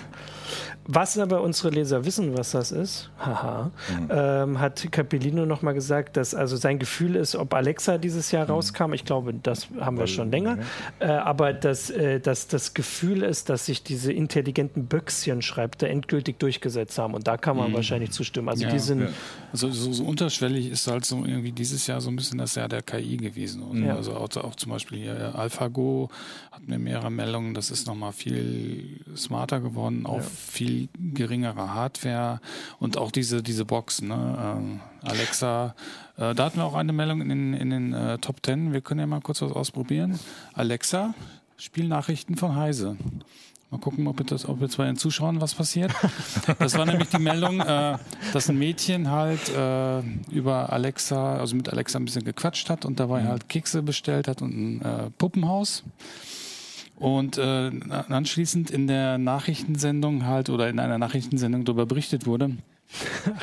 Was 0.87 1.18
aber 1.18 1.42
unsere 1.42 1.71
Leser 1.71 2.05
wissen, 2.05 2.38
was 2.38 2.53
das 2.53 2.71
ist, 2.71 3.11
haha, 3.18 3.73
mhm. 3.90 4.09
ähm, 4.11 4.61
hat 4.61 4.87
Capellino 4.92 5.44
nochmal 5.44 5.75
gesagt, 5.75 6.16
dass 6.16 6.37
also 6.37 6.57
sein 6.57 6.79
Gefühl 6.79 7.16
ist, 7.16 7.35
ob 7.35 7.53
Alexa 7.53 7.99
dieses 7.99 8.31
Jahr 8.31 8.44
mhm. 8.44 8.53
rauskam. 8.53 8.92
Ich 8.92 9.05
glaube, 9.05 9.35
das 9.35 9.66
haben 9.81 9.99
wir 9.99 10.07
schon 10.07 10.31
länger. 10.31 10.59
Äh, 11.01 11.07
aber 11.09 11.53
dass, 11.53 11.90
äh, 11.90 12.21
dass 12.21 12.47
das 12.47 12.75
Gefühl 12.75 13.25
ist, 13.25 13.49
dass 13.49 13.66
sich 13.66 13.83
diese 13.83 14.12
intelligenten 14.12 14.87
Böckschen, 14.87 15.42
schreibt 15.42 15.83
er, 15.83 15.90
endgültig 15.90 16.38
durchgesetzt 16.38 16.97
haben. 16.97 17.14
Und 17.14 17.27
da 17.27 17.37
kann 17.37 17.57
man 17.57 17.71
mhm. 17.73 17.75
wahrscheinlich 17.75 18.12
zustimmen. 18.12 18.49
Also 18.49 18.64
ja, 18.64 18.71
die 18.71 18.79
sind. 18.79 19.01
Ja. 19.01 19.09
Also 19.53 19.71
so, 19.73 19.92
so 19.92 20.05
unterschwellig 20.05 20.71
ist 20.71 20.87
halt 20.87 21.05
so 21.05 21.25
irgendwie 21.25 21.53
dieses 21.53 21.87
Jahr 21.88 22.01
so 22.01 22.09
ein 22.09 22.16
bisschen 22.16 22.38
das 22.38 22.55
Jahr 22.55 22.68
der 22.68 22.83
KI 22.83 23.16
gewesen 23.16 23.47
gewesen. 23.56 23.84
Ja. 23.84 23.96
Also 23.96 24.14
auch, 24.14 24.34
auch, 24.37 24.54
zum 24.56 24.72
Beispiel 24.72 24.98
hier 24.98 25.34
AlphaGo 25.34 26.11
hat 26.50 26.66
mir 26.66 26.78
mehrere 26.78 27.11
Meldungen, 27.11 27.54
das 27.54 27.70
ist 27.70 27.87
nochmal 27.87 28.12
viel 28.12 29.00
smarter 29.16 29.61
geworden, 29.61 30.06
auf 30.06 30.24
ja. 30.24 30.30
viel 30.30 30.88
geringere 30.98 31.74
Hardware 31.74 32.40
und 32.78 32.96
auch 32.96 33.11
diese, 33.11 33.42
diese 33.42 33.64
Boxen, 33.64 34.08
ne? 34.08 34.80
äh, 35.02 35.08
Alexa. 35.08 35.74
Äh, 36.16 36.34
da 36.34 36.44
hatten 36.44 36.58
wir 36.58 36.64
auch 36.64 36.74
eine 36.74 36.92
Meldung 36.92 37.20
in 37.20 37.28
den, 37.28 37.54
in 37.54 37.70
den 37.70 37.92
äh, 37.92 38.18
Top 38.18 38.42
Ten. 38.42 38.72
Wir 38.72 38.80
können 38.80 39.00
ja 39.00 39.06
mal 39.06 39.20
kurz 39.20 39.42
was 39.42 39.52
ausprobieren. 39.52 40.18
Alexa, 40.52 41.14
Spielnachrichten 41.56 42.37
von 42.37 42.54
Heise. 42.56 42.96
Mal 43.70 43.78
gucken, 43.78 44.07
ob, 44.07 44.26
das, 44.26 44.48
ob 44.48 44.62
jetzt 44.62 44.78
bei 44.78 44.87
den 44.87 44.96
Zuschauern 44.96 45.42
was 45.42 45.54
passiert. 45.54 45.92
Das 46.59 46.78
war 46.78 46.87
nämlich 46.87 47.11
die 47.11 47.18
Meldung, 47.18 47.61
äh, 47.61 47.98
dass 48.33 48.48
ein 48.48 48.59
Mädchen 48.59 49.11
halt 49.11 49.50
äh, 49.50 50.00
über 50.31 50.72
Alexa, 50.72 51.37
also 51.37 51.54
mit 51.54 51.68
Alexa 51.68 51.98
ein 51.98 52.07
bisschen 52.07 52.24
gequatscht 52.24 52.70
hat 52.70 52.87
und 52.87 52.98
dabei 52.98 53.22
mhm. 53.22 53.28
halt 53.28 53.48
Kekse 53.50 53.83
bestellt 53.83 54.26
hat 54.26 54.40
und 54.40 54.57
ein 54.57 54.83
äh, 54.83 55.11
Puppenhaus. 55.18 55.85
Und 56.96 57.37
äh, 57.37 57.70
anschließend 58.09 58.70
in 58.70 58.87
der 58.87 59.18
Nachrichtensendung 59.18 60.26
halt 60.26 60.48
oder 60.48 60.68
in 60.70 60.81
einer 60.81 60.98
Nachrichtensendung 60.98 61.64
darüber 61.64 61.85
berichtet 61.85 62.26
wurde, 62.26 62.57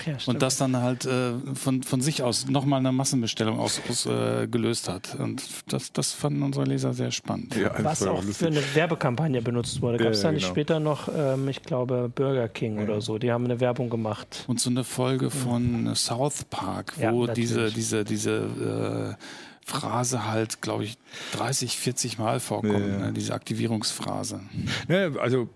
ja, 0.05 0.17
und 0.25 0.41
das 0.41 0.57
dann 0.57 0.75
halt 0.77 1.05
äh, 1.05 1.33
von, 1.53 1.83
von 1.83 2.01
sich 2.01 2.23
aus 2.23 2.47
nochmal 2.47 2.79
eine 2.79 2.91
Massenbestellung 2.91 3.59
ausgelöst 3.59 4.89
aus, 4.89 5.07
äh, 5.07 5.13
hat. 5.13 5.19
Und 5.19 5.43
das, 5.67 5.93
das 5.93 6.13
fanden 6.13 6.41
unsere 6.41 6.65
Leser 6.65 6.93
sehr 6.93 7.11
spannend. 7.11 7.55
Ja, 7.55 7.71
Was 7.83 8.03
auch 8.03 8.15
lustig. 8.15 8.37
für 8.37 8.47
eine 8.47 8.61
Werbekampagne 8.73 9.41
benutzt 9.41 9.81
wurde. 9.81 9.97
Gab 9.97 10.13
es 10.13 10.23
ja, 10.23 10.29
da 10.29 10.31
nicht 10.31 10.43
genau. 10.43 10.53
später 10.53 10.79
noch, 10.79 11.09
ähm, 11.15 11.47
ich 11.47 11.61
glaube, 11.61 12.11
Burger 12.13 12.47
King 12.47 12.79
oder 12.79 13.01
so, 13.01 13.17
die 13.17 13.31
haben 13.31 13.45
eine 13.45 13.59
Werbung 13.59 13.89
gemacht. 13.89 14.45
Und 14.47 14.59
so 14.59 14.69
eine 14.69 14.83
Folge 14.83 15.29
von 15.29 15.95
South 15.95 16.45
Park, 16.45 16.95
wo 16.97 17.27
diese, 17.27 17.71
diese, 17.71 18.03
diese 18.03 19.15
äh, 19.17 19.23
Phrase 19.65 20.27
halt, 20.27 20.61
glaube 20.61 20.83
ich, 20.83 20.97
30, 21.33 21.77
40 21.77 22.17
Mal 22.17 22.39
vorkommt, 22.39 22.87
ja. 22.87 22.97
ne, 22.97 23.13
diese 23.13 23.33
Aktivierungsphrase. 23.33 24.41
Ja, 24.87 25.11
also 25.19 25.49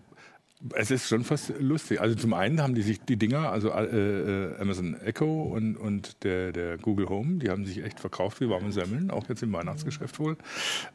es 0.75 0.91
ist 0.91 1.07
schon 1.07 1.23
fast 1.23 1.53
lustig. 1.59 2.01
Also 2.01 2.15
zum 2.15 2.33
einen 2.33 2.61
haben 2.61 2.75
die 2.75 2.81
sich 2.81 2.99
die 2.99 3.15
Dinger, 3.15 3.49
also 3.49 3.69
äh, 3.69 3.85
äh, 3.85 4.59
Amazon 4.59 4.99
Echo 4.99 5.43
und, 5.43 5.77
und 5.77 6.23
der, 6.25 6.51
der 6.51 6.77
Google 6.77 7.07
Home, 7.07 7.37
die 7.37 7.49
haben 7.49 7.65
sich 7.65 7.81
echt 7.81 8.01
verkauft 8.01 8.41
wie 8.41 8.49
warme 8.49 8.73
Semmeln, 8.73 9.09
auch 9.09 9.29
jetzt 9.29 9.41
im 9.41 9.53
Weihnachtsgeschäft 9.53 10.19
wohl. 10.19 10.35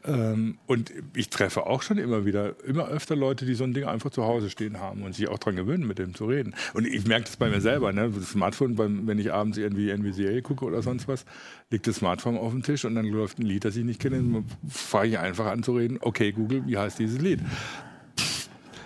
Ähm, 0.05 0.59
und 0.67 0.93
ich 1.15 1.29
treffe 1.31 1.65
auch 1.65 1.81
schon 1.81 1.97
immer 1.97 2.25
wieder, 2.25 2.63
immer 2.65 2.87
öfter 2.89 3.15
Leute, 3.15 3.47
die 3.47 3.55
so 3.55 3.63
ein 3.63 3.73
Ding 3.73 3.85
einfach 3.85 4.11
zu 4.11 4.23
Hause 4.23 4.51
stehen 4.51 4.79
haben 4.79 5.01
und 5.01 5.15
sich 5.15 5.27
auch 5.27 5.39
daran 5.39 5.55
gewöhnen, 5.55 5.87
mit 5.87 5.97
dem 5.97 6.13
zu 6.13 6.25
reden. 6.25 6.53
Und 6.75 6.85
ich 6.85 7.07
merke 7.07 7.25
das 7.25 7.37
bei 7.37 7.49
mir 7.49 7.61
selber, 7.61 7.91
ne? 7.91 8.11
das 8.11 8.29
Smartphone, 8.29 8.75
beim, 8.75 9.07
wenn 9.07 9.17
ich 9.17 9.33
abends 9.33 9.57
irgendwie 9.57 9.89
NVCA 9.89 10.41
gucke 10.41 10.65
oder 10.65 10.83
sonst 10.83 11.07
was, 11.07 11.25
liegt 11.71 11.87
das 11.87 11.95
Smartphone 11.95 12.37
auf 12.37 12.51
dem 12.51 12.61
Tisch 12.61 12.85
und 12.85 12.93
dann 12.93 13.05
läuft 13.05 13.39
ein 13.39 13.47
Lied, 13.47 13.65
das 13.65 13.75
ich 13.75 13.83
nicht 13.83 13.99
kenne, 13.99 14.43
fange 14.69 15.07
ich 15.07 15.17
einfach 15.17 15.47
an 15.47 15.63
zu 15.63 15.75
reden, 15.75 15.97
okay 16.01 16.31
Google, 16.31 16.67
wie 16.67 16.77
heißt 16.77 16.99
dieses 16.99 17.19
Lied? 17.19 17.39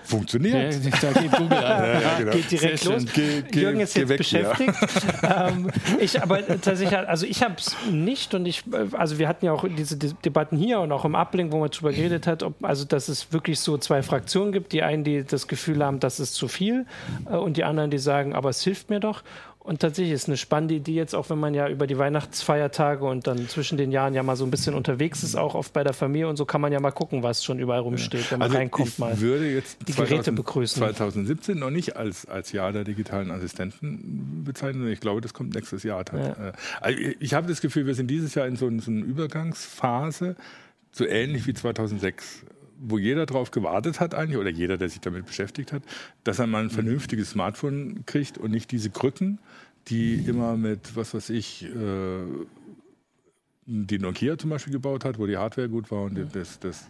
Funktioniert. 0.10 0.74
Ja, 0.74 0.92
da 1.02 1.22
geht 1.22 1.32
Google 1.32 1.58
an. 1.58 2.02
Ja, 2.02 2.18
genau. 2.18 2.32
Geht 2.32 2.52
direkt 2.52 2.84
los. 2.86 3.06
Ge, 3.14 3.44
ge, 3.44 3.62
Jürgen 3.62 3.80
ist 3.80 3.96
jetzt 3.96 4.10
weg, 4.10 4.18
beschäftigt. 4.18 4.74
Ja. 5.22 5.48
ähm, 5.50 5.70
ich 6.00 6.22
aber 6.22 6.46
tatsächlich, 6.48 6.98
also 6.98 7.28
ich 7.28 7.44
habe 7.44 7.56
es 7.60 7.76
nicht 7.92 8.34
und 8.34 8.48
ich, 8.48 8.64
also 8.94 9.20
wir 9.20 9.28
hatten 9.28 9.46
ja 9.46 9.52
auch 9.52 9.66
diese 9.70 9.98
Debatten 9.98 10.58
hier 10.58 10.80
und 10.80 10.92
auch 10.92 11.06
im 11.06 11.14
Ablink, 11.14 11.52
wo 11.52 11.60
man 11.60 11.70
darüber 11.70 11.92
geredet 11.92 12.26
hat, 12.26 12.42
ob, 12.42 12.64
also 12.64 12.86
dass 12.86 13.08
es 13.08 13.32
wirklich 13.32 13.60
so 13.60 13.78
zwei 13.78 14.02
Fraktionen 14.02 14.52
gibt. 14.52 14.74
Die 14.74 14.82
einen, 14.82 15.04
die 15.04 15.24
das 15.24 15.48
Gefühl 15.48 15.86
haben, 15.86 16.00
das 16.00 16.20
ist 16.20 16.34
zu 16.34 16.48
viel 16.48 16.88
äh, 17.30 17.36
und 17.36 17.58
die 17.58 17.64
anderen, 17.64 17.92
die 17.92 18.00
sagen, 18.00 18.34
aber 18.34 18.50
es 18.50 18.64
hilft 18.64 18.90
mir 18.90 19.00
doch. 19.00 19.22
Und 19.70 19.82
tatsächlich 19.82 20.16
ist 20.16 20.28
eine 20.28 20.36
spannende 20.36 20.74
Idee 20.74 20.96
jetzt, 20.96 21.14
auch 21.14 21.30
wenn 21.30 21.38
man 21.38 21.54
ja 21.54 21.70
über 21.70 21.86
die 21.86 21.96
Weihnachtsfeiertage 21.96 23.06
und 23.06 23.28
dann 23.28 23.48
zwischen 23.48 23.78
den 23.78 23.92
Jahren 23.92 24.16
ja 24.16 24.24
mal 24.24 24.36
so 24.36 24.44
ein 24.44 24.50
bisschen 24.50 24.74
unterwegs 24.74 25.22
ist, 25.22 25.36
auch 25.36 25.54
oft 25.54 25.74
bei 25.74 25.84
der 25.84 25.94
Familie 25.94 26.28
und 26.28 26.38
so 26.38 26.46
kann 26.46 26.60
man 26.60 26.74
ja 26.74 26.80
mal 26.80 26.90
gucken, 26.90 27.22
was 27.22 27.44
schon 27.44 27.60
überall 27.60 27.82
rumsteht, 27.82 28.32
wenn 28.32 28.40
man 28.40 28.48
also 28.48 28.58
reinkommt 28.58 28.88
ich 28.88 28.98
mal. 28.98 29.22
würde 29.22 29.48
jetzt 29.48 29.78
die 29.88 29.94
2000, 29.94 30.10
Geräte 30.10 30.32
begrüßen. 30.32 30.82
2017 30.82 31.60
noch 31.60 31.70
nicht 31.70 31.96
als, 31.96 32.26
als 32.26 32.52
Jahr 32.52 32.72
der 32.72 32.84
digitalen 32.84 33.30
Assistenten 33.30 34.44
bezeichnen. 34.44 34.92
Ich 34.92 35.02
glaube, 35.02 35.22
das 35.22 35.36
kommt 35.36 35.54
nächstes 35.54 35.84
Jahr. 35.84 36.04
Ja. 36.14 36.48
Äh, 36.48 36.52
also 36.82 37.00
ich 37.20 37.36
habe 37.36 37.48
das 37.48 37.62
Gefühl, 37.62 37.86
wir 37.86 37.94
sind 37.94 38.08
dieses 38.08 38.34
Jahr 38.34 38.48
in 38.48 38.56
so, 38.56 38.72
so 38.80 38.90
einer 38.90 39.06
Übergangsphase, 39.06 40.36
so 40.92 41.06
ähnlich 41.06 41.46
wie 41.46 41.54
2006 41.54 42.44
wo 42.80 42.98
jeder 42.98 43.26
darauf 43.26 43.52
gewartet 43.52 44.00
hat 44.00 44.16
eigentlich, 44.16 44.38
oder 44.38 44.50
jeder, 44.50 44.78
der 44.78 44.90
sich 44.90 45.02
damit 45.02 45.26
beschäftigt 45.26 45.74
hat, 45.74 45.84
dass 46.24 46.40
er 46.40 46.48
mal 46.48 46.60
ein 46.60 46.66
mhm. 46.66 46.72
vernünftiges 46.72 47.32
Smartphone 47.32 48.06
kriegt 48.06 48.38
und 48.38 48.52
nicht 48.52 48.72
diese 48.72 48.90
Krücken, 48.90 49.40
die 49.88 50.16
immer 50.16 50.56
mit, 50.58 50.96
was 50.96 51.14
weiß 51.14 51.30
ich, 51.32 51.66
äh, 51.66 51.68
die 53.72 54.00
Nokia 54.00 54.36
zum 54.38 54.50
Beispiel 54.50 54.74
gebaut 54.74 55.06
hat, 55.06 55.20
wo 55.20 55.28
die 55.28 55.38
Hardware 55.38 55.70
gut 55.70 55.92
war 55.92 56.04
und 56.04 56.18
das, 56.34 56.60
das 56.60 56.88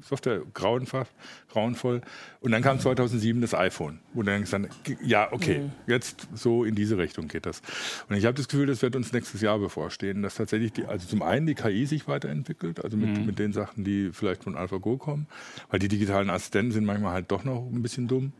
Software 0.00 0.42
grauenvoll, 0.54 1.06
grauenvoll. 1.50 2.00
Und 2.40 2.50
dann 2.50 2.62
kam 2.62 2.80
2007 2.80 3.40
das 3.40 3.54
iPhone, 3.54 4.00
wo 4.12 4.24
dann 4.24 4.40
gesagt 4.40 4.68
ja, 5.04 5.32
okay, 5.32 5.60
mhm. 5.60 5.72
jetzt 5.86 6.26
so 6.34 6.64
in 6.64 6.74
diese 6.74 6.98
Richtung 6.98 7.28
geht 7.28 7.46
das. 7.46 7.62
Und 8.08 8.16
ich 8.16 8.24
habe 8.24 8.34
das 8.34 8.48
Gefühl, 8.48 8.66
das 8.66 8.82
wird 8.82 8.96
uns 8.96 9.12
nächstes 9.12 9.40
Jahr 9.40 9.60
bevorstehen, 9.60 10.22
dass 10.22 10.34
tatsächlich 10.34 10.72
die, 10.72 10.84
also 10.86 11.06
zum 11.06 11.22
einen 11.22 11.46
die 11.46 11.54
KI 11.54 11.86
sich 11.86 12.08
weiterentwickelt, 12.08 12.84
also 12.84 12.96
mit, 12.96 13.16
mhm. 13.16 13.26
mit 13.26 13.38
den 13.38 13.52
Sachen, 13.52 13.84
die 13.84 14.10
vielleicht 14.12 14.42
von 14.42 14.56
AlphaGo 14.56 14.96
kommen, 14.96 15.28
weil 15.70 15.78
die 15.78 15.88
digitalen 15.88 16.28
Assistenten 16.28 16.72
sind 16.72 16.84
manchmal 16.84 17.12
halt 17.12 17.30
doch 17.30 17.44
noch 17.44 17.70
ein 17.70 17.82
bisschen 17.82 18.08
dumm. 18.08 18.32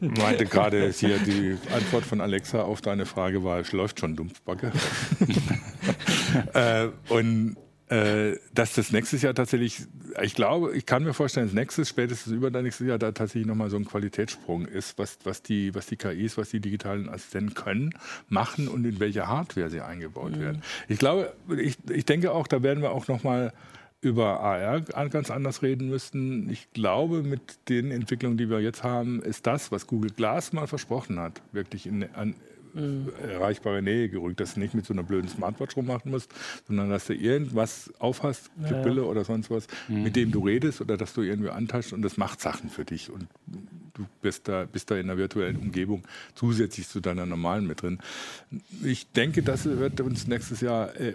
Meinte 0.00 0.46
gerade 0.46 0.90
hier 0.90 1.18
die 1.18 1.58
Antwort 1.74 2.04
von 2.04 2.20
Alexa 2.20 2.62
auf 2.62 2.80
deine 2.80 3.06
Frage 3.06 3.44
war, 3.44 3.58
es 3.58 3.72
läuft 3.72 4.00
schon 4.00 4.16
Dumpfbacke. 4.16 4.72
äh, 6.54 6.88
und 7.08 7.56
äh, 7.92 8.38
dass 8.54 8.74
das 8.74 8.90
nächstes 8.90 9.20
Jahr 9.20 9.34
tatsächlich, 9.34 9.82
ich 10.22 10.34
glaube, 10.34 10.74
ich 10.74 10.86
kann 10.86 11.04
mir 11.04 11.12
vorstellen, 11.12 11.46
dass 11.46 11.54
nächstes, 11.54 11.90
spätestens 11.90 12.32
über 12.32 12.50
nächstes 12.50 12.86
Jahr 12.86 12.98
da 12.98 13.12
tatsächlich 13.12 13.46
nochmal 13.46 13.68
so 13.68 13.76
ein 13.76 13.84
Qualitätssprung 13.84 14.64
ist, 14.64 14.98
was, 14.98 15.18
was, 15.24 15.42
die, 15.42 15.74
was 15.74 15.86
die 15.86 15.96
KIs, 15.96 16.38
was 16.38 16.48
die 16.48 16.60
digitalen 16.60 17.10
Assistenten 17.10 17.52
können, 17.52 17.94
machen 18.30 18.68
und 18.68 18.86
in 18.86 18.98
welche 18.98 19.26
Hardware 19.28 19.68
sie 19.68 19.82
eingebaut 19.82 20.32
mhm. 20.32 20.40
werden. 20.40 20.62
Ich 20.88 20.98
glaube, 20.98 21.34
ich, 21.58 21.76
ich 21.90 22.06
denke 22.06 22.32
auch, 22.32 22.46
da 22.46 22.62
werden 22.62 22.82
wir 22.82 22.92
auch 22.92 23.08
nochmal 23.08 23.52
über 24.02 24.40
AR 24.40 24.80
ganz 25.08 25.30
anders 25.30 25.62
reden 25.62 25.88
müssten. 25.88 26.50
Ich 26.50 26.72
glaube, 26.72 27.22
mit 27.22 27.68
den 27.68 27.92
Entwicklungen, 27.92 28.36
die 28.36 28.50
wir 28.50 28.60
jetzt 28.60 28.82
haben, 28.82 29.22
ist 29.22 29.46
das, 29.46 29.70
was 29.70 29.86
Google 29.86 30.10
Glass 30.10 30.52
mal 30.52 30.66
versprochen 30.66 31.20
hat, 31.20 31.40
wirklich 31.52 31.86
in, 31.86 32.04
an 32.12 32.34
mhm. 32.74 33.12
erreichbare 33.22 33.80
Nähe 33.80 34.08
gerückt, 34.08 34.40
dass 34.40 34.54
du 34.54 34.60
nicht 34.60 34.74
mit 34.74 34.86
so 34.86 34.92
einer 34.92 35.04
blöden 35.04 35.28
Smartwatch 35.28 35.76
rummachen 35.76 36.10
musst, 36.10 36.32
sondern 36.66 36.90
dass 36.90 37.06
du 37.06 37.14
irgendwas 37.14 37.92
aufhast, 38.00 38.50
Chipbrille 38.66 39.02
ja. 39.02 39.06
oder 39.06 39.24
sonst 39.24 39.50
was, 39.50 39.68
mhm. 39.86 40.02
mit 40.02 40.16
dem 40.16 40.32
du 40.32 40.44
redest 40.44 40.80
oder 40.80 40.96
dass 40.96 41.14
du 41.14 41.22
irgendwie 41.22 41.50
antaschst 41.50 41.92
und 41.92 42.02
das 42.02 42.16
macht 42.16 42.40
Sachen 42.40 42.70
für 42.70 42.84
dich 42.84 43.08
und 43.08 43.28
du 43.94 44.06
bist 44.20 44.48
da, 44.48 44.64
bist 44.64 44.90
da 44.90 44.96
in 44.96 45.08
einer 45.08 45.16
virtuellen 45.16 45.58
Umgebung 45.58 46.02
zusätzlich 46.34 46.88
zu 46.88 47.00
deiner 47.00 47.24
normalen 47.24 47.68
mit 47.68 47.82
drin. 47.82 47.98
Ich 48.82 49.12
denke, 49.12 49.44
das 49.44 49.64
wird 49.64 50.00
uns 50.00 50.26
nächstes 50.26 50.60
Jahr 50.60 50.98
äh, 50.98 51.14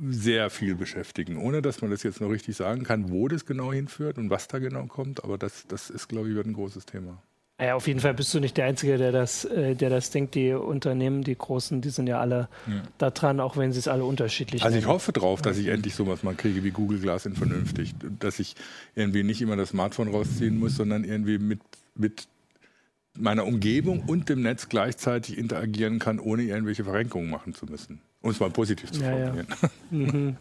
sehr 0.00 0.50
viel 0.50 0.74
beschäftigen, 0.74 1.36
ohne 1.36 1.62
dass 1.62 1.80
man 1.82 1.90
das 1.90 2.02
jetzt 2.02 2.20
noch 2.20 2.30
richtig 2.30 2.56
sagen 2.56 2.84
kann, 2.84 3.10
wo 3.10 3.28
das 3.28 3.46
genau 3.46 3.72
hinführt 3.72 4.18
und 4.18 4.30
was 4.30 4.48
da 4.48 4.58
genau 4.58 4.86
kommt. 4.86 5.24
Aber 5.24 5.38
das, 5.38 5.66
das 5.66 5.90
ist, 5.90 6.08
glaube 6.08 6.28
ich, 6.28 6.34
wird 6.34 6.46
ein 6.46 6.54
großes 6.54 6.86
Thema. 6.86 7.22
Ja, 7.60 7.76
auf 7.76 7.86
jeden 7.86 8.00
Fall 8.00 8.14
bist 8.14 8.34
du 8.34 8.40
nicht 8.40 8.56
der 8.56 8.64
Einzige, 8.64 8.98
der 8.98 9.12
das, 9.12 9.44
äh, 9.44 9.76
der 9.76 9.88
das 9.88 10.10
denkt. 10.10 10.34
Die 10.34 10.52
Unternehmen, 10.52 11.22
die 11.22 11.36
großen, 11.36 11.80
die 11.80 11.90
sind 11.90 12.08
ja 12.08 12.18
alle 12.18 12.48
ja. 12.66 12.82
da 12.98 13.10
dran, 13.10 13.38
auch 13.38 13.56
wenn 13.56 13.72
sie 13.72 13.78
es 13.78 13.86
alle 13.86 14.04
unterschiedlich 14.04 14.64
Also 14.64 14.76
ich 14.76 14.86
hoffe 14.86 15.12
drauf, 15.12 15.42
dass 15.42 15.58
ich 15.58 15.68
endlich 15.68 15.94
sowas 15.94 16.24
mal 16.24 16.34
kriege 16.34 16.64
wie 16.64 16.70
Google 16.70 16.98
Glass 16.98 17.24
in 17.24 17.36
vernünftig. 17.36 17.94
Dass 18.18 18.40
ich 18.40 18.56
irgendwie 18.96 19.22
nicht 19.22 19.40
immer 19.42 19.54
das 19.54 19.68
Smartphone 19.68 20.08
rausziehen 20.08 20.58
muss, 20.58 20.74
sondern 20.74 21.04
irgendwie 21.04 21.38
mit, 21.38 21.60
mit 21.94 22.26
meiner 23.16 23.46
Umgebung 23.46 24.02
und 24.06 24.28
dem 24.28 24.42
Netz 24.42 24.68
gleichzeitig 24.68 25.38
interagieren 25.38 26.00
kann, 26.00 26.18
ohne 26.18 26.42
irgendwelche 26.42 26.82
Verrenkungen 26.82 27.30
machen 27.30 27.54
zu 27.54 27.66
müssen. 27.66 28.00
Um 28.22 28.30
es 28.30 28.40
mal 28.40 28.50
positiv 28.50 28.92
zu 28.92 29.00
formulieren. 29.00 29.46
Ja. 29.60 29.68
mhm. 29.90 30.36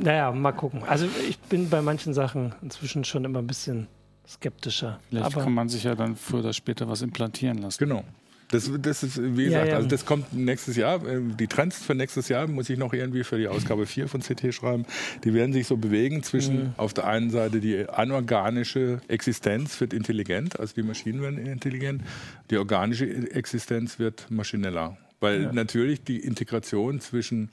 naja, 0.00 0.32
mal 0.32 0.52
gucken. 0.52 0.82
Also 0.84 1.06
ich 1.28 1.38
bin 1.38 1.68
bei 1.68 1.82
manchen 1.82 2.14
Sachen 2.14 2.54
inzwischen 2.62 3.04
schon 3.04 3.24
immer 3.24 3.40
ein 3.40 3.46
bisschen 3.46 3.86
skeptischer. 4.26 4.98
Vielleicht 5.10 5.26
Aber 5.26 5.44
kann 5.44 5.52
man 5.52 5.68
sich 5.68 5.84
ja 5.84 5.94
dann 5.94 6.16
früher 6.16 6.40
oder 6.40 6.52
später 6.52 6.88
was 6.88 7.02
implantieren 7.02 7.58
lassen. 7.58 7.78
Genau. 7.78 8.04
Das, 8.52 8.70
das 8.80 9.02
ist, 9.02 9.18
wie 9.18 9.44
gesagt, 9.44 9.64
ja, 9.64 9.70
ja. 9.70 9.76
also 9.76 9.88
das 9.88 10.04
kommt 10.04 10.34
nächstes 10.34 10.76
Jahr. 10.76 11.04
Äh, 11.06 11.20
die 11.38 11.46
Trends 11.46 11.78
für 11.78 11.94
nächstes 11.94 12.28
Jahr 12.28 12.46
muss 12.46 12.68
ich 12.68 12.78
noch 12.78 12.92
irgendwie 12.92 13.24
für 13.24 13.38
die 13.38 13.48
Ausgabe 13.48 13.86
4 13.86 14.08
von 14.08 14.20
CT 14.20 14.54
schreiben. 14.54 14.84
Die 15.24 15.32
werden 15.32 15.54
sich 15.54 15.66
so 15.66 15.78
bewegen 15.78 16.22
zwischen 16.22 16.56
mhm. 16.56 16.74
auf 16.76 16.92
der 16.92 17.06
einen 17.06 17.30
Seite 17.30 17.60
die 17.60 17.88
anorganische 17.88 19.00
Existenz 19.08 19.80
wird 19.80 19.94
intelligent, 19.94 20.60
also 20.60 20.74
die 20.74 20.82
Maschinen 20.82 21.22
werden 21.22 21.38
intelligent, 21.38 22.02
die 22.50 22.58
organische 22.58 23.06
Existenz 23.06 23.98
wird 23.98 24.30
maschineller. 24.30 24.98
Weil 25.22 25.42
ja. 25.44 25.52
natürlich 25.52 26.02
die 26.02 26.18
Integration 26.18 27.00
zwischen 27.00 27.50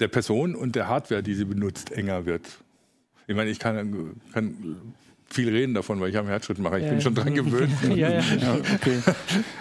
der 0.00 0.08
Person 0.08 0.56
und 0.56 0.74
der 0.74 0.88
Hardware, 0.88 1.22
die 1.22 1.34
sie 1.34 1.44
benutzt, 1.44 1.92
enger 1.92 2.26
wird. 2.26 2.48
Ich 3.28 3.36
meine, 3.36 3.48
ich 3.50 3.60
kann, 3.60 4.20
kann 4.32 4.94
viel 5.26 5.48
reden 5.48 5.74
davon, 5.74 6.00
weil 6.00 6.10
ich 6.10 6.18
am 6.18 6.26
Herzschritt 6.26 6.58
mache. 6.58 6.78
Ich 6.78 6.84
ja. 6.84 6.90
bin 6.90 7.00
schon 7.00 7.14
dran 7.14 7.32
gewöhnt. 7.32 7.70
ja, 7.88 8.08
ja. 8.08 8.20
ja, 8.20 8.54
okay. 8.74 8.98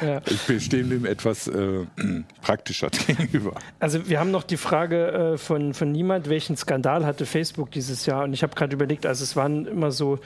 ja. 0.02 0.22
Ich 0.26 0.66
stehe 0.66 0.84
dem 0.84 1.06
etwas 1.06 1.48
äh, 1.48 1.86
praktischer 2.42 2.90
gegenüber. 3.08 3.54
Also 3.80 4.10
wir 4.10 4.20
haben 4.20 4.32
noch 4.32 4.44
die 4.44 4.58
Frage 4.58 5.34
äh, 5.34 5.38
von, 5.38 5.76
von 5.76 5.92
niemand, 5.92 6.30
welchen 6.30 6.58
Skandal 6.58 7.06
hatte 7.06 7.28
Facebook 7.28 7.70
dieses 7.70 8.08
Jahr? 8.08 8.24
Und 8.24 8.34
ich 8.34 8.42
habe 8.42 8.56
gerade 8.56 8.74
überlegt, 8.74 9.06
also 9.06 9.24
es 9.24 9.36
waren 9.36 9.68
immer 9.68 9.92
so 9.92 10.18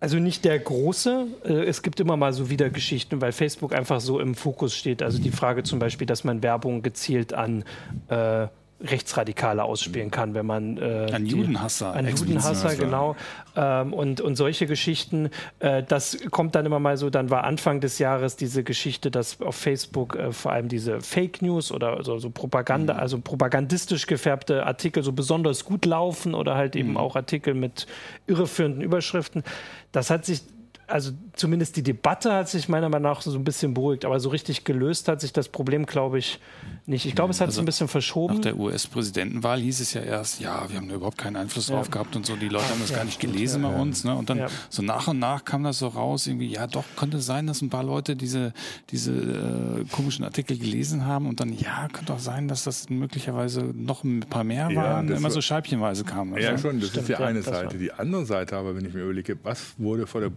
also 0.00 0.18
nicht 0.18 0.44
der 0.46 0.58
große. 0.58 1.26
Äh, 1.44 1.52
es 1.64 1.82
gibt 1.82 2.00
immer 2.00 2.16
mal 2.16 2.32
so 2.32 2.50
wieder 2.50 2.70
Geschichten, 2.70 3.20
weil 3.20 3.32
Facebook 3.32 3.74
einfach 3.74 4.00
so 4.00 4.18
im 4.18 4.34
Fokus 4.34 4.74
steht. 4.74 5.02
Also 5.02 5.20
die 5.20 5.30
Frage 5.30 5.62
zum 5.62 5.78
Beispiel, 5.78 6.06
dass 6.06 6.24
man 6.24 6.42
Werbung 6.42 6.82
gezielt 6.82 7.34
an 7.34 7.64
äh, 8.08 8.48
Rechtsradikale 8.82 9.62
ausspielen 9.62 10.10
kann, 10.10 10.34
wenn 10.34 10.46
man 10.46 10.78
äh, 10.78 11.10
ein 11.12 11.26
Judenhasser, 11.26 11.92
ein 11.92 12.08
Judenhasser, 12.08 12.76
genau 12.76 13.14
ähm, 13.56 13.92
und 13.92 14.20
und 14.20 14.36
solche 14.36 14.66
Geschichten. 14.66 15.30
Äh, 15.58 15.82
das 15.82 16.18
kommt 16.30 16.54
dann 16.54 16.66
immer 16.66 16.78
mal 16.78 16.96
so. 16.96 17.10
Dann 17.10 17.30
war 17.30 17.44
Anfang 17.44 17.80
des 17.80 17.98
Jahres 17.98 18.36
diese 18.36 18.64
Geschichte, 18.64 19.10
dass 19.10 19.40
auf 19.42 19.56
Facebook 19.56 20.16
äh, 20.16 20.32
vor 20.32 20.52
allem 20.52 20.68
diese 20.68 21.00
Fake 21.00 21.42
News 21.42 21.72
oder 21.72 22.02
so, 22.02 22.18
so 22.18 22.30
Propaganda, 22.30 22.94
mhm. 22.94 23.00
also 23.00 23.20
propagandistisch 23.20 24.06
gefärbte 24.06 24.64
Artikel 24.66 25.02
so 25.02 25.12
besonders 25.12 25.64
gut 25.64 25.84
laufen 25.84 26.34
oder 26.34 26.54
halt 26.54 26.74
eben 26.74 26.90
mhm. 26.90 26.96
auch 26.96 27.16
Artikel 27.16 27.54
mit 27.54 27.86
irreführenden 28.26 28.82
Überschriften. 28.82 29.42
Das 29.92 30.10
hat 30.10 30.24
sich 30.24 30.42
also 30.90 31.12
zumindest 31.34 31.76
die 31.76 31.82
Debatte 31.82 32.32
hat 32.32 32.48
sich 32.48 32.68
meiner 32.68 32.88
Meinung 32.88 33.10
nach 33.10 33.22
so 33.22 33.32
ein 33.36 33.44
bisschen 33.44 33.74
beruhigt, 33.74 34.04
aber 34.04 34.20
so 34.20 34.28
richtig 34.28 34.64
gelöst 34.64 35.08
hat 35.08 35.20
sich 35.20 35.32
das 35.32 35.48
Problem, 35.48 35.86
glaube 35.86 36.18
ich, 36.18 36.40
nicht. 36.86 37.06
Ich 37.06 37.14
glaube, 37.14 37.30
es 37.30 37.40
hat 37.40 37.46
also 37.46 37.56
sich 37.56 37.62
ein 37.62 37.66
bisschen 37.66 37.88
verschoben. 37.88 38.34
Nach 38.34 38.42
der 38.42 38.58
US-Präsidentenwahl 38.58 39.60
hieß 39.60 39.80
es 39.80 39.94
ja 39.94 40.02
erst, 40.02 40.40
ja, 40.40 40.68
wir 40.68 40.76
haben 40.76 40.88
da 40.88 40.96
überhaupt 40.96 41.18
keinen 41.18 41.36
Einfluss 41.36 41.68
ja. 41.68 41.76
drauf 41.76 41.90
gehabt 41.90 42.16
und 42.16 42.26
so. 42.26 42.36
Die 42.36 42.48
Leute 42.48 42.68
haben 42.68 42.80
das 42.80 42.90
ja, 42.90 42.96
gar 42.96 43.04
nicht 43.04 43.20
gelesen 43.20 43.62
ja, 43.62 43.70
bei 43.70 43.80
uns. 43.80 44.04
Ne? 44.04 44.14
Und 44.14 44.28
dann 44.28 44.46
so 44.68 44.82
nach 44.82 45.08
und 45.08 45.18
nach 45.18 45.44
kam 45.44 45.62
das 45.62 45.78
so 45.78 45.88
raus, 45.88 46.26
irgendwie, 46.26 46.48
ja, 46.48 46.66
doch, 46.66 46.84
könnte 46.96 47.20
sein, 47.20 47.46
dass 47.46 47.62
ein 47.62 47.70
paar 47.70 47.84
Leute 47.84 48.16
diese, 48.16 48.52
diese 48.90 49.12
äh, 49.12 49.84
komischen 49.92 50.24
Artikel 50.24 50.58
gelesen 50.58 51.06
haben 51.06 51.26
und 51.26 51.40
dann, 51.40 51.52
ja, 51.52 51.88
könnte 51.92 52.12
auch 52.12 52.18
sein, 52.18 52.48
dass 52.48 52.64
das 52.64 52.90
möglicherweise 52.90 53.62
noch 53.62 54.04
ein 54.04 54.20
paar 54.20 54.44
mehr 54.44 54.74
waren, 54.74 55.08
immer 55.08 55.30
so 55.30 55.40
scheibchenweise 55.40 56.04
kamen. 56.04 56.34
Also. 56.34 56.46
Ja, 56.46 56.58
schon, 56.58 56.80
das 56.80 56.90
Stimmt, 56.90 57.08
ist 57.08 57.18
die 57.18 57.22
eine 57.22 57.42
Seite. 57.42 57.78
Die 57.78 57.92
andere 57.92 58.26
Seite 58.26 58.56
aber, 58.56 58.76
wenn 58.76 58.84
ich 58.84 58.94
mir 58.94 59.02
überlege, 59.02 59.38
was 59.42 59.74
wurde 59.78 60.06
vor 60.06 60.20
der 60.20 60.30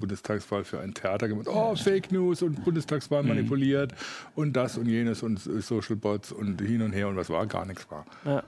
Bundestagswahl 0.43 0.63
für 0.63 0.79
ein 0.79 0.93
Theater 0.93 1.27
gemacht? 1.27 1.47
Oh, 1.47 1.75
Fake 1.75 2.11
News 2.11 2.41
und 2.41 2.63
Bundestagswahl 2.63 3.23
mhm. 3.23 3.29
manipuliert 3.29 3.93
und 4.35 4.53
das 4.53 4.77
und 4.77 4.87
jenes 4.87 5.23
und 5.23 5.39
Social 5.39 5.95
Bots 5.95 6.31
und 6.31 6.61
hin 6.61 6.81
und 6.81 6.93
her 6.93 7.07
und 7.07 7.15
was 7.15 7.29
war, 7.29 7.45
gar 7.47 7.65
nichts 7.65 7.89
war. 7.89 8.05
Ja. 8.25 8.43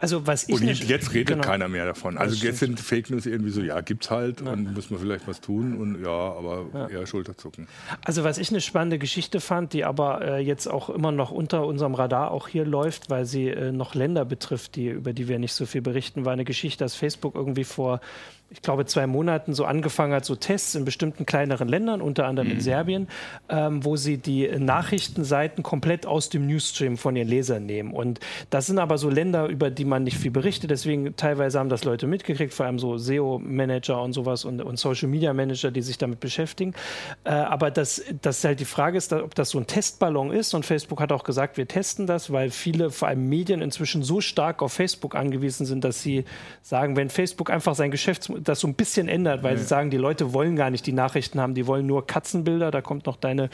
Also 0.00 0.28
was 0.28 0.48
ich 0.48 0.54
und 0.54 0.62
nicht, 0.62 0.88
jetzt 0.88 1.12
redet 1.12 1.26
genau. 1.26 1.42
keiner 1.42 1.66
mehr 1.66 1.84
davon. 1.84 2.18
Also 2.18 2.36
jetzt 2.46 2.60
sind 2.60 2.78
Fake 2.78 3.10
News 3.10 3.26
irgendwie 3.26 3.50
so, 3.50 3.60
ja, 3.62 3.80
gibt's 3.80 4.10
halt 4.10 4.40
ja. 4.40 4.52
und 4.52 4.72
muss 4.72 4.90
man 4.90 5.00
vielleicht 5.00 5.26
was 5.26 5.40
tun 5.40 5.76
und 5.76 6.04
ja, 6.04 6.08
aber 6.08 6.66
ja. 6.72 6.86
eher 6.86 7.06
Schulterzucken. 7.06 7.66
Also 8.04 8.22
was 8.22 8.38
ich 8.38 8.50
eine 8.50 8.60
spannende 8.60 9.00
Geschichte 9.00 9.40
fand, 9.40 9.72
die 9.72 9.84
aber 9.84 10.22
äh, 10.22 10.38
jetzt 10.38 10.68
auch 10.68 10.88
immer 10.88 11.10
noch 11.10 11.32
unter 11.32 11.66
unserem 11.66 11.96
Radar 11.96 12.30
auch 12.30 12.46
hier 12.46 12.64
läuft, 12.64 13.10
weil 13.10 13.24
sie 13.24 13.48
äh, 13.48 13.72
noch 13.72 13.96
Länder 13.96 14.24
betrifft, 14.24 14.76
die, 14.76 14.86
über 14.86 15.12
die 15.12 15.26
wir 15.26 15.40
nicht 15.40 15.52
so 15.52 15.66
viel 15.66 15.82
berichten, 15.82 16.24
war 16.24 16.32
eine 16.32 16.44
Geschichte, 16.44 16.84
dass 16.84 16.94
Facebook 16.94 17.34
irgendwie 17.34 17.64
vor 17.64 18.00
ich 18.50 18.62
glaube, 18.62 18.86
zwei 18.86 19.06
Monaten 19.06 19.52
so 19.52 19.66
angefangen 19.66 20.14
hat, 20.14 20.24
so 20.24 20.34
Tests 20.34 20.74
in 20.74 20.86
bestimmten 20.86 21.26
kleineren 21.26 21.68
Ländern, 21.68 22.00
unter 22.00 22.26
anderem 22.26 22.48
mhm. 22.48 22.54
in 22.54 22.60
Serbien, 22.60 23.08
ähm, 23.50 23.84
wo 23.84 23.96
sie 23.96 24.16
die 24.16 24.48
Nachrichtenseiten 24.48 25.62
komplett 25.62 26.06
aus 26.06 26.30
dem 26.30 26.46
Newsstream 26.46 26.96
von 26.96 27.14
ihren 27.14 27.28
Lesern 27.28 27.66
nehmen. 27.66 27.92
Und 27.92 28.20
das 28.48 28.66
sind 28.66 28.78
aber 28.78 28.96
so 28.96 29.10
Länder, 29.10 29.48
über 29.48 29.70
die 29.70 29.84
man 29.84 30.04
nicht 30.04 30.16
viel 30.16 30.30
berichtet. 30.30 30.70
Deswegen 30.70 31.14
teilweise 31.16 31.58
haben 31.58 31.68
das 31.68 31.84
Leute 31.84 32.06
mitgekriegt, 32.06 32.54
vor 32.54 32.64
allem 32.64 32.78
so 32.78 32.96
SEO-Manager 32.96 34.00
und 34.00 34.14
sowas 34.14 34.46
und, 34.46 34.62
und 34.62 34.78
Social-Media-Manager, 34.78 35.70
die 35.70 35.82
sich 35.82 35.98
damit 35.98 36.20
beschäftigen. 36.20 36.72
Äh, 37.24 37.32
aber 37.32 37.70
das, 37.70 38.02
das 38.22 38.42
halt 38.44 38.60
die 38.60 38.64
Frage 38.64 38.96
ist, 38.96 39.12
ob 39.12 39.34
das 39.34 39.50
so 39.50 39.58
ein 39.58 39.66
Testballon 39.66 40.32
ist. 40.32 40.54
Und 40.54 40.64
Facebook 40.64 41.00
hat 41.02 41.12
auch 41.12 41.24
gesagt, 41.24 41.58
wir 41.58 41.68
testen 41.68 42.06
das, 42.06 42.32
weil 42.32 42.48
viele, 42.48 42.90
vor 42.90 43.08
allem 43.08 43.28
Medien, 43.28 43.60
inzwischen 43.60 44.02
so 44.02 44.22
stark 44.22 44.62
auf 44.62 44.72
Facebook 44.72 45.14
angewiesen 45.14 45.66
sind, 45.66 45.84
dass 45.84 46.00
sie 46.00 46.24
sagen, 46.62 46.96
wenn 46.96 47.10
Facebook 47.10 47.50
einfach 47.50 47.74
sein 47.74 47.90
Geschäftsmodell 47.90 48.37
das 48.42 48.60
so 48.60 48.68
ein 48.68 48.74
bisschen 48.74 49.08
ändert, 49.08 49.42
weil 49.42 49.54
ja. 49.54 49.60
sie 49.60 49.66
sagen, 49.66 49.90
die 49.90 49.96
Leute 49.96 50.32
wollen 50.32 50.56
gar 50.56 50.70
nicht 50.70 50.86
die 50.86 50.92
Nachrichten 50.92 51.40
haben, 51.40 51.54
die 51.54 51.66
wollen 51.66 51.86
nur 51.86 52.06
Katzenbilder, 52.06 52.70
da 52.70 52.80
kommt 52.80 53.06
noch 53.06 53.16
deine 53.16 53.50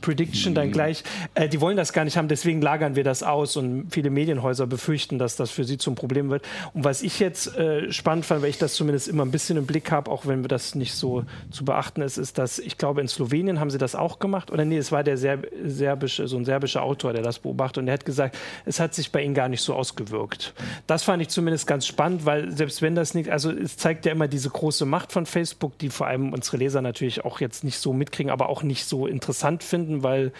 Prediction 0.00 0.52
mhm. 0.52 0.56
dann 0.56 0.72
gleich. 0.72 1.02
Äh, 1.34 1.48
die 1.48 1.60
wollen 1.60 1.76
das 1.76 1.92
gar 1.92 2.04
nicht 2.04 2.16
haben, 2.16 2.28
deswegen 2.28 2.60
lagern 2.60 2.96
wir 2.96 3.04
das 3.04 3.22
aus 3.22 3.56
und 3.56 3.86
viele 3.90 4.10
Medienhäuser 4.10 4.66
befürchten, 4.66 5.18
dass 5.18 5.36
das 5.36 5.50
für 5.50 5.64
sie 5.64 5.78
zum 5.78 5.94
Problem 5.94 6.30
wird. 6.30 6.42
Und 6.74 6.84
was 6.84 7.02
ich 7.02 7.20
jetzt 7.20 7.56
äh, 7.56 7.90
spannend 7.92 8.26
fand, 8.26 8.42
weil 8.42 8.50
ich 8.50 8.58
das 8.58 8.74
zumindest 8.74 9.08
immer 9.08 9.24
ein 9.24 9.30
bisschen 9.30 9.56
im 9.56 9.66
Blick 9.66 9.90
habe, 9.90 10.10
auch 10.10 10.26
wenn 10.26 10.42
wir 10.42 10.48
das 10.48 10.74
nicht 10.74 10.94
so 10.94 11.24
zu 11.50 11.64
beachten 11.64 12.02
ist, 12.02 12.16
ist, 12.16 12.38
dass 12.38 12.58
ich 12.58 12.78
glaube, 12.78 13.00
in 13.00 13.08
Slowenien 13.08 13.60
haben 13.60 13.70
sie 13.70 13.78
das 13.78 13.94
auch 13.94 14.18
gemacht. 14.18 14.50
Oder 14.50 14.64
nee, 14.64 14.78
es 14.78 14.92
war 14.92 15.04
der 15.04 15.16
Serb 15.16 15.46
serbische, 15.64 16.28
so 16.28 16.36
ein 16.36 16.44
serbischer 16.44 16.82
Autor, 16.82 17.12
der 17.12 17.22
das 17.22 17.38
beobachtet 17.38 17.78
und 17.78 17.86
der 17.86 17.94
hat 17.94 18.04
gesagt, 18.04 18.36
es 18.64 18.80
hat 18.80 18.94
sich 18.94 19.12
bei 19.12 19.22
ihnen 19.22 19.34
gar 19.34 19.48
nicht 19.48 19.62
so 19.62 19.74
ausgewirkt. 19.74 20.54
Das 20.86 21.02
fand 21.02 21.22
ich 21.22 21.28
zumindest 21.28 21.66
ganz 21.66 21.86
spannend, 21.86 22.24
weil 22.26 22.50
selbst 22.50 22.82
wenn 22.82 22.94
das 22.94 23.14
nicht, 23.14 23.30
also 23.30 23.50
es 23.50 23.76
zeigt 23.76 24.06
ja 24.06 24.12
immer 24.12 24.19
diese 24.28 24.50
große 24.50 24.86
Macht 24.86 25.12
von 25.12 25.26
Facebook, 25.26 25.78
die 25.78 25.90
vor 25.90 26.06
allem 26.06 26.32
unsere 26.32 26.56
Leser 26.56 26.82
natürlich 26.82 27.24
auch 27.24 27.40
jetzt 27.40 27.64
nicht 27.64 27.78
so 27.78 27.92
mitkriegen, 27.92 28.30
aber 28.30 28.48
auch 28.48 28.62
nicht 28.62 28.84
so 28.84 29.06
interessant 29.06 29.62
finden, 29.62 30.02
weil 30.02 30.32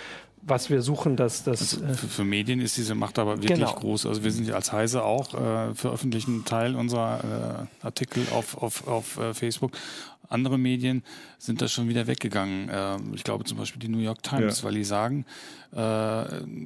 was 0.43 0.71
wir 0.71 0.83
suchen, 0.83 1.17
dass 1.17 1.45
das. 1.45 1.61
Also 1.83 1.95
für, 1.95 2.09
für, 2.09 2.25
Medien 2.25 2.61
ist 2.61 2.77
diese 2.77 2.95
Macht 2.95 3.19
aber 3.19 3.43
wirklich 3.43 3.59
genau. 3.59 3.75
groß. 3.75 4.07
Also 4.07 4.25
wir 4.25 4.31
sind 4.31 4.49
ja 4.49 4.55
als 4.55 4.73
Heise 4.73 5.05
auch 5.05 5.35
äh, 5.35 5.75
veröffentlichen 5.75 6.33
einen 6.33 6.45
Teil 6.45 6.77
unserer 6.77 7.69
äh, 7.83 7.87
Artikel 7.87 8.27
auf, 8.33 8.57
auf, 8.57 8.87
auf 8.89 9.19
äh, 9.19 9.35
Facebook. 9.35 9.73
Andere 10.29 10.59
Medien 10.59 11.03
sind 11.39 11.61
da 11.61 11.69
schon 11.69 11.89
wieder 11.89 12.07
weggegangen. 12.07 12.71
Ähm, 12.73 13.13
ich 13.15 13.25
glaube 13.25 13.45
zum 13.45 13.59
Beispiel 13.59 13.81
die 13.81 13.89
New 13.89 13.99
York 13.99 14.23
Times, 14.23 14.59
ja. 14.59 14.65
weil 14.65 14.75
die 14.75 14.85
sagen, 14.85 15.27
äh, 15.75 15.81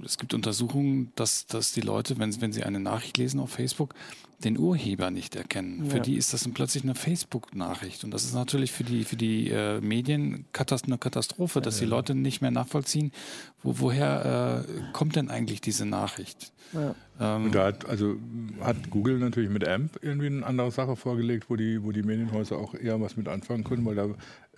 es 0.04 0.18
gibt 0.18 0.34
Untersuchungen, 0.34 1.12
dass, 1.16 1.46
dass 1.46 1.72
die 1.72 1.80
Leute, 1.80 2.18
wenn, 2.18 2.40
wenn 2.40 2.52
sie 2.52 2.62
eine 2.62 2.78
Nachricht 2.78 3.16
lesen 3.16 3.40
auf 3.40 3.50
Facebook, 3.50 3.94
den 4.42 4.58
Urheber 4.58 5.10
nicht 5.10 5.36
erkennen. 5.36 5.84
Ja. 5.84 5.90
Für 5.90 6.00
die 6.00 6.16
ist 6.16 6.32
das 6.32 6.48
plötzlich 6.52 6.82
eine 6.82 6.94
Facebook-Nachricht. 6.94 8.04
Und 8.04 8.10
das 8.12 8.24
ist 8.24 8.34
natürlich 8.34 8.72
für 8.72 8.84
die, 8.84 9.04
für 9.04 9.16
die 9.16 9.50
äh, 9.50 9.80
Medien 9.80 10.46
eine 10.86 10.98
Katastrophe, 10.98 11.60
dass 11.60 11.80
ja, 11.80 11.84
die 11.84 11.90
Leute 11.90 12.14
nicht 12.14 12.40
mehr 12.40 12.50
nachvollziehen, 12.50 13.12
wo, 13.62 13.78
woher 13.78 14.64
äh, 14.68 14.92
kommt 14.92 15.16
denn 15.16 15.30
eigentlich 15.30 15.60
diese 15.60 15.86
Nachricht. 15.86 16.52
Ja. 16.72 16.94
Ähm, 17.20 17.52
da 17.52 17.66
hat, 17.66 17.88
also 17.88 18.16
hat 18.60 18.90
Google 18.90 19.18
natürlich 19.18 19.50
mit 19.50 19.66
AMP 19.66 19.98
irgendwie 20.02 20.26
eine 20.26 20.44
andere 20.44 20.70
Sache 20.72 20.96
vorgelegt, 20.96 21.48
wo 21.48 21.56
die, 21.56 21.82
wo 21.84 21.92
die 21.92 22.02
Medienhäuser 22.02 22.58
auch 22.58 22.74
eher 22.74 23.00
was 23.00 23.16
mit 23.16 23.28
anfangen 23.28 23.62
können, 23.62 23.84
weil 23.84 23.94
da 23.94 24.08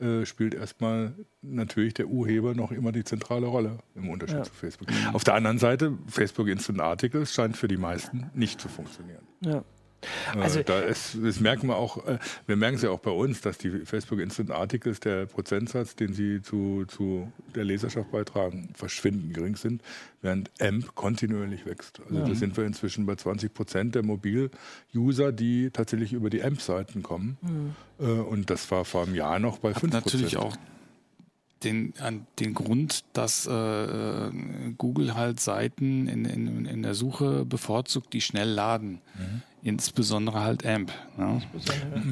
äh, 0.05 0.25
spielt 0.25 0.55
erstmal 0.55 1.15
natürlich 1.43 1.95
der 1.95 2.07
Urheber 2.09 2.55
noch 2.55 2.73
immer 2.73 2.93
die 2.93 3.05
zentrale 3.05 3.47
Rolle 3.47 3.79
im 3.95 4.09
Unterschied 4.09 4.39
ja. 4.39 4.43
zu 4.45 4.55
Facebook. 4.55 4.89
Auf 5.13 5.25
der 5.25 5.35
anderen 5.35 5.59
Seite, 5.59 5.99
Facebook 6.07 6.49
Instant 6.49 6.81
Articles 6.81 7.35
scheint 7.35 7.57
für 7.57 7.69
die 7.69 7.77
meisten 7.77 8.31
nicht 8.35 8.61
zu 8.61 8.69
funktionieren. 8.69 9.27
Ja. 9.41 9.63
Äh, 10.35 10.39
also, 10.39 10.63
da 10.63 10.81
ist, 10.81 11.17
das 11.23 11.41
merken 11.41 11.69
wir 11.69 11.77
auch, 11.77 12.07
äh, 12.07 12.19
wir 12.47 12.57
merken 12.57 12.77
es 12.77 12.83
ja 12.83 12.91
auch 12.91 13.01
bei 13.01 13.11
uns, 13.11 13.41
dass 13.41 13.59
die 13.59 13.71
Facebook 13.71 14.21
Instant 14.21 14.51
Articles, 14.51 15.01
der 15.01 15.27
Prozentsatz, 15.27 15.97
den 15.97 16.13
sie 16.13 16.43
zu, 16.43 16.85
zu 16.87 17.33
der 17.55 17.65
Leserschaft 17.65 18.11
beitragen, 18.11 18.71
verschwindend 18.75 19.35
gering 19.35 19.57
sind, 19.57 19.83
während 20.23 20.51
AMP 20.61 20.95
kontinuierlich 20.95 21.67
wächst. 21.67 22.01
Also 22.05 22.21
ja. 22.21 22.29
da 22.29 22.35
sind 22.35 22.57
wir 22.57 22.65
inzwischen 22.65 23.07
bei 23.07 23.15
20 23.17 23.53
Prozent 23.53 23.95
der 23.95 24.03
Mobil-User, 24.03 25.33
die 25.33 25.71
tatsächlich 25.71 26.13
über 26.13 26.31
die 26.31 26.43
AMP-Seiten 26.43 27.03
kommen. 27.03 27.39
Mhm. 27.43 27.75
Und 27.99 28.51
das 28.51 28.71
war 28.71 28.85
vor 28.85 29.05
einem 29.05 29.15
Jahr 29.15 29.39
noch 29.39 29.59
bei 29.59 29.73
5 29.73 29.81
Prozent. 29.81 30.05
Natürlich 30.05 30.37
auch 30.37 30.57
den, 31.67 31.93
an 32.01 32.27
den 32.39 32.55
Grund, 32.55 33.05
dass 33.13 33.47
äh, 33.47 34.31
Google 34.79 35.15
halt 35.15 35.41
Seiten 35.41 36.07
in, 36.07 36.25
in, 36.25 36.65
in 36.65 36.83
der 36.83 36.95
Suche 36.95 37.45
bevorzugt, 37.45 38.13
die 38.13 38.21
schnell 38.21 38.49
laden. 38.49 39.01
Mhm. 39.19 39.43
Insbesondere 39.63 40.45
halt 40.45 40.65
AMP. 40.65 40.93
Ne? 41.17 41.43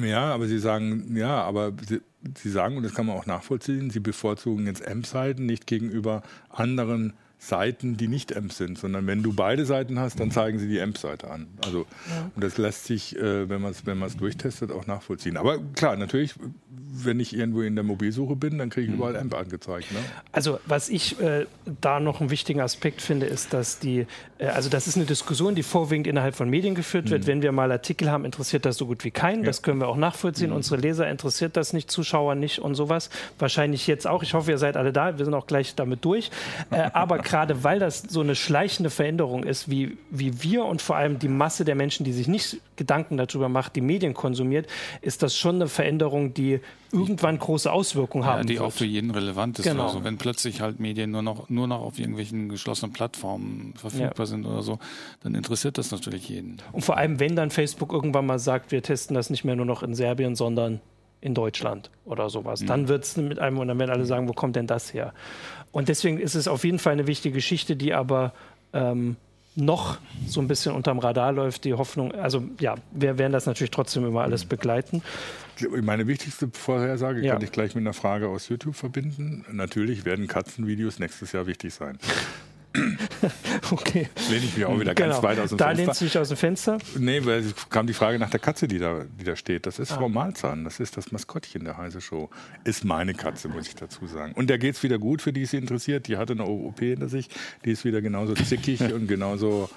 Ja, 0.03 0.33
aber 0.33 0.47
Sie 0.47 0.59
sagen, 0.59 1.15
ja, 1.15 1.41
aber 1.41 1.71
Sie, 1.87 2.01
Sie 2.37 2.49
sagen, 2.49 2.75
und 2.75 2.83
das 2.83 2.93
kann 2.93 3.05
man 3.05 3.15
auch 3.15 3.25
nachvollziehen, 3.25 3.89
Sie 3.89 4.01
bevorzugen 4.01 4.67
jetzt 4.67 4.85
AMP-Seiten 4.85 5.45
nicht 5.45 5.65
gegenüber 5.65 6.21
anderen 6.49 7.13
Seiten, 7.37 7.97
die 7.97 8.07
nicht 8.07 8.35
AMP 8.35 8.51
sind, 8.51 8.77
sondern 8.77 9.07
wenn 9.07 9.21
du 9.21 9.33
beide 9.33 9.65
Seiten 9.65 9.99
hast, 9.99 10.19
dann 10.19 10.31
zeigen 10.31 10.57
sie 10.57 10.67
die 10.67 10.81
AMP-Seite 10.81 11.29
an. 11.29 11.47
Also, 11.63 11.85
ja. 12.09 12.31
Und 12.33 12.43
das 12.43 12.57
lässt 12.57 12.85
sich, 12.85 13.15
äh, 13.17 13.49
wenn 13.49 13.61
man 13.61 13.71
es 13.71 13.85
wenn 13.85 13.99
durchtestet, 14.17 14.71
auch 14.71 14.87
nachvollziehen. 14.87 15.37
Aber 15.37 15.59
klar, 15.75 15.95
natürlich, 15.95 16.35
wenn 16.69 17.19
ich 17.19 17.35
irgendwo 17.35 17.61
in 17.61 17.75
der 17.75 17.83
Mobilsuche 17.83 18.35
bin, 18.35 18.57
dann 18.57 18.69
kriege 18.69 18.87
ich 18.87 18.93
überall 18.93 19.17
AMP 19.17 19.35
angezeigt. 19.35 19.91
Ne? 19.91 19.99
Also 20.31 20.59
was 20.65 20.89
ich 20.89 21.19
äh, 21.19 21.45
da 21.81 21.99
noch 21.99 22.21
einen 22.21 22.29
wichtigen 22.29 22.61
Aspekt 22.61 23.01
finde, 23.01 23.25
ist, 23.25 23.53
dass 23.53 23.79
die, 23.79 24.07
äh, 24.37 24.47
also 24.47 24.69
das 24.69 24.87
ist 24.87 24.95
eine 24.95 25.05
Diskussion, 25.05 25.55
die 25.55 25.63
vorwiegend 25.63 26.07
innerhalb 26.07 26.35
von 26.35 26.49
Medien 26.49 26.73
geführt 26.73 27.09
wird. 27.09 27.23
Mhm. 27.23 27.27
Wenn 27.27 27.41
wir 27.41 27.51
mal 27.51 27.71
Artikel 27.71 28.09
haben, 28.09 28.25
interessiert 28.25 28.65
das 28.65 28.77
so 28.77 28.87
gut 28.87 29.03
wie 29.03 29.11
keinen. 29.11 29.41
Ja. 29.41 29.47
Das 29.47 29.61
können 29.61 29.79
wir 29.79 29.87
auch 29.87 29.97
nachvollziehen. 29.97 30.49
Mhm. 30.49 30.57
Unsere 30.57 30.77
Leser 30.77 31.09
interessiert 31.09 31.57
das 31.57 31.73
nicht, 31.73 31.91
Zuschauer 31.91 32.35
nicht 32.35 32.59
und 32.59 32.75
sowas. 32.75 33.09
Wahrscheinlich 33.39 33.87
jetzt 33.87 34.07
auch. 34.07 34.23
Ich 34.23 34.33
hoffe, 34.33 34.51
ihr 34.51 34.57
seid 34.57 34.77
alle 34.77 34.93
da. 34.93 35.17
Wir 35.17 35.25
sind 35.25 35.33
auch 35.33 35.47
gleich 35.47 35.75
damit 35.75 36.03
durch. 36.05 36.31
Äh, 36.71 36.89
aber 36.93 37.19
gerade 37.25 37.63
weil 37.63 37.79
das 37.79 38.03
so 38.07 38.21
eine 38.21 38.35
schleichende 38.35 38.89
Veränderung 38.89 39.43
ist, 39.43 39.69
wie, 39.69 39.97
wie 40.09 40.43
wir 40.43 40.63
und 40.63 40.81
vor 40.81 40.95
allem 40.95 41.19
die 41.19 41.27
Masse 41.27 41.65
der 41.65 41.75
Menschen, 41.75 42.05
die 42.05 42.13
sich 42.13 42.27
nicht 42.27 42.61
Gedanken 42.77 43.17
darüber 43.17 43.49
macht, 43.49 43.75
die 43.75 43.81
Medien 43.81 44.13
konsumiert, 44.13 44.67
ist 45.01 45.23
das 45.23 45.35
schon 45.35 45.55
eine 45.55 45.67
Veränderung, 45.67 46.33
die 46.33 46.61
irgendwann 46.91 47.39
große 47.39 47.69
Auswirkungen 47.69 48.23
ja, 48.23 48.33
haben. 48.33 48.47
Die 48.47 48.53
wird. 48.53 48.63
auch 48.63 48.71
für 48.71 48.85
jeden 48.85 49.11
relevant 49.11 49.59
ist. 49.59 49.65
Genau. 49.65 49.87
Also 49.87 50.03
wenn 50.03 50.17
plötzlich 50.17 50.61
halt 50.61 50.79
Medien 50.79 51.11
nur 51.11 51.23
noch, 51.23 51.49
nur 51.49 51.67
noch 51.67 51.81
auf 51.81 51.99
irgendwelchen 51.99 52.47
geschlossenen 52.47 52.93
Plattformen 52.93 53.73
verfügbar 53.75 54.13
ja. 54.19 54.25
sind 54.25 54.45
oder 54.45 54.61
so, 54.61 54.79
dann 55.23 55.35
interessiert 55.35 55.77
das 55.77 55.91
natürlich 55.91 56.29
jeden. 56.29 56.61
Und 56.71 56.85
vor 56.85 56.97
allem, 56.97 57.19
wenn 57.19 57.35
dann 57.35 57.49
Facebook 57.49 57.91
irgendwann 57.91 58.27
mal 58.27 58.39
sagt, 58.39 58.71
wir 58.71 58.81
testen 58.83 59.15
das 59.15 59.29
nicht 59.29 59.43
mehr 59.43 59.55
nur 59.55 59.65
noch 59.65 59.83
in 59.83 59.95
Serbien, 59.95 60.35
sondern 60.35 60.79
in 61.25 61.33
Deutschland 61.33 61.89
oder 62.05 62.29
sowas. 62.29 62.61
Mhm. 62.61 62.67
Dann 62.67 62.87
wird 62.87 63.03
es 63.03 63.17
mit 63.17 63.39
einem, 63.39 63.57
und 63.57 63.67
dann 63.67 63.79
werden 63.79 63.89
alle 63.89 64.05
sagen, 64.05 64.29
wo 64.29 64.33
kommt 64.33 64.55
denn 64.55 64.67
das 64.67 64.93
her? 64.93 65.11
Und 65.71 65.89
deswegen 65.89 66.19
ist 66.19 66.35
es 66.35 66.47
auf 66.47 66.63
jeden 66.63 66.77
Fall 66.77 66.93
eine 66.93 67.07
wichtige 67.07 67.33
Geschichte, 67.33 67.75
die 67.75 67.95
aber 67.95 68.31
ähm, 68.73 69.15
noch 69.55 69.97
so 70.27 70.39
ein 70.39 70.47
bisschen 70.47 70.75
unterm 70.75 70.99
Radar 70.99 71.31
läuft. 71.31 71.65
Die 71.65 71.73
Hoffnung, 71.73 72.13
also 72.13 72.43
ja, 72.59 72.75
wir 72.91 73.17
werden 73.17 73.33
das 73.33 73.47
natürlich 73.47 73.71
trotzdem 73.71 74.05
immer 74.05 74.21
alles 74.21 74.45
begleiten. 74.45 75.01
Meine 75.81 76.05
wichtigste 76.05 76.49
Vorhersage 76.51 77.21
ja. 77.21 77.33
kann 77.33 77.41
ich 77.41 77.51
gleich 77.51 77.73
mit 77.73 77.81
einer 77.81 77.93
Frage 77.93 78.27
aus 78.27 78.47
YouTube 78.47 78.75
verbinden. 78.75 79.45
Natürlich 79.51 80.05
werden 80.05 80.27
Katzenvideos 80.27 80.99
nächstes 80.99 81.31
Jahr 81.31 81.47
wichtig 81.47 81.73
sein. 81.73 81.97
okay. 83.71 84.09
Lehne 84.29 84.45
ich 84.45 84.57
mich 84.57 84.65
auch 84.65 84.79
wieder 84.79 84.93
genau. 84.95 85.09
ganz 85.11 85.23
weit 85.23 85.39
aus 85.39 85.49
dem 85.49 85.57
da 85.57 85.67
Fenster. 85.67 85.83
Da 85.83 85.85
lehnst 85.85 86.01
du 86.01 86.05
dich 86.05 86.17
aus 86.17 86.27
dem 86.27 86.37
Fenster? 86.37 86.77
Nee, 86.97 87.25
weil 87.25 87.39
es 87.39 87.69
kam 87.69 87.87
die 87.87 87.93
Frage 87.93 88.19
nach 88.19 88.29
der 88.29 88.39
Katze, 88.39 88.67
die 88.67 88.79
da, 88.79 89.05
die 89.19 89.23
da 89.23 89.35
steht. 89.35 89.65
Das 89.65 89.79
ist 89.79 89.91
ah. 89.91 89.97
Frau 89.97 90.09
Malzahn, 90.09 90.63
das 90.63 90.79
ist 90.79 90.97
das 90.97 91.11
Maskottchen 91.11 91.63
der 91.63 91.77
Heise 91.77 92.01
Show. 92.01 92.29
Ist 92.63 92.85
meine 92.85 93.13
Katze, 93.13 93.47
muss 93.47 93.67
ich 93.67 93.75
dazu 93.75 94.07
sagen. 94.07 94.33
Und 94.33 94.49
der 94.49 94.57
geht 94.57 94.75
es 94.75 94.83
wieder 94.83 94.99
gut, 94.99 95.21
für 95.21 95.33
die 95.33 95.43
es 95.43 95.51
sie 95.51 95.57
interessiert. 95.57 96.07
Die 96.07 96.17
hatte 96.17 96.33
eine 96.33 96.45
OP 96.45 96.79
hinter 96.79 97.07
sich. 97.07 97.29
Die 97.63 97.71
ist 97.71 97.85
wieder 97.85 98.01
genauso 98.01 98.33
zickig 98.33 98.81
und 98.93 99.07
genauso 99.07 99.69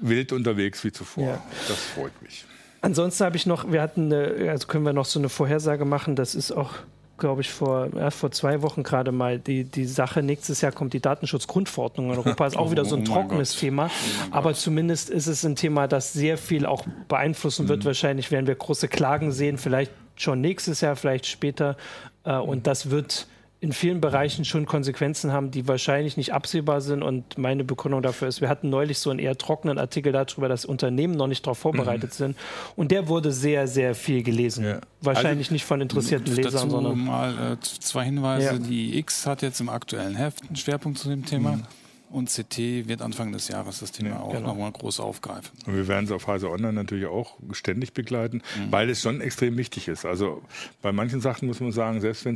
wild 0.00 0.32
unterwegs 0.32 0.84
wie 0.84 0.92
zuvor. 0.92 1.26
Ja. 1.26 1.42
Das 1.68 1.78
freut 1.78 2.22
mich. 2.22 2.44
Ansonsten 2.82 3.24
habe 3.24 3.36
ich 3.36 3.46
noch, 3.46 3.72
wir 3.72 3.82
hatten, 3.82 4.12
eine, 4.12 4.50
also 4.50 4.66
können 4.68 4.84
wir 4.84 4.92
noch 4.92 5.06
so 5.06 5.18
eine 5.18 5.28
Vorhersage 5.28 5.84
machen, 5.84 6.14
das 6.14 6.34
ist 6.34 6.52
auch 6.52 6.74
glaube 7.18 7.40
ich, 7.40 7.50
vor, 7.50 7.88
ja, 7.94 8.10
vor 8.10 8.30
zwei 8.30 8.62
Wochen 8.62 8.82
gerade 8.82 9.12
mal 9.12 9.38
die, 9.38 9.64
die 9.64 9.86
Sache. 9.86 10.22
Nächstes 10.22 10.60
Jahr 10.60 10.72
kommt 10.72 10.92
die 10.92 11.00
Datenschutzgrundverordnung 11.00 12.10
in 12.10 12.18
Europa. 12.18 12.46
Ist 12.46 12.56
auch 12.56 12.70
wieder 12.70 12.84
so 12.84 12.96
ein 12.96 13.02
oh 13.02 13.12
trockenes 13.12 13.52
Gott. 13.52 13.60
Thema. 13.60 13.86
Oh 13.86 14.34
aber 14.36 14.54
zumindest 14.54 15.10
ist 15.10 15.26
es 15.26 15.44
ein 15.44 15.56
Thema, 15.56 15.88
das 15.88 16.12
sehr 16.12 16.38
viel 16.38 16.66
auch 16.66 16.84
beeinflussen 17.08 17.68
wird. 17.68 17.80
Mhm. 17.80 17.86
Wahrscheinlich 17.86 18.30
werden 18.30 18.46
wir 18.46 18.54
große 18.54 18.88
Klagen 18.88 19.32
sehen, 19.32 19.58
vielleicht 19.58 19.92
schon 20.16 20.40
nächstes 20.40 20.80
Jahr, 20.80 20.96
vielleicht 20.96 21.26
später. 21.26 21.76
Äh, 22.24 22.36
und 22.36 22.66
das 22.66 22.90
wird 22.90 23.26
in 23.60 23.72
vielen 23.72 24.00
Bereichen 24.00 24.44
schon 24.44 24.66
Konsequenzen 24.66 25.32
haben, 25.32 25.50
die 25.50 25.66
wahrscheinlich 25.66 26.16
nicht 26.16 26.34
absehbar 26.34 26.80
sind. 26.80 27.02
Und 27.02 27.38
meine 27.38 27.64
Begründung 27.64 28.02
dafür 28.02 28.28
ist, 28.28 28.40
wir 28.40 28.48
hatten 28.48 28.68
neulich 28.68 28.98
so 28.98 29.10
einen 29.10 29.18
eher 29.18 29.36
trockenen 29.38 29.78
Artikel 29.78 30.12
darüber, 30.12 30.48
dass 30.48 30.64
Unternehmen 30.64 31.14
noch 31.14 31.26
nicht 31.26 31.46
darauf 31.46 31.58
vorbereitet 31.58 32.10
mhm. 32.10 32.14
sind. 32.14 32.36
Und 32.76 32.90
der 32.90 33.08
wurde 33.08 33.32
sehr, 33.32 33.66
sehr 33.66 33.94
viel 33.94 34.22
gelesen. 34.22 34.64
Ja. 34.64 34.80
Wahrscheinlich 35.00 35.46
also, 35.46 35.54
nicht 35.54 35.64
von 35.64 35.80
interessierten 35.80 36.34
Lesern, 36.34 36.52
dazu 36.52 36.70
sondern. 36.70 36.98
mal 36.98 37.52
äh, 37.54 37.60
zwei 37.60 38.04
Hinweise. 38.04 38.46
Ja. 38.46 38.58
Die 38.58 38.98
X 38.98 39.26
hat 39.26 39.40
jetzt 39.42 39.60
im 39.60 39.70
aktuellen 39.70 40.16
Heft 40.16 40.42
einen 40.46 40.56
Schwerpunkt 40.56 40.98
zu 40.98 41.08
dem 41.08 41.24
Thema. 41.24 41.52
Mhm. 41.52 41.62
Und 42.10 42.30
CT 42.30 42.88
wird 42.88 43.02
Anfang 43.02 43.32
des 43.32 43.48
Jahres 43.48 43.80
das 43.80 43.92
Thema 43.92 44.10
ja, 44.10 44.20
auch 44.20 44.32
genau. 44.32 44.48
nochmal 44.48 44.70
groß 44.72 45.00
aufgreifen. 45.00 45.50
Und 45.66 45.74
wir 45.74 45.88
werden 45.88 46.04
es 46.04 46.12
auf 46.12 46.26
Heise 46.26 46.50
Online 46.50 46.72
natürlich 46.72 47.06
auch 47.06 47.36
ständig 47.52 47.92
begleiten, 47.94 48.42
mhm. 48.56 48.70
weil 48.70 48.90
es 48.90 49.02
schon 49.02 49.20
extrem 49.20 49.56
wichtig 49.56 49.88
ist. 49.88 50.06
Also 50.06 50.42
bei 50.82 50.92
manchen 50.92 51.20
Sachen 51.20 51.48
muss 51.48 51.60
man 51.60 51.72
sagen, 51.72 52.00
selbst 52.00 52.24
wenn 52.24 52.34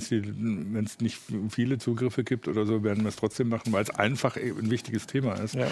es 0.85 1.01
nicht 1.01 1.19
viele 1.51 1.79
Zugriffe 1.79 2.25
gibt 2.25 2.49
oder 2.49 2.67
so, 2.67 2.83
werden 2.83 3.05
wir 3.05 3.09
es 3.09 3.17
trotzdem 3.17 3.49
machen, 3.49 3.73
weil 3.73 3.83
es 3.83 3.91
einfach 3.91 4.37
ein 4.37 4.71
wichtiges 4.71 5.07
Thema 5.07 5.35
ist. 5.35 5.55
Ja. 5.55 5.69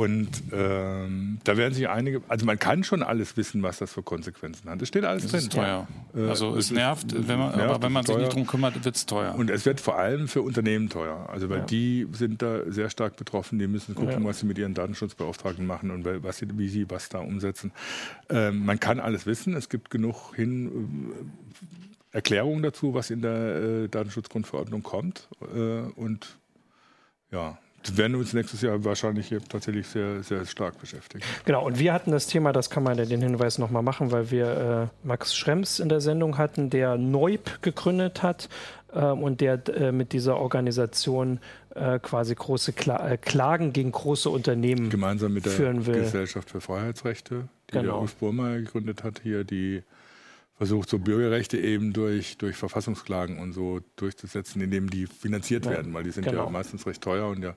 Und 0.00 0.30
ähm, 0.50 1.40
da 1.44 1.58
werden 1.58 1.74
sich 1.74 1.86
einige, 1.86 2.22
also 2.26 2.46
man 2.46 2.58
kann 2.58 2.84
schon 2.84 3.02
alles 3.02 3.36
wissen, 3.36 3.62
was 3.62 3.80
das 3.80 3.92
für 3.92 4.02
Konsequenzen 4.02 4.70
hat. 4.70 4.80
Es 4.80 4.88
steht 4.88 5.04
alles 5.04 5.24
das 5.24 5.32
drin. 5.32 5.40
Ist 5.40 5.52
teuer. 5.52 5.86
Äh, 6.16 6.22
also 6.22 6.56
es, 6.56 6.66
es 6.66 6.70
nervt, 6.70 7.28
wenn 7.28 7.38
man, 7.38 7.54
nervt, 7.54 7.74
aber 7.74 7.82
wenn 7.82 7.92
man 7.92 8.06
sich 8.06 8.14
teuer. 8.14 8.24
nicht 8.24 8.34
drum 8.34 8.46
kümmert, 8.46 8.82
wird 8.82 8.96
es 8.96 9.04
teuer. 9.04 9.34
Und 9.34 9.50
es 9.50 9.66
wird 9.66 9.78
vor 9.78 9.98
allem 9.98 10.26
für 10.26 10.40
Unternehmen 10.40 10.88
teuer. 10.88 11.28
Also 11.28 11.50
weil 11.50 11.58
ja. 11.58 11.64
die 11.66 12.06
sind 12.12 12.40
da 12.40 12.62
sehr 12.72 12.88
stark 12.88 13.16
betroffen, 13.16 13.58
die 13.58 13.66
müssen 13.66 13.94
gucken, 13.94 14.22
ja. 14.22 14.24
was 14.24 14.38
sie 14.38 14.46
mit 14.46 14.56
ihren 14.56 14.72
Datenschutzbeauftragten 14.72 15.66
machen 15.66 15.90
und 15.90 16.06
was 16.22 16.38
sie, 16.38 16.46
wie 16.56 16.68
sie 16.68 16.88
was 16.88 17.10
da 17.10 17.18
umsetzen. 17.18 17.70
Ähm, 18.30 18.64
man 18.64 18.80
kann 18.80 19.00
alles 19.00 19.26
wissen. 19.26 19.54
Es 19.54 19.68
gibt 19.68 19.90
genug 19.90 20.34
hin. 20.34 21.12
Äh, 22.12 22.16
Erklärungen 22.16 22.62
dazu, 22.62 22.94
was 22.94 23.10
in 23.10 23.20
der 23.20 23.84
äh, 23.84 23.88
Datenschutzgrundverordnung 23.88 24.82
kommt. 24.82 25.28
Äh, 25.54 25.82
und 25.94 26.38
ja, 27.30 27.58
werden 27.94 28.16
uns 28.16 28.32
nächstes 28.32 28.60
Jahr 28.60 28.84
wahrscheinlich 28.84 29.34
tatsächlich 29.48 29.86
sehr, 29.86 30.22
sehr 30.22 30.44
stark 30.44 30.78
beschäftigen. 30.80 31.24
Genau, 31.44 31.64
und 31.64 31.78
wir 31.78 31.92
hatten 31.92 32.10
das 32.10 32.26
Thema, 32.26 32.52
das 32.52 32.70
kann 32.70 32.82
man 32.82 32.98
ja 32.98 33.04
den 33.04 33.22
Hinweis 33.22 33.58
nochmal 33.58 33.82
machen, 33.82 34.12
weil 34.12 34.30
wir 34.30 34.90
äh, 35.02 35.06
Max 35.06 35.34
Schrems 35.34 35.80
in 35.80 35.88
der 35.88 36.00
Sendung 36.00 36.38
hatten, 36.38 36.70
der 36.70 36.96
Neub 36.96 37.62
gegründet 37.62 38.22
hat 38.22 38.48
äh, 38.92 39.00
und 39.00 39.40
der 39.40 39.66
äh, 39.68 39.92
mit 39.92 40.12
dieser 40.12 40.36
Organisation 40.36 41.40
äh, 41.74 41.98
quasi 41.98 42.34
große 42.34 42.72
Kla 42.72 43.10
äh, 43.10 43.16
Klagen 43.16 43.72
gegen 43.72 43.92
große 43.92 44.28
Unternehmen 44.28 44.90
Gemeinsam 44.90 45.32
mit 45.32 45.46
der 45.46 45.52
führen 45.52 45.86
will. 45.86 46.00
Gesellschaft 46.00 46.50
für 46.50 46.60
Freiheitsrechte, 46.60 47.48
die 47.68 47.72
genau. 47.72 47.84
der 47.84 48.00
Ulf 48.00 48.16
Burmer 48.16 48.56
gegründet 48.56 49.04
hat, 49.04 49.20
hier 49.22 49.44
die 49.44 49.82
versucht, 50.60 50.90
so 50.90 50.98
Bürgerrechte 50.98 51.56
eben 51.56 51.94
durch, 51.94 52.36
durch 52.36 52.54
Verfassungsklagen 52.54 53.38
und 53.38 53.54
so 53.54 53.80
durchzusetzen, 53.96 54.60
indem 54.60 54.90
die 54.90 55.06
finanziert 55.06 55.64
ja, 55.64 55.70
werden, 55.70 55.94
weil 55.94 56.04
die 56.04 56.10
sind 56.10 56.26
genau. 56.26 56.44
ja 56.44 56.50
meistens 56.50 56.86
recht 56.86 57.00
teuer 57.00 57.28
und 57.28 57.42
ja 57.42 57.56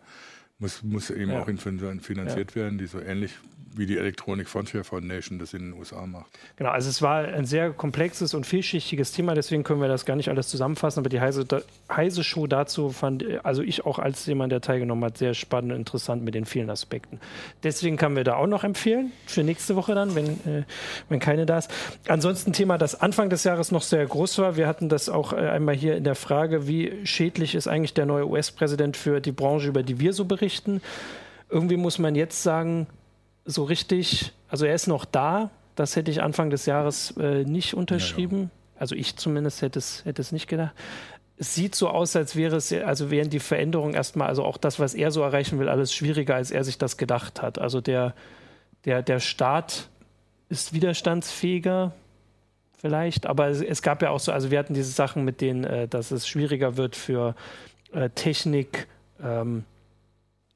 muss, 0.58 0.84
muss 0.84 1.10
eben 1.10 1.32
ja. 1.32 1.41
auch 1.41 1.45
finanziert 1.45 2.56
werden, 2.56 2.78
die 2.78 2.86
so 2.86 3.01
ähnlich 3.01 3.34
wie 3.76 3.86
die 3.86 3.97
Electronic 3.97 4.47
Frontier 4.47 4.84
Foundation 4.84 5.39
das 5.39 5.53
in 5.53 5.71
den 5.71 5.74
USA 5.74 6.05
macht. 6.05 6.32
Genau, 6.55 6.69
also 6.69 6.89
es 6.89 7.01
war 7.01 7.26
ein 7.26 7.45
sehr 7.45 7.71
komplexes 7.71 8.34
und 8.34 8.45
vielschichtiges 8.45 9.11
Thema, 9.11 9.34
deswegen 9.34 9.63
können 9.63 9.82
wir 9.82 9.88
das 9.88 10.05
gar 10.05 10.15
nicht 10.15 10.30
alles 10.30 10.47
zusammenfassen, 10.47 10.99
aber 10.99 11.09
die 11.09 11.19
Heise, 11.19 11.45
Heise 11.91 12.24
Show 12.24 12.47
dazu 12.47 12.89
fand 12.89 13.24
also 13.43 13.61
ich 13.61 13.86
auch 13.86 13.99
als 13.99 14.26
jemand, 14.26 14.51
der 14.51 14.61
teilgenommen 14.61 15.03
hat, 15.05 15.17
sehr 15.17 15.34
spannend 15.34 15.71
und 15.71 15.80
interessant 15.80 16.24
mit 16.24 16.34
den 16.34 16.45
vielen 16.45 16.69
Aspekten. 16.69 17.19
Deswegen 17.63 17.97
können 17.97 18.15
wir 18.15 18.24
da 18.24 18.36
auch 18.36 18.47
noch 18.47 18.63
empfehlen, 18.63 19.11
für 19.26 19.43
nächste 19.43 19.76
Woche 19.76 19.95
dann, 19.95 20.15
wenn, 20.15 20.28
äh, 20.45 20.63
wenn 21.09 21.19
keine 21.19 21.45
da 21.45 21.59
ist. 21.59 21.71
Ansonsten 22.07 22.53
Thema, 22.53 22.78
das 22.78 22.99
Anfang 22.99 23.30
des 23.30 23.43
Jahres 23.43 23.71
noch 23.71 23.82
sehr 23.82 24.05
groß 24.05 24.38
war, 24.39 24.55
wir 24.55 24.67
hatten 24.67 24.89
das 24.89 25.09
auch 25.09 25.34
äh, 25.34 25.38
einmal 25.38 25.76
hier 25.76 25.97
in 25.97 26.03
der 26.03 26.15
Frage, 26.15 26.67
wie 26.67 27.05
schädlich 27.05 27.55
ist 27.55 27.67
eigentlich 27.67 27.93
der 27.93 28.05
neue 28.05 28.28
US-Präsident 28.28 28.97
für 28.97 29.19
die 29.19 29.32
Branche, 29.32 29.67
über 29.67 29.84
die 29.84 29.99
wir 29.99 30.13
so 30.13 30.26
berichten. 30.26 30.82
Irgendwie 31.49 31.78
muss 31.78 31.99
man 31.99 32.15
jetzt 32.15 32.41
sagen, 32.41 32.88
so 33.46 33.64
richtig, 33.64 34.32
also 34.48 34.66
er 34.66 34.76
ist 34.76 34.88
noch 34.88 35.06
da, 35.06 35.50
das 35.76 35.96
hätte 35.96 36.12
ich 36.12 36.22
Anfang 36.22 36.50
des 36.50 36.66
Jahres 36.66 37.16
äh, 37.18 37.44
nicht 37.44 37.74
unterschrieben. 37.74 38.38
Ja, 38.38 38.44
ja. 38.44 38.50
Also 38.80 38.96
ich 38.96 39.16
zumindest 39.16 39.62
hätte 39.62 39.80
es, 39.80 40.06
hätte 40.06 40.22
es 40.22 40.32
nicht 40.32 40.48
gedacht. 40.48 40.74
Es 41.38 41.56
sieht 41.56 41.76
so 41.76 41.89
aus, 41.89 42.16
als 42.16 42.36
wäre 42.36 42.56
es, 42.56 42.72
also 42.72 43.10
wären 43.10 43.30
die 43.30 43.39
Veränderungen 43.39 43.94
erstmal, 43.94 44.28
also 44.28 44.44
auch 44.44 44.58
das, 44.58 44.80
was 44.80 44.94
er 44.94 45.12
so 45.12 45.22
erreichen 45.22 45.60
will, 45.60 45.68
alles 45.68 45.94
schwieriger, 45.94 46.36
als 46.36 46.52
er 46.52 46.64
sich 46.64 46.78
das 46.78 46.98
gedacht 46.98 47.41
hat. 47.41 47.60
Also 47.60 47.82
der, 47.82 48.14
der, 48.86 49.02
der 49.02 49.20
Staat 49.20 49.89
ist 50.50 50.74
widerstandsfähiger, 50.74 51.94
vielleicht. 52.78 53.26
Aber 53.26 53.48
es, 53.48 53.62
es, 53.62 53.82
gab 53.82 54.02
ja 54.02 54.12
auch 54.12 54.20
so, 54.20 54.32
also 54.32 54.52
wir 54.52 54.60
hatten 54.60 54.74
diese 54.74 54.91
Sachen 54.91 55.26
mit 55.26 55.41
denen, 55.41 55.64
äh, 55.64 55.88
dass 55.88 56.12
es 56.12 56.28
schwieriger 56.28 56.78
wird 56.78 56.96
für 56.96 57.36
äh, 57.94 58.10
Technik. 58.10 58.88
Ähm, 59.22 59.64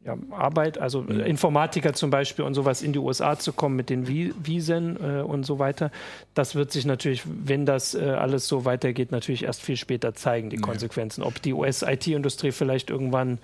ja, 0.08 0.18
Arbeit, 0.32 0.78
also 0.78 1.02
mhm. 1.02 1.20
Informatiker 1.20 1.94
zum 1.94 2.10
Beispiel 2.10 2.46
und 2.46 2.54
sowas 2.54 2.82
in 2.82 2.94
die 2.94 3.00
USA 3.00 3.38
zu 3.38 3.52
kommen 3.52 3.76
mit 3.76 3.90
den 3.90 4.08
Visen 4.08 4.98
äh, 5.04 5.22
und 5.22 5.46
so 5.46 5.60
weiter. 5.60 5.92
Das 6.34 6.56
wird 6.56 6.72
sich 6.72 6.86
natürlich, 6.86 7.24
wenn 7.26 7.66
das 7.66 7.94
äh, 7.94 8.04
alles 8.04 8.48
so 8.48 8.64
weitergeht, 8.64 9.12
natürlich 9.12 9.44
erst 9.44 9.62
viel 9.62 9.76
später 9.76 10.16
zeigen, 10.16 10.50
die 10.50 10.58
Konsequenzen. 10.58 11.24
Ob 11.24 11.42
die 11.42 11.54
US-IT-Industrie 11.54 12.52
vielleicht 12.52 12.90
irgendwann 12.90 13.40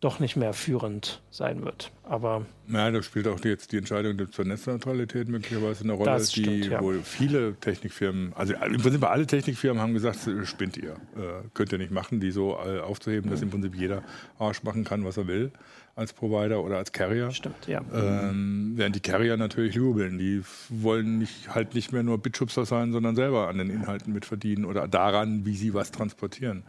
doch 0.00 0.18
nicht 0.18 0.36
mehr 0.36 0.52
führend 0.52 1.22
sein 1.30 1.64
wird. 1.64 1.92
Aber 2.06 2.44
ja, 2.68 2.90
da 2.90 3.02
spielt 3.02 3.26
auch 3.28 3.42
jetzt 3.44 3.72
die 3.72 3.78
Entscheidung 3.78 4.30
zur 4.30 4.44
Netzneutralität 4.44 5.28
möglicherweise 5.28 5.84
eine 5.84 5.94
Rolle, 5.94 6.20
stimmt, 6.24 6.46
die 6.46 6.68
ja. 6.68 6.82
wohl 6.82 7.00
viele 7.02 7.54
Technikfirmen, 7.54 8.32
also 8.34 8.54
im 8.54 8.80
Prinzip 8.80 9.02
alle 9.04 9.26
Technikfirmen 9.26 9.82
haben 9.82 9.94
gesagt, 9.94 10.18
spinnt 10.44 10.76
ihr, 10.76 10.92
äh, 10.92 11.42
könnt 11.54 11.72
ihr 11.72 11.78
nicht 11.78 11.90
machen, 11.90 12.20
die 12.20 12.30
so 12.30 12.58
äh, 12.64 12.80
aufzuheben, 12.80 13.30
dass 13.30 13.40
im 13.40 13.50
Prinzip 13.50 13.74
jeder 13.74 14.02
Arsch 14.38 14.62
machen 14.62 14.84
kann, 14.84 15.04
was 15.04 15.16
er 15.16 15.26
will 15.26 15.50
als 15.96 16.12
Provider 16.12 16.62
oder 16.62 16.78
als 16.78 16.90
Carrier. 16.90 17.30
Stimmt, 17.30 17.68
ja. 17.68 17.80
Ähm, 17.94 18.72
während 18.74 18.96
die 18.96 19.00
Carrier 19.00 19.36
natürlich 19.36 19.76
jubeln. 19.76 20.18
Die 20.18 20.42
wollen 20.68 21.18
nicht, 21.18 21.54
halt 21.54 21.74
nicht 21.74 21.92
mehr 21.92 22.02
nur 22.02 22.18
Bitschubser 22.18 22.64
sein, 22.66 22.92
sondern 22.92 23.14
selber 23.14 23.48
an 23.48 23.58
den 23.58 23.70
Inhalten 23.70 24.12
mitverdienen 24.12 24.64
oder 24.64 24.88
daran, 24.88 25.46
wie 25.46 25.56
sie 25.56 25.72
was 25.72 25.92
transportieren. 25.92 26.64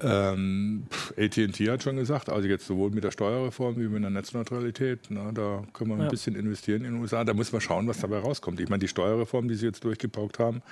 Ja. 0.00 0.32
Ähm, 0.32 0.84
AT&T 1.16 1.70
hat 1.70 1.82
schon 1.84 1.96
gesagt, 1.96 2.30
also 2.30 2.48
jetzt 2.48 2.66
sowohl 2.66 2.90
mit 2.90 3.04
der 3.04 3.12
Steuerreform 3.12 3.76
wie 3.76 3.86
mit 3.86 4.02
der 4.02 4.10
Netzneutralität, 4.10 4.57
na, 5.10 5.32
da 5.32 5.64
können 5.72 5.90
wir 5.90 5.98
ja. 5.98 6.04
ein 6.04 6.10
bisschen 6.10 6.34
investieren 6.34 6.84
in 6.84 6.94
den 6.94 7.02
USA. 7.02 7.24
Da 7.24 7.34
muss 7.34 7.52
man 7.52 7.60
schauen, 7.60 7.86
was 7.86 7.98
dabei 7.98 8.18
rauskommt. 8.18 8.60
Ich 8.60 8.68
meine, 8.68 8.80
die 8.80 8.88
Steuerreform, 8.88 9.48
die 9.48 9.54
sie 9.54 9.66
jetzt 9.66 9.84
durchgepaukt 9.84 10.38
haben, 10.38 10.62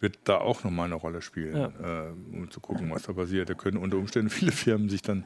wird 0.00 0.18
da 0.24 0.38
auch 0.38 0.64
nochmal 0.64 0.86
eine 0.86 0.94
Rolle 0.94 1.22
spielen, 1.22 1.56
ja. 1.56 2.06
äh, 2.06 2.12
um 2.32 2.50
zu 2.50 2.60
gucken, 2.60 2.90
was 2.90 3.04
da 3.04 3.12
passiert. 3.12 3.48
Da 3.48 3.54
können 3.54 3.78
unter 3.78 3.96
Umständen 3.96 4.30
viele 4.30 4.52
Firmen 4.52 4.88
sich 4.88 5.02
dann 5.02 5.24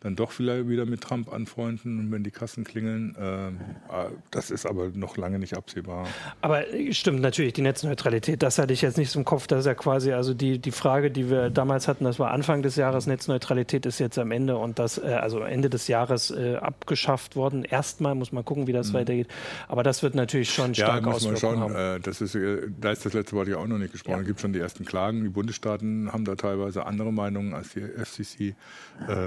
dann 0.00 0.16
doch 0.16 0.32
vielleicht 0.32 0.68
wieder 0.68 0.86
mit 0.86 1.02
Trump 1.02 1.30
anfreunden 1.30 1.98
und 1.98 2.10
wenn 2.10 2.24
die 2.24 2.30
Kassen 2.30 2.64
klingeln. 2.64 3.14
Äh, 3.16 3.50
das 4.30 4.50
ist 4.50 4.64
aber 4.64 4.88
noch 4.94 5.18
lange 5.18 5.38
nicht 5.38 5.54
absehbar. 5.54 6.06
Aber 6.40 6.72
äh, 6.72 6.92
stimmt 6.94 7.20
natürlich, 7.20 7.52
die 7.52 7.60
Netzneutralität, 7.60 8.42
das 8.42 8.58
hatte 8.58 8.72
ich 8.72 8.80
jetzt 8.80 8.96
nicht 8.96 9.14
im 9.14 9.26
Kopf. 9.26 9.46
Das 9.46 9.60
ist 9.60 9.66
ja 9.66 9.74
quasi, 9.74 10.12
also 10.12 10.32
die, 10.32 10.58
die 10.58 10.70
Frage, 10.70 11.10
die 11.10 11.28
wir 11.28 11.50
damals 11.50 11.86
hatten, 11.86 12.04
das 12.04 12.18
war 12.18 12.30
Anfang 12.30 12.62
des 12.62 12.76
Jahres, 12.76 13.06
Netzneutralität 13.06 13.84
ist 13.84 13.98
jetzt 13.98 14.18
am 14.18 14.30
Ende 14.30 14.56
und 14.56 14.78
das, 14.78 14.96
äh, 14.96 15.18
also 15.20 15.40
Ende 15.40 15.68
des 15.68 15.86
Jahres 15.86 16.30
äh, 16.30 16.56
abgeschafft 16.56 17.36
worden. 17.36 17.64
Erstmal 17.64 18.14
muss 18.14 18.32
man 18.32 18.42
gucken, 18.42 18.66
wie 18.66 18.72
das 18.72 18.92
mhm. 18.92 18.94
weitergeht. 18.94 19.28
Aber 19.68 19.82
das 19.82 20.02
wird 20.02 20.14
natürlich 20.14 20.50
schon 20.50 20.74
stark 20.74 21.04
ja, 21.04 21.12
muss 21.12 21.42
man. 21.42 21.60
Haben. 21.60 21.74
Äh, 21.74 22.00
das 22.00 22.22
ist, 22.22 22.38
da 22.80 22.90
ist 22.90 23.04
das 23.04 23.12
letzte 23.12 23.36
Wort 23.36 23.48
ja 23.48 23.58
auch 23.58 23.66
noch 23.66 23.78
nicht 23.78 23.92
gesprochen. 23.92 24.16
Ja. 24.16 24.20
Es 24.22 24.26
gibt 24.26 24.40
schon 24.40 24.54
die 24.54 24.60
ersten 24.60 24.86
Klagen. 24.86 25.22
Die 25.22 25.28
Bundesstaaten 25.28 26.10
haben 26.10 26.24
da 26.24 26.36
teilweise 26.36 26.86
andere 26.86 27.12
Meinungen 27.12 27.52
als 27.52 27.70
die 27.70 27.80
FCC. 27.80 28.54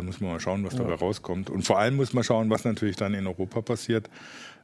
muss 0.02 0.20
man 0.20 0.32
mal 0.32 0.40
schauen, 0.40 0.63
was 0.66 0.76
dabei 0.76 0.96
rauskommt. 0.96 1.50
Und 1.50 1.64
vor 1.64 1.80
allem 1.80 1.96
muss 1.96 2.14
man 2.14 2.24
schauen, 2.24 2.50
was 2.50 2.66
natürlich 2.66 2.96
dann 2.96 3.14
in 3.14 3.28
Europa 3.28 3.62
passiert. 3.62 4.10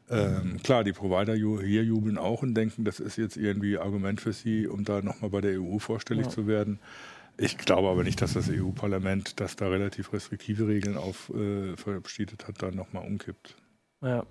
Ähm, 0.09 0.59
klar, 0.63 0.83
die 0.83 0.93
Provider 0.93 1.35
hier 1.35 1.83
jubeln 1.83 2.17
auch 2.17 2.41
und 2.41 2.55
denken, 2.55 2.83
das 2.83 2.99
ist 2.99 3.17
jetzt 3.17 3.37
irgendwie 3.37 3.77
Argument 3.77 4.19
für 4.19 4.33
sie, 4.33 4.67
um 4.67 4.83
da 4.83 5.01
nochmal 5.01 5.29
bei 5.29 5.41
der 5.41 5.61
EU 5.61 5.77
vorstellig 5.77 6.25
ja. 6.25 6.31
zu 6.31 6.47
werden. 6.47 6.79
Ich 7.37 7.57
glaube 7.57 7.87
aber 7.87 8.03
nicht, 8.03 8.21
dass 8.21 8.33
das 8.33 8.49
EU-Parlament, 8.49 9.39
das 9.39 9.55
da 9.55 9.69
relativ 9.69 10.11
restriktive 10.11 10.67
Regeln 10.67 10.97
auf 10.97 11.29
äh, 11.29 11.77
verabschiedet 11.77 12.47
hat, 12.47 12.61
da 12.61 12.71
nochmal 12.71 13.05
umkippt. 13.05 13.55
Ja, 14.01 14.25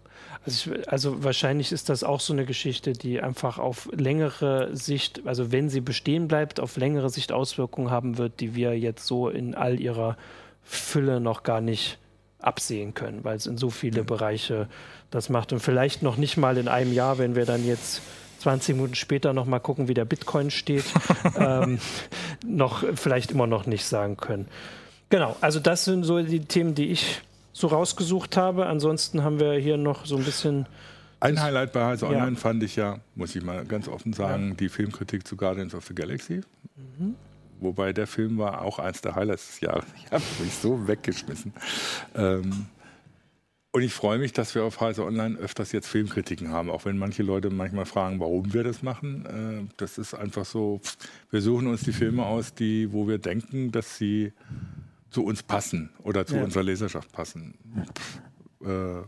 also, 0.44 0.72
ich, 0.72 0.88
also, 0.88 1.22
wahrscheinlich 1.24 1.72
ist 1.72 1.90
das 1.90 2.02
auch 2.02 2.20
so 2.20 2.32
eine 2.32 2.46
Geschichte, 2.46 2.94
die 2.94 3.20
einfach 3.20 3.58
auf 3.58 3.88
längere 3.92 4.74
Sicht, 4.74 5.26
also 5.26 5.52
wenn 5.52 5.68
sie 5.68 5.82
bestehen 5.82 6.26
bleibt, 6.26 6.58
auf 6.58 6.76
längere 6.76 7.10
Sicht 7.10 7.32
Auswirkungen 7.32 7.90
haben 7.90 8.16
wird, 8.16 8.40
die 8.40 8.54
wir 8.54 8.78
jetzt 8.78 9.06
so 9.06 9.28
in 9.28 9.54
all 9.54 9.78
ihrer 9.78 10.16
Fülle 10.68 11.18
noch 11.18 11.42
gar 11.42 11.60
nicht 11.60 11.98
absehen 12.38 12.94
können, 12.94 13.24
weil 13.24 13.36
es 13.36 13.46
in 13.46 13.56
so 13.56 13.70
viele 13.70 14.04
Bereiche 14.04 14.68
das 15.10 15.28
macht. 15.30 15.52
Und 15.52 15.60
vielleicht 15.60 16.02
noch 16.02 16.16
nicht 16.16 16.36
mal 16.36 16.56
in 16.58 16.68
einem 16.68 16.92
Jahr, 16.92 17.18
wenn 17.18 17.34
wir 17.34 17.46
dann 17.46 17.66
jetzt 17.66 18.02
20 18.40 18.76
Minuten 18.76 18.94
später 18.94 19.32
noch 19.32 19.46
mal 19.46 19.58
gucken, 19.58 19.88
wie 19.88 19.94
der 19.94 20.04
Bitcoin 20.04 20.50
steht, 20.50 20.84
ähm, 21.36 21.78
noch 22.46 22.84
vielleicht 22.94 23.32
immer 23.32 23.46
noch 23.46 23.66
nicht 23.66 23.84
sagen 23.84 24.16
können. 24.16 24.46
Genau, 25.08 25.36
also 25.40 25.58
das 25.58 25.86
sind 25.86 26.04
so 26.04 26.22
die 26.22 26.44
Themen, 26.44 26.74
die 26.74 26.90
ich 26.90 27.22
so 27.52 27.68
rausgesucht 27.68 28.36
habe. 28.36 28.66
Ansonsten 28.66 29.24
haben 29.24 29.40
wir 29.40 29.54
hier 29.54 29.78
noch 29.78 30.04
so 30.04 30.16
ein 30.16 30.24
bisschen. 30.24 30.66
Ein 31.20 31.40
Highlight 31.40 31.72
bei 31.72 31.84
Heise 31.84 32.06
Online 32.06 32.32
ja. 32.32 32.36
fand 32.36 32.62
ich 32.62 32.76
ja, 32.76 32.98
muss 33.16 33.34
ich 33.34 33.42
mal 33.42 33.64
ganz 33.64 33.88
offen 33.88 34.12
sagen, 34.12 34.50
ja. 34.50 34.54
die 34.54 34.68
Filmkritik 34.68 35.26
zu 35.26 35.36
Guardians 35.36 35.74
of 35.74 35.84
the 35.86 35.94
Galaxy. 35.94 36.42
Mhm. 36.76 37.16
Wobei 37.60 37.92
der 37.92 38.06
Film 38.06 38.38
war 38.38 38.62
auch 38.62 38.78
eins 38.78 39.00
der 39.00 39.14
Highlights 39.14 39.48
des 39.48 39.60
Jahres. 39.60 39.84
Ich 39.96 40.10
habe 40.10 40.24
mich 40.40 40.54
so 40.54 40.86
weggeschmissen. 40.86 41.52
Ähm, 42.14 42.66
und 43.70 43.82
ich 43.82 43.92
freue 43.92 44.18
mich, 44.18 44.32
dass 44.32 44.54
wir 44.54 44.64
auf 44.64 44.80
Heise 44.80 45.04
Online 45.04 45.36
öfters 45.38 45.72
jetzt 45.72 45.88
Filmkritiken 45.88 46.50
haben, 46.50 46.70
auch 46.70 46.84
wenn 46.84 46.96
manche 46.96 47.22
Leute 47.22 47.50
manchmal 47.50 47.84
fragen, 47.84 48.18
warum 48.18 48.52
wir 48.54 48.64
das 48.64 48.82
machen. 48.82 49.26
Äh, 49.68 49.72
das 49.76 49.98
ist 49.98 50.14
einfach 50.14 50.46
so, 50.46 50.80
wir 51.30 51.42
suchen 51.42 51.66
uns 51.66 51.82
die 51.82 51.92
Filme 51.92 52.24
aus, 52.24 52.54
die, 52.54 52.92
wo 52.92 53.06
wir 53.06 53.18
denken, 53.18 53.70
dass 53.70 53.98
sie 53.98 54.32
zu 55.10 55.24
uns 55.24 55.42
passen 55.42 55.90
oder 56.02 56.26
zu 56.26 56.36
ja. 56.36 56.44
unserer 56.44 56.62
Leserschaft 56.62 57.12
passen. 57.12 57.54
Äh, 58.64 59.02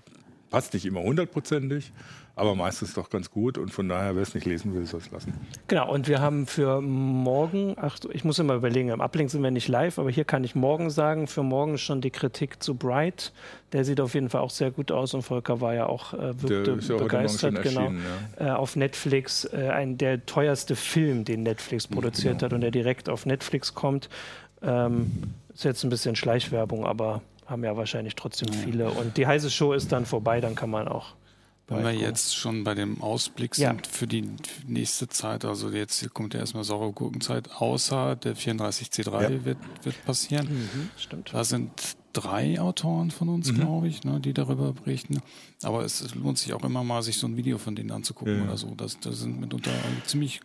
passt 0.51 0.75
nicht 0.75 0.85
immer 0.85 1.01
hundertprozentig, 1.01 1.93
aber 2.41 2.55
meistens 2.55 2.95
doch 2.95 3.11
ganz 3.11 3.31
gut 3.31 3.59
und 3.59 3.71
von 3.71 3.89
daher, 3.89 4.15
wer 4.17 4.23
es 4.23 4.35
nicht 4.35 4.47
lesen 4.47 4.75
will, 4.75 4.87
soll 4.87 5.01
es 5.01 5.11
lassen. 5.11 5.35
Genau, 5.69 5.93
und 5.93 6.09
wir 6.09 6.21
haben 6.21 6.47
für 6.47 6.81
morgen, 6.81 7.77
ach, 7.79 7.99
ich 8.13 8.25
muss 8.25 8.39
immer 8.39 8.55
überlegen, 8.55 8.89
im 8.89 9.03
Ablink 9.03 9.31
sind 9.31 9.43
wir 9.43 9.51
nicht 9.51 9.69
live, 9.69 9.99
aber 9.99 10.11
hier 10.11 10.25
kann 10.25 10.43
ich 10.43 10.55
morgen 10.55 10.89
sagen, 10.89 11.27
für 11.27 11.43
morgen 11.43 11.77
schon 11.77 12.01
die 12.01 12.11
Kritik 12.11 12.63
zu 12.63 12.75
Bright. 12.75 13.33
Der 13.73 13.85
sieht 13.85 14.01
auf 14.01 14.15
jeden 14.15 14.31
Fall 14.31 14.41
auch 14.41 14.51
sehr 14.51 14.71
gut 14.71 14.91
aus 14.91 15.13
und 15.13 15.23
Volker 15.23 15.61
war 15.61 15.75
ja 15.75 15.87
auch 15.87 16.15
äh, 16.15 16.43
wirkte 16.43 16.79
ja 16.81 16.97
begeistert, 16.97 17.63
genau. 17.63 17.93
Ja. 18.39 18.47
Äh, 18.47 18.51
auf 18.53 18.75
Netflix, 18.75 19.45
äh, 19.45 19.69
ein, 19.69 19.99
der 19.99 20.25
teuerste 20.25 20.77
Film, 20.77 21.25
den 21.25 21.43
Netflix 21.43 21.87
produziert 21.87 22.39
genau. 22.39 22.47
hat 22.47 22.53
und 22.55 22.63
der 22.63 22.71
direkt 22.71 23.11
auf 23.11 23.27
Netflix 23.27 23.75
kommt. 23.75 24.09
Ähm, 24.63 25.35
ist 25.53 25.65
jetzt 25.65 25.85
ein 25.85 25.91
bisschen 25.91 26.17
Schleichwerbung, 26.17 26.87
aber 26.87 27.21
haben 27.47 27.65
ja 27.65 27.77
wahrscheinlich 27.77 28.15
trotzdem 28.15 28.49
ja. 28.49 28.55
viele. 28.55 28.91
Und 28.91 29.17
die 29.17 29.27
heiße 29.27 29.51
Show 29.51 29.73
ist 29.73 29.93
dann 29.93 30.07
vorbei, 30.07 30.41
dann 30.41 30.55
kann 30.55 30.71
man 30.71 30.89
auch 30.89 31.15
wenn 31.71 31.85
wir 31.85 31.95
jetzt 31.95 32.37
schon 32.37 32.65
bei 32.65 32.75
dem 32.75 33.01
Ausblick 33.01 33.55
sind 33.55 33.87
ja. 33.87 33.93
für 33.93 34.07
die 34.07 34.29
nächste 34.67 35.09
Zeit, 35.09 35.45
also 35.45 35.71
jetzt 35.71 36.13
kommt 36.13 36.35
ja 36.35 36.41
erstmal 36.41 36.65
saure 36.65 36.93
Gurkenzeit, 36.93 37.51
außer 37.51 38.17
der 38.17 38.37
34C3 38.37 39.23
ja. 39.23 39.45
wird, 39.45 39.59
wird 39.83 40.05
passieren. 40.05 40.49
Mhm, 40.49 40.91
stimmt. 40.97 41.31
Da 41.33 41.45
sind 41.45 41.71
drei 42.13 42.61
Autoren 42.61 43.11
von 43.11 43.29
uns, 43.29 43.53
mhm. 43.53 43.57
glaube 43.57 43.89
ich, 43.89 44.05
ne, 44.05 44.21
die 44.21 44.35
darüber 44.35 44.73
berichten. 44.73 45.21
Aber 45.63 45.85
es, 45.85 46.15
lohnt 46.15 46.39
sich 46.39 46.53
auch 46.55 46.65
immer 46.65 46.83
mal, 46.83 47.03
sich 47.03 47.19
so 47.19 47.27
ein 47.27 47.37
Video 47.37 47.59
von 47.59 47.77
denen 47.77 47.93
anzugucken 47.93 48.39
ja. 48.39 48.45
oder 48.45 48.57
so. 48.57 48.75
Das, 48.75 48.99
das 48.99 49.21
sind 49.21 49.41
mitunter 49.41 49.71
ziemlich 50.07 50.41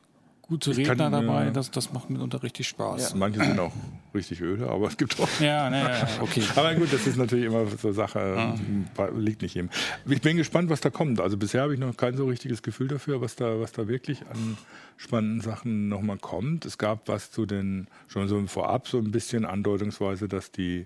gute 0.48 0.72
ich 0.72 0.78
Redner 0.78 0.96
kann, 0.96 1.12
dabei, 1.12 1.50
das, 1.50 1.72
das 1.72 1.92
macht 1.92 2.10
mitunter 2.10 2.44
richtig 2.44 2.68
Spaß. 2.68 3.12
Ja. 3.12 3.16
Manche 3.16 3.44
sind 3.44 3.60
auch 3.60 3.74
richtig 4.14 4.42
öde, 4.42 4.70
aber 4.70 4.88
es 4.88 4.98
gibt 4.98 5.20
auch. 5.20 5.28
Ja, 5.40 5.70
ne, 5.70 5.80
ja, 5.80 6.08
okay. 6.22 6.44
aber 6.56 6.76
gut, 6.76 6.94
das 6.94 7.08
ist 7.08 7.18
natürlich 7.18 7.46
immer 7.46 7.66
so 7.66 7.92
Sache, 7.92 8.56
ah. 8.98 9.10
liegt 9.16 9.42
nicht 9.42 9.56
jedem. 9.56 9.70
Ich 10.08 10.22
bin 10.22 10.38
gespannt, 10.38 10.70
was 10.70 10.82
da 10.82 10.90
kommt. 10.90 11.20
Also 11.20 11.38
bisher 11.38 11.64
habe 11.64 11.74
ich 11.74 11.80
noch 11.80 11.98
kein 11.98 12.16
so 12.16 12.26
richtiges 12.26 12.62
Gefühl 12.62 12.88
dafür, 12.88 13.22
was 13.22 13.36
da, 13.36 13.60
was 13.60 13.72
da 13.72 13.88
wirklich 13.88 14.22
an 14.28 14.58
spannenden 14.98 15.42
Sachen 15.42 15.88
nochmal 15.88 16.18
kommt. 16.18 16.66
Es 16.66 16.78
gab 16.78 17.08
was 17.08 17.32
zu 17.32 17.46
den, 17.46 17.88
schon 18.08 18.28
so 18.28 18.46
vorab 18.48 18.88
so 18.88 19.00
ein 19.00 19.12
bisschen 19.12 19.46
andeutungsweise, 19.46 20.28
dass 20.28 20.52
die 20.52 20.86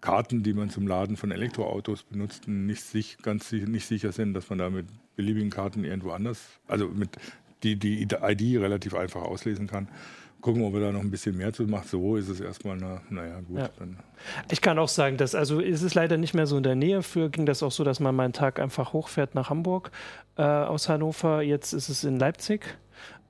Karten, 0.00 0.42
die 0.42 0.54
man 0.54 0.70
zum 0.70 0.86
Laden 0.86 1.16
von 1.16 1.30
Elektroautos 1.30 2.04
benutzt, 2.04 2.48
nicht, 2.48 2.82
sich, 2.82 3.18
ganz 3.18 3.52
nicht 3.52 3.86
sicher 3.86 4.12
sind, 4.12 4.34
dass 4.34 4.48
man 4.48 4.58
da 4.58 4.70
mit 4.70 4.86
beliebigen 5.16 5.50
Karten 5.50 5.84
irgendwo 5.84 6.12
anders, 6.12 6.40
also 6.66 6.88
mit 6.88 7.10
die, 7.62 7.76
die 7.76 8.02
ID 8.02 8.60
relativ 8.60 8.94
einfach 8.94 9.22
auslesen 9.22 9.66
kann. 9.66 9.88
Gucken, 10.40 10.62
ob 10.62 10.72
er 10.74 10.80
da 10.80 10.92
noch 10.92 11.00
ein 11.00 11.10
bisschen 11.10 11.36
mehr 11.36 11.52
zu 11.52 11.64
macht. 11.64 11.88
So 11.88 12.16
ist 12.16 12.28
es 12.28 12.40
erstmal, 12.40 12.76
na, 12.76 13.02
naja, 13.10 13.40
gut. 13.40 13.58
Ja. 13.58 13.68
ich 14.50 14.62
kann 14.62 14.78
auch 14.78 14.88
sagen, 14.88 15.18
dass, 15.18 15.34
also 15.34 15.60
ist 15.60 15.82
es 15.82 15.94
leider 15.94 16.16
nicht 16.16 16.32
mehr 16.32 16.46
so 16.46 16.56
in 16.56 16.62
der 16.62 16.76
Nähe. 16.76 17.02
Früher 17.02 17.28
ging 17.28 17.44
das 17.44 17.62
auch 17.62 17.72
so, 17.72 17.84
dass 17.84 18.00
man 18.00 18.14
meinen 18.14 18.32
Tag 18.32 18.58
einfach 18.58 18.94
hochfährt 18.94 19.34
nach 19.34 19.50
Hamburg 19.50 19.90
äh, 20.36 20.42
aus 20.42 20.88
Hannover. 20.88 21.42
Jetzt 21.42 21.74
ist 21.74 21.90
es 21.90 22.04
in 22.04 22.18
Leipzig. 22.18 22.78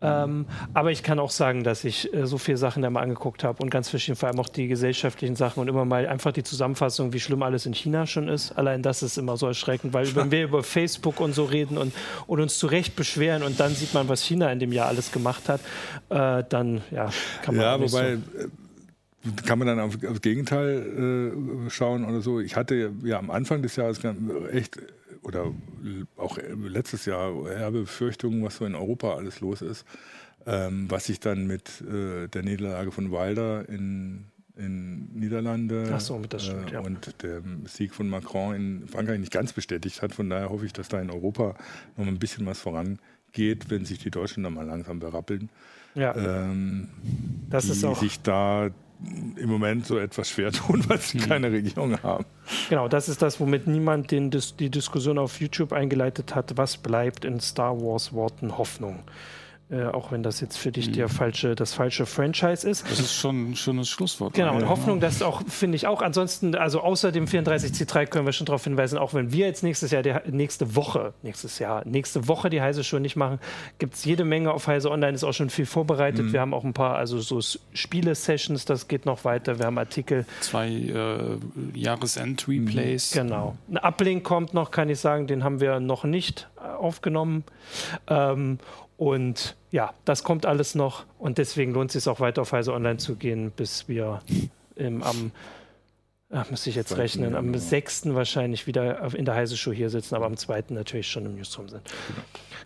Ähm, 0.02 0.46
aber 0.72 0.90
ich 0.90 1.02
kann 1.02 1.18
auch 1.18 1.30
sagen, 1.30 1.62
dass 1.62 1.84
ich 1.84 2.12
äh, 2.14 2.26
so 2.26 2.38
viele 2.38 2.56
Sachen 2.56 2.82
da 2.82 2.90
mal 2.90 3.02
angeguckt 3.02 3.44
habe 3.44 3.62
und 3.62 3.70
ganz 3.70 3.90
verschieden, 3.90 4.16
vor 4.16 4.28
allem 4.28 4.40
auch 4.40 4.48
die 4.48 4.66
gesellschaftlichen 4.66 5.36
Sachen 5.36 5.60
und 5.60 5.68
immer 5.68 5.84
mal 5.84 6.06
einfach 6.06 6.32
die 6.32 6.42
Zusammenfassung, 6.42 7.12
wie 7.12 7.20
schlimm 7.20 7.42
alles 7.42 7.66
in 7.66 7.74
China 7.74 8.06
schon 8.06 8.28
ist. 8.28 8.52
Allein 8.52 8.82
das 8.82 9.02
ist 9.02 9.18
immer 9.18 9.36
so 9.36 9.46
erschreckend, 9.46 9.92
weil 9.92 10.14
wenn 10.14 10.30
wir 10.30 10.44
über 10.44 10.62
Facebook 10.62 11.20
und 11.20 11.34
so 11.34 11.44
reden 11.44 11.76
und, 11.76 11.92
und 12.26 12.40
uns 12.40 12.58
zu 12.58 12.66
Recht 12.66 12.96
beschweren 12.96 13.42
und 13.42 13.60
dann 13.60 13.74
sieht 13.74 13.92
man, 13.92 14.08
was 14.08 14.22
China 14.22 14.50
in 14.50 14.58
dem 14.58 14.72
Jahr 14.72 14.88
alles 14.88 15.12
gemacht 15.12 15.48
hat, 15.48 15.60
äh, 16.08 16.44
dann 16.48 16.82
ja, 16.90 17.10
kann 17.42 17.56
man. 17.56 17.64
Ja, 17.64 17.78
wobei. 17.78 17.88
So 17.88 18.38
äh, 18.38 18.48
kann 19.44 19.58
man 19.58 19.68
dann 19.68 19.80
auf, 19.80 19.98
das 19.98 20.22
Gegenteil 20.22 21.34
äh, 21.66 21.70
schauen 21.70 22.06
oder 22.06 22.22
so. 22.22 22.40
Ich 22.40 22.56
hatte 22.56 22.90
ja 23.04 23.18
am 23.18 23.30
Anfang 23.30 23.60
des 23.60 23.76
Jahres 23.76 24.00
echt 24.50 24.78
oder 25.22 25.52
auch 26.16 26.38
letztes 26.38 27.06
Jahr 27.06 27.32
herbe 27.48 27.80
Befürchtungen, 27.80 28.42
was 28.42 28.56
so 28.56 28.64
in 28.64 28.74
Europa 28.74 29.14
alles 29.14 29.40
los 29.40 29.62
ist. 29.62 29.84
Ähm, 30.46 30.90
was 30.90 31.04
sich 31.04 31.20
dann 31.20 31.46
mit 31.46 31.82
äh, 31.82 32.26
der 32.28 32.42
Niederlage 32.42 32.90
von 32.92 33.12
Wilder 33.12 33.68
in, 33.68 34.24
in 34.56 35.12
Niederlande 35.12 36.00
so, 36.00 36.18
stimmt, 36.38 36.70
äh, 36.70 36.74
ja. 36.74 36.80
und 36.80 37.22
dem 37.22 37.66
Sieg 37.66 37.94
von 37.94 38.08
Macron 38.08 38.54
in 38.54 38.88
Frankreich 38.88 39.20
nicht 39.20 39.32
ganz 39.32 39.52
bestätigt 39.52 40.00
hat. 40.00 40.14
Von 40.14 40.30
daher 40.30 40.48
hoffe 40.48 40.64
ich, 40.64 40.72
dass 40.72 40.88
da 40.88 40.98
in 40.98 41.10
Europa 41.10 41.56
noch 41.98 42.06
ein 42.06 42.18
bisschen 42.18 42.46
was 42.46 42.58
vorangeht, 42.58 43.68
wenn 43.68 43.84
sich 43.84 43.98
die 43.98 44.10
Deutschen 44.10 44.42
dann 44.42 44.54
mal 44.54 44.66
langsam 44.66 44.98
berappeln. 44.98 45.50
Ja. 45.94 46.16
Ähm, 46.16 46.88
das 47.50 47.66
die 47.66 47.72
ist 47.72 47.84
auch 47.84 48.00
sich 48.00 48.22
da 48.22 48.70
im 49.36 49.48
Moment 49.48 49.86
so 49.86 49.98
etwas 49.98 50.28
schwer 50.28 50.52
tun, 50.52 50.84
weil 50.88 50.98
sie 50.98 51.20
hm. 51.20 51.28
keine 51.28 51.52
Regierung 51.52 52.02
haben. 52.02 52.24
Genau, 52.68 52.88
das 52.88 53.08
ist 53.08 53.22
das, 53.22 53.40
womit 53.40 53.66
niemand 53.66 54.10
den, 54.10 54.30
die 54.30 54.70
Diskussion 54.70 55.18
auf 55.18 55.40
YouTube 55.40 55.72
eingeleitet 55.72 56.34
hat. 56.34 56.56
Was 56.56 56.76
bleibt 56.76 57.24
in 57.24 57.40
Star 57.40 57.80
Wars 57.80 58.12
Worten 58.12 58.58
Hoffnung? 58.58 59.02
Äh, 59.70 59.84
auch 59.84 60.10
wenn 60.10 60.24
das 60.24 60.40
jetzt 60.40 60.56
für 60.58 60.72
dich 60.72 60.88
mhm. 60.88 60.94
der 60.94 61.08
falsche, 61.08 61.54
das 61.54 61.74
falsche 61.74 62.04
Franchise 62.04 62.68
ist. 62.68 62.90
Das 62.90 62.98
ist 62.98 63.14
schon 63.14 63.50
ein 63.50 63.56
schönes 63.56 63.88
Schlusswort. 63.88 64.34
Genau, 64.34 64.56
und 64.56 64.68
Hoffnung, 64.68 64.98
das 64.98 65.22
auch, 65.22 65.42
finde 65.46 65.76
ich 65.76 65.86
auch. 65.86 66.02
Ansonsten, 66.02 66.56
also 66.56 66.80
außer 66.80 67.12
dem 67.12 67.26
34C3 67.26 68.06
können 68.06 68.26
wir 68.26 68.32
schon 68.32 68.46
darauf 68.46 68.64
hinweisen, 68.64 68.98
auch 68.98 69.14
wenn 69.14 69.32
wir 69.32 69.46
jetzt 69.46 69.62
nächstes 69.62 69.92
Jahr, 69.92 70.02
die, 70.02 70.12
nächste 70.32 70.74
Woche, 70.74 71.14
nächstes 71.22 71.60
Jahr, 71.60 71.84
nächste 71.86 72.26
Woche 72.26 72.50
die 72.50 72.60
Heise 72.60 72.82
Show 72.82 72.98
nicht 72.98 73.14
machen, 73.14 73.38
gibt 73.78 73.94
es 73.94 74.04
jede 74.04 74.24
Menge 74.24 74.52
auf 74.52 74.66
Heise 74.66 74.90
Online, 74.90 75.14
ist 75.14 75.22
auch 75.22 75.34
schon 75.34 75.50
viel 75.50 75.66
vorbereitet. 75.66 76.24
Mhm. 76.26 76.32
Wir 76.32 76.40
haben 76.40 76.52
auch 76.52 76.64
ein 76.64 76.74
paar, 76.74 76.96
also 76.96 77.20
so 77.20 77.40
Spiele-Sessions, 77.72 78.64
das 78.64 78.88
geht 78.88 79.06
noch 79.06 79.24
weiter. 79.24 79.60
Wir 79.60 79.66
haben 79.66 79.78
Artikel. 79.78 80.26
Zwei 80.40 80.68
äh, 80.68 81.78
Jahresend-Replays. 81.78 83.12
Genau. 83.12 83.56
Ein 83.68 83.78
Uplink 83.78 84.24
kommt 84.24 84.52
noch, 84.52 84.72
kann 84.72 84.88
ich 84.88 84.98
sagen, 84.98 85.28
den 85.28 85.44
haben 85.44 85.60
wir 85.60 85.78
noch 85.78 86.02
nicht 86.02 86.48
äh, 86.56 86.66
aufgenommen. 86.66 87.44
Ähm, 88.08 88.58
und 88.96 89.56
ja, 89.70 89.94
das 90.04 90.24
kommt 90.24 90.46
alles 90.46 90.74
noch 90.74 91.04
und 91.18 91.38
deswegen 91.38 91.72
lohnt 91.72 91.94
es 91.94 92.04
sich 92.04 92.10
auch 92.10 92.20
weiter 92.20 92.42
auf 92.42 92.52
Heise 92.52 92.72
Online 92.72 92.98
zu 92.98 93.16
gehen, 93.16 93.52
bis 93.54 93.88
wir 93.88 94.20
im, 94.74 95.02
am, 95.02 95.30
ach, 96.30 96.50
muss 96.50 96.66
ich 96.66 96.74
jetzt 96.74 96.96
rechnen, 96.96 97.36
am 97.36 97.54
6. 97.56 98.14
wahrscheinlich 98.14 98.66
wieder 98.66 99.14
in 99.14 99.24
der 99.24 99.34
Heise 99.34 99.56
Show 99.56 99.72
hier 99.72 99.90
sitzen, 99.90 100.16
aber 100.16 100.26
am 100.26 100.36
2. 100.36 100.64
natürlich 100.70 101.08
schon 101.08 101.26
im 101.26 101.36
Newsroom 101.36 101.68
sind. 101.68 101.82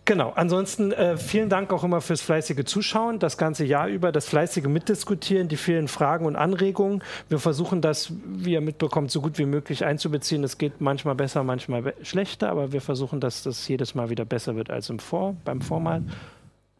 Genau, 0.07 0.33
ansonsten 0.35 0.93
äh, 0.93 1.17
vielen 1.17 1.49
Dank 1.49 1.73
auch 1.73 1.83
immer 1.83 2.01
fürs 2.03 2.21
fleißige 2.21 2.65
Zuschauen, 2.65 3.19
das 3.19 3.39
ganze 3.39 3.65
Jahr 3.65 3.89
über, 3.89 4.13
das 4.13 4.27
fleißige 4.27 4.67
Mitdiskutieren, 4.67 5.49
die 5.49 5.57
vielen 5.57 5.89
Fragen 5.89 6.27
und 6.27 6.37
Anregungen. 6.37 7.03
Wir 7.29 7.39
versuchen 7.39 7.81
das, 7.81 8.13
wie 8.25 8.53
ihr 8.53 8.61
mitbekommt, 8.61 9.11
so 9.11 9.23
gut 9.23 9.39
wie 9.39 9.47
möglich 9.47 9.85
einzubeziehen. 9.85 10.45
Es 10.45 10.59
geht 10.59 10.81
manchmal 10.81 11.15
besser, 11.15 11.43
manchmal 11.43 11.83
be 11.83 11.95
schlechter, 12.03 12.51
aber 12.51 12.73
wir 12.73 12.83
versuchen, 12.83 13.21
dass 13.21 13.43
das 13.43 13.67
jedes 13.67 13.95
Mal 13.95 14.11
wieder 14.11 14.27
besser 14.27 14.57
wird 14.57 14.71
als 14.71 14.91
im 14.91 14.99
Vor, 14.99 15.37
beim 15.45 15.63
Vormal 15.63 16.03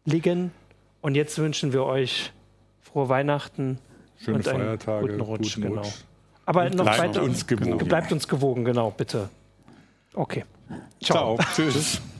liegen. 0.05 0.51
Und 1.01 1.15
jetzt 1.15 1.37
wünschen 1.37 1.73
wir 1.73 1.83
euch 1.83 2.31
frohe 2.81 3.09
Weihnachten 3.09 3.79
Schöne 4.17 4.37
und 4.37 4.47
einen 4.47 4.59
Feiertage, 4.59 5.07
guten 5.07 5.21
Rutsch. 5.21 5.55
guten 5.55 5.67
genau. 5.69 5.81
Rutsch. 5.81 5.93
Aber 6.45 6.65
Und 6.65 6.75
noch 6.75 6.85
bleibt 6.85 6.99
weiter 6.99 7.23
uns 7.23 7.45
gewogen. 7.45 7.87
Bleibt 7.87 8.11
uns 8.11 8.27
gewogen, 8.27 8.65
genau, 8.65 8.91
bitte. 8.91 9.29
Okay. 10.13 10.45
Ciao. 11.03 11.37
Ciao. 11.37 11.47
Tschüss. 11.55 12.01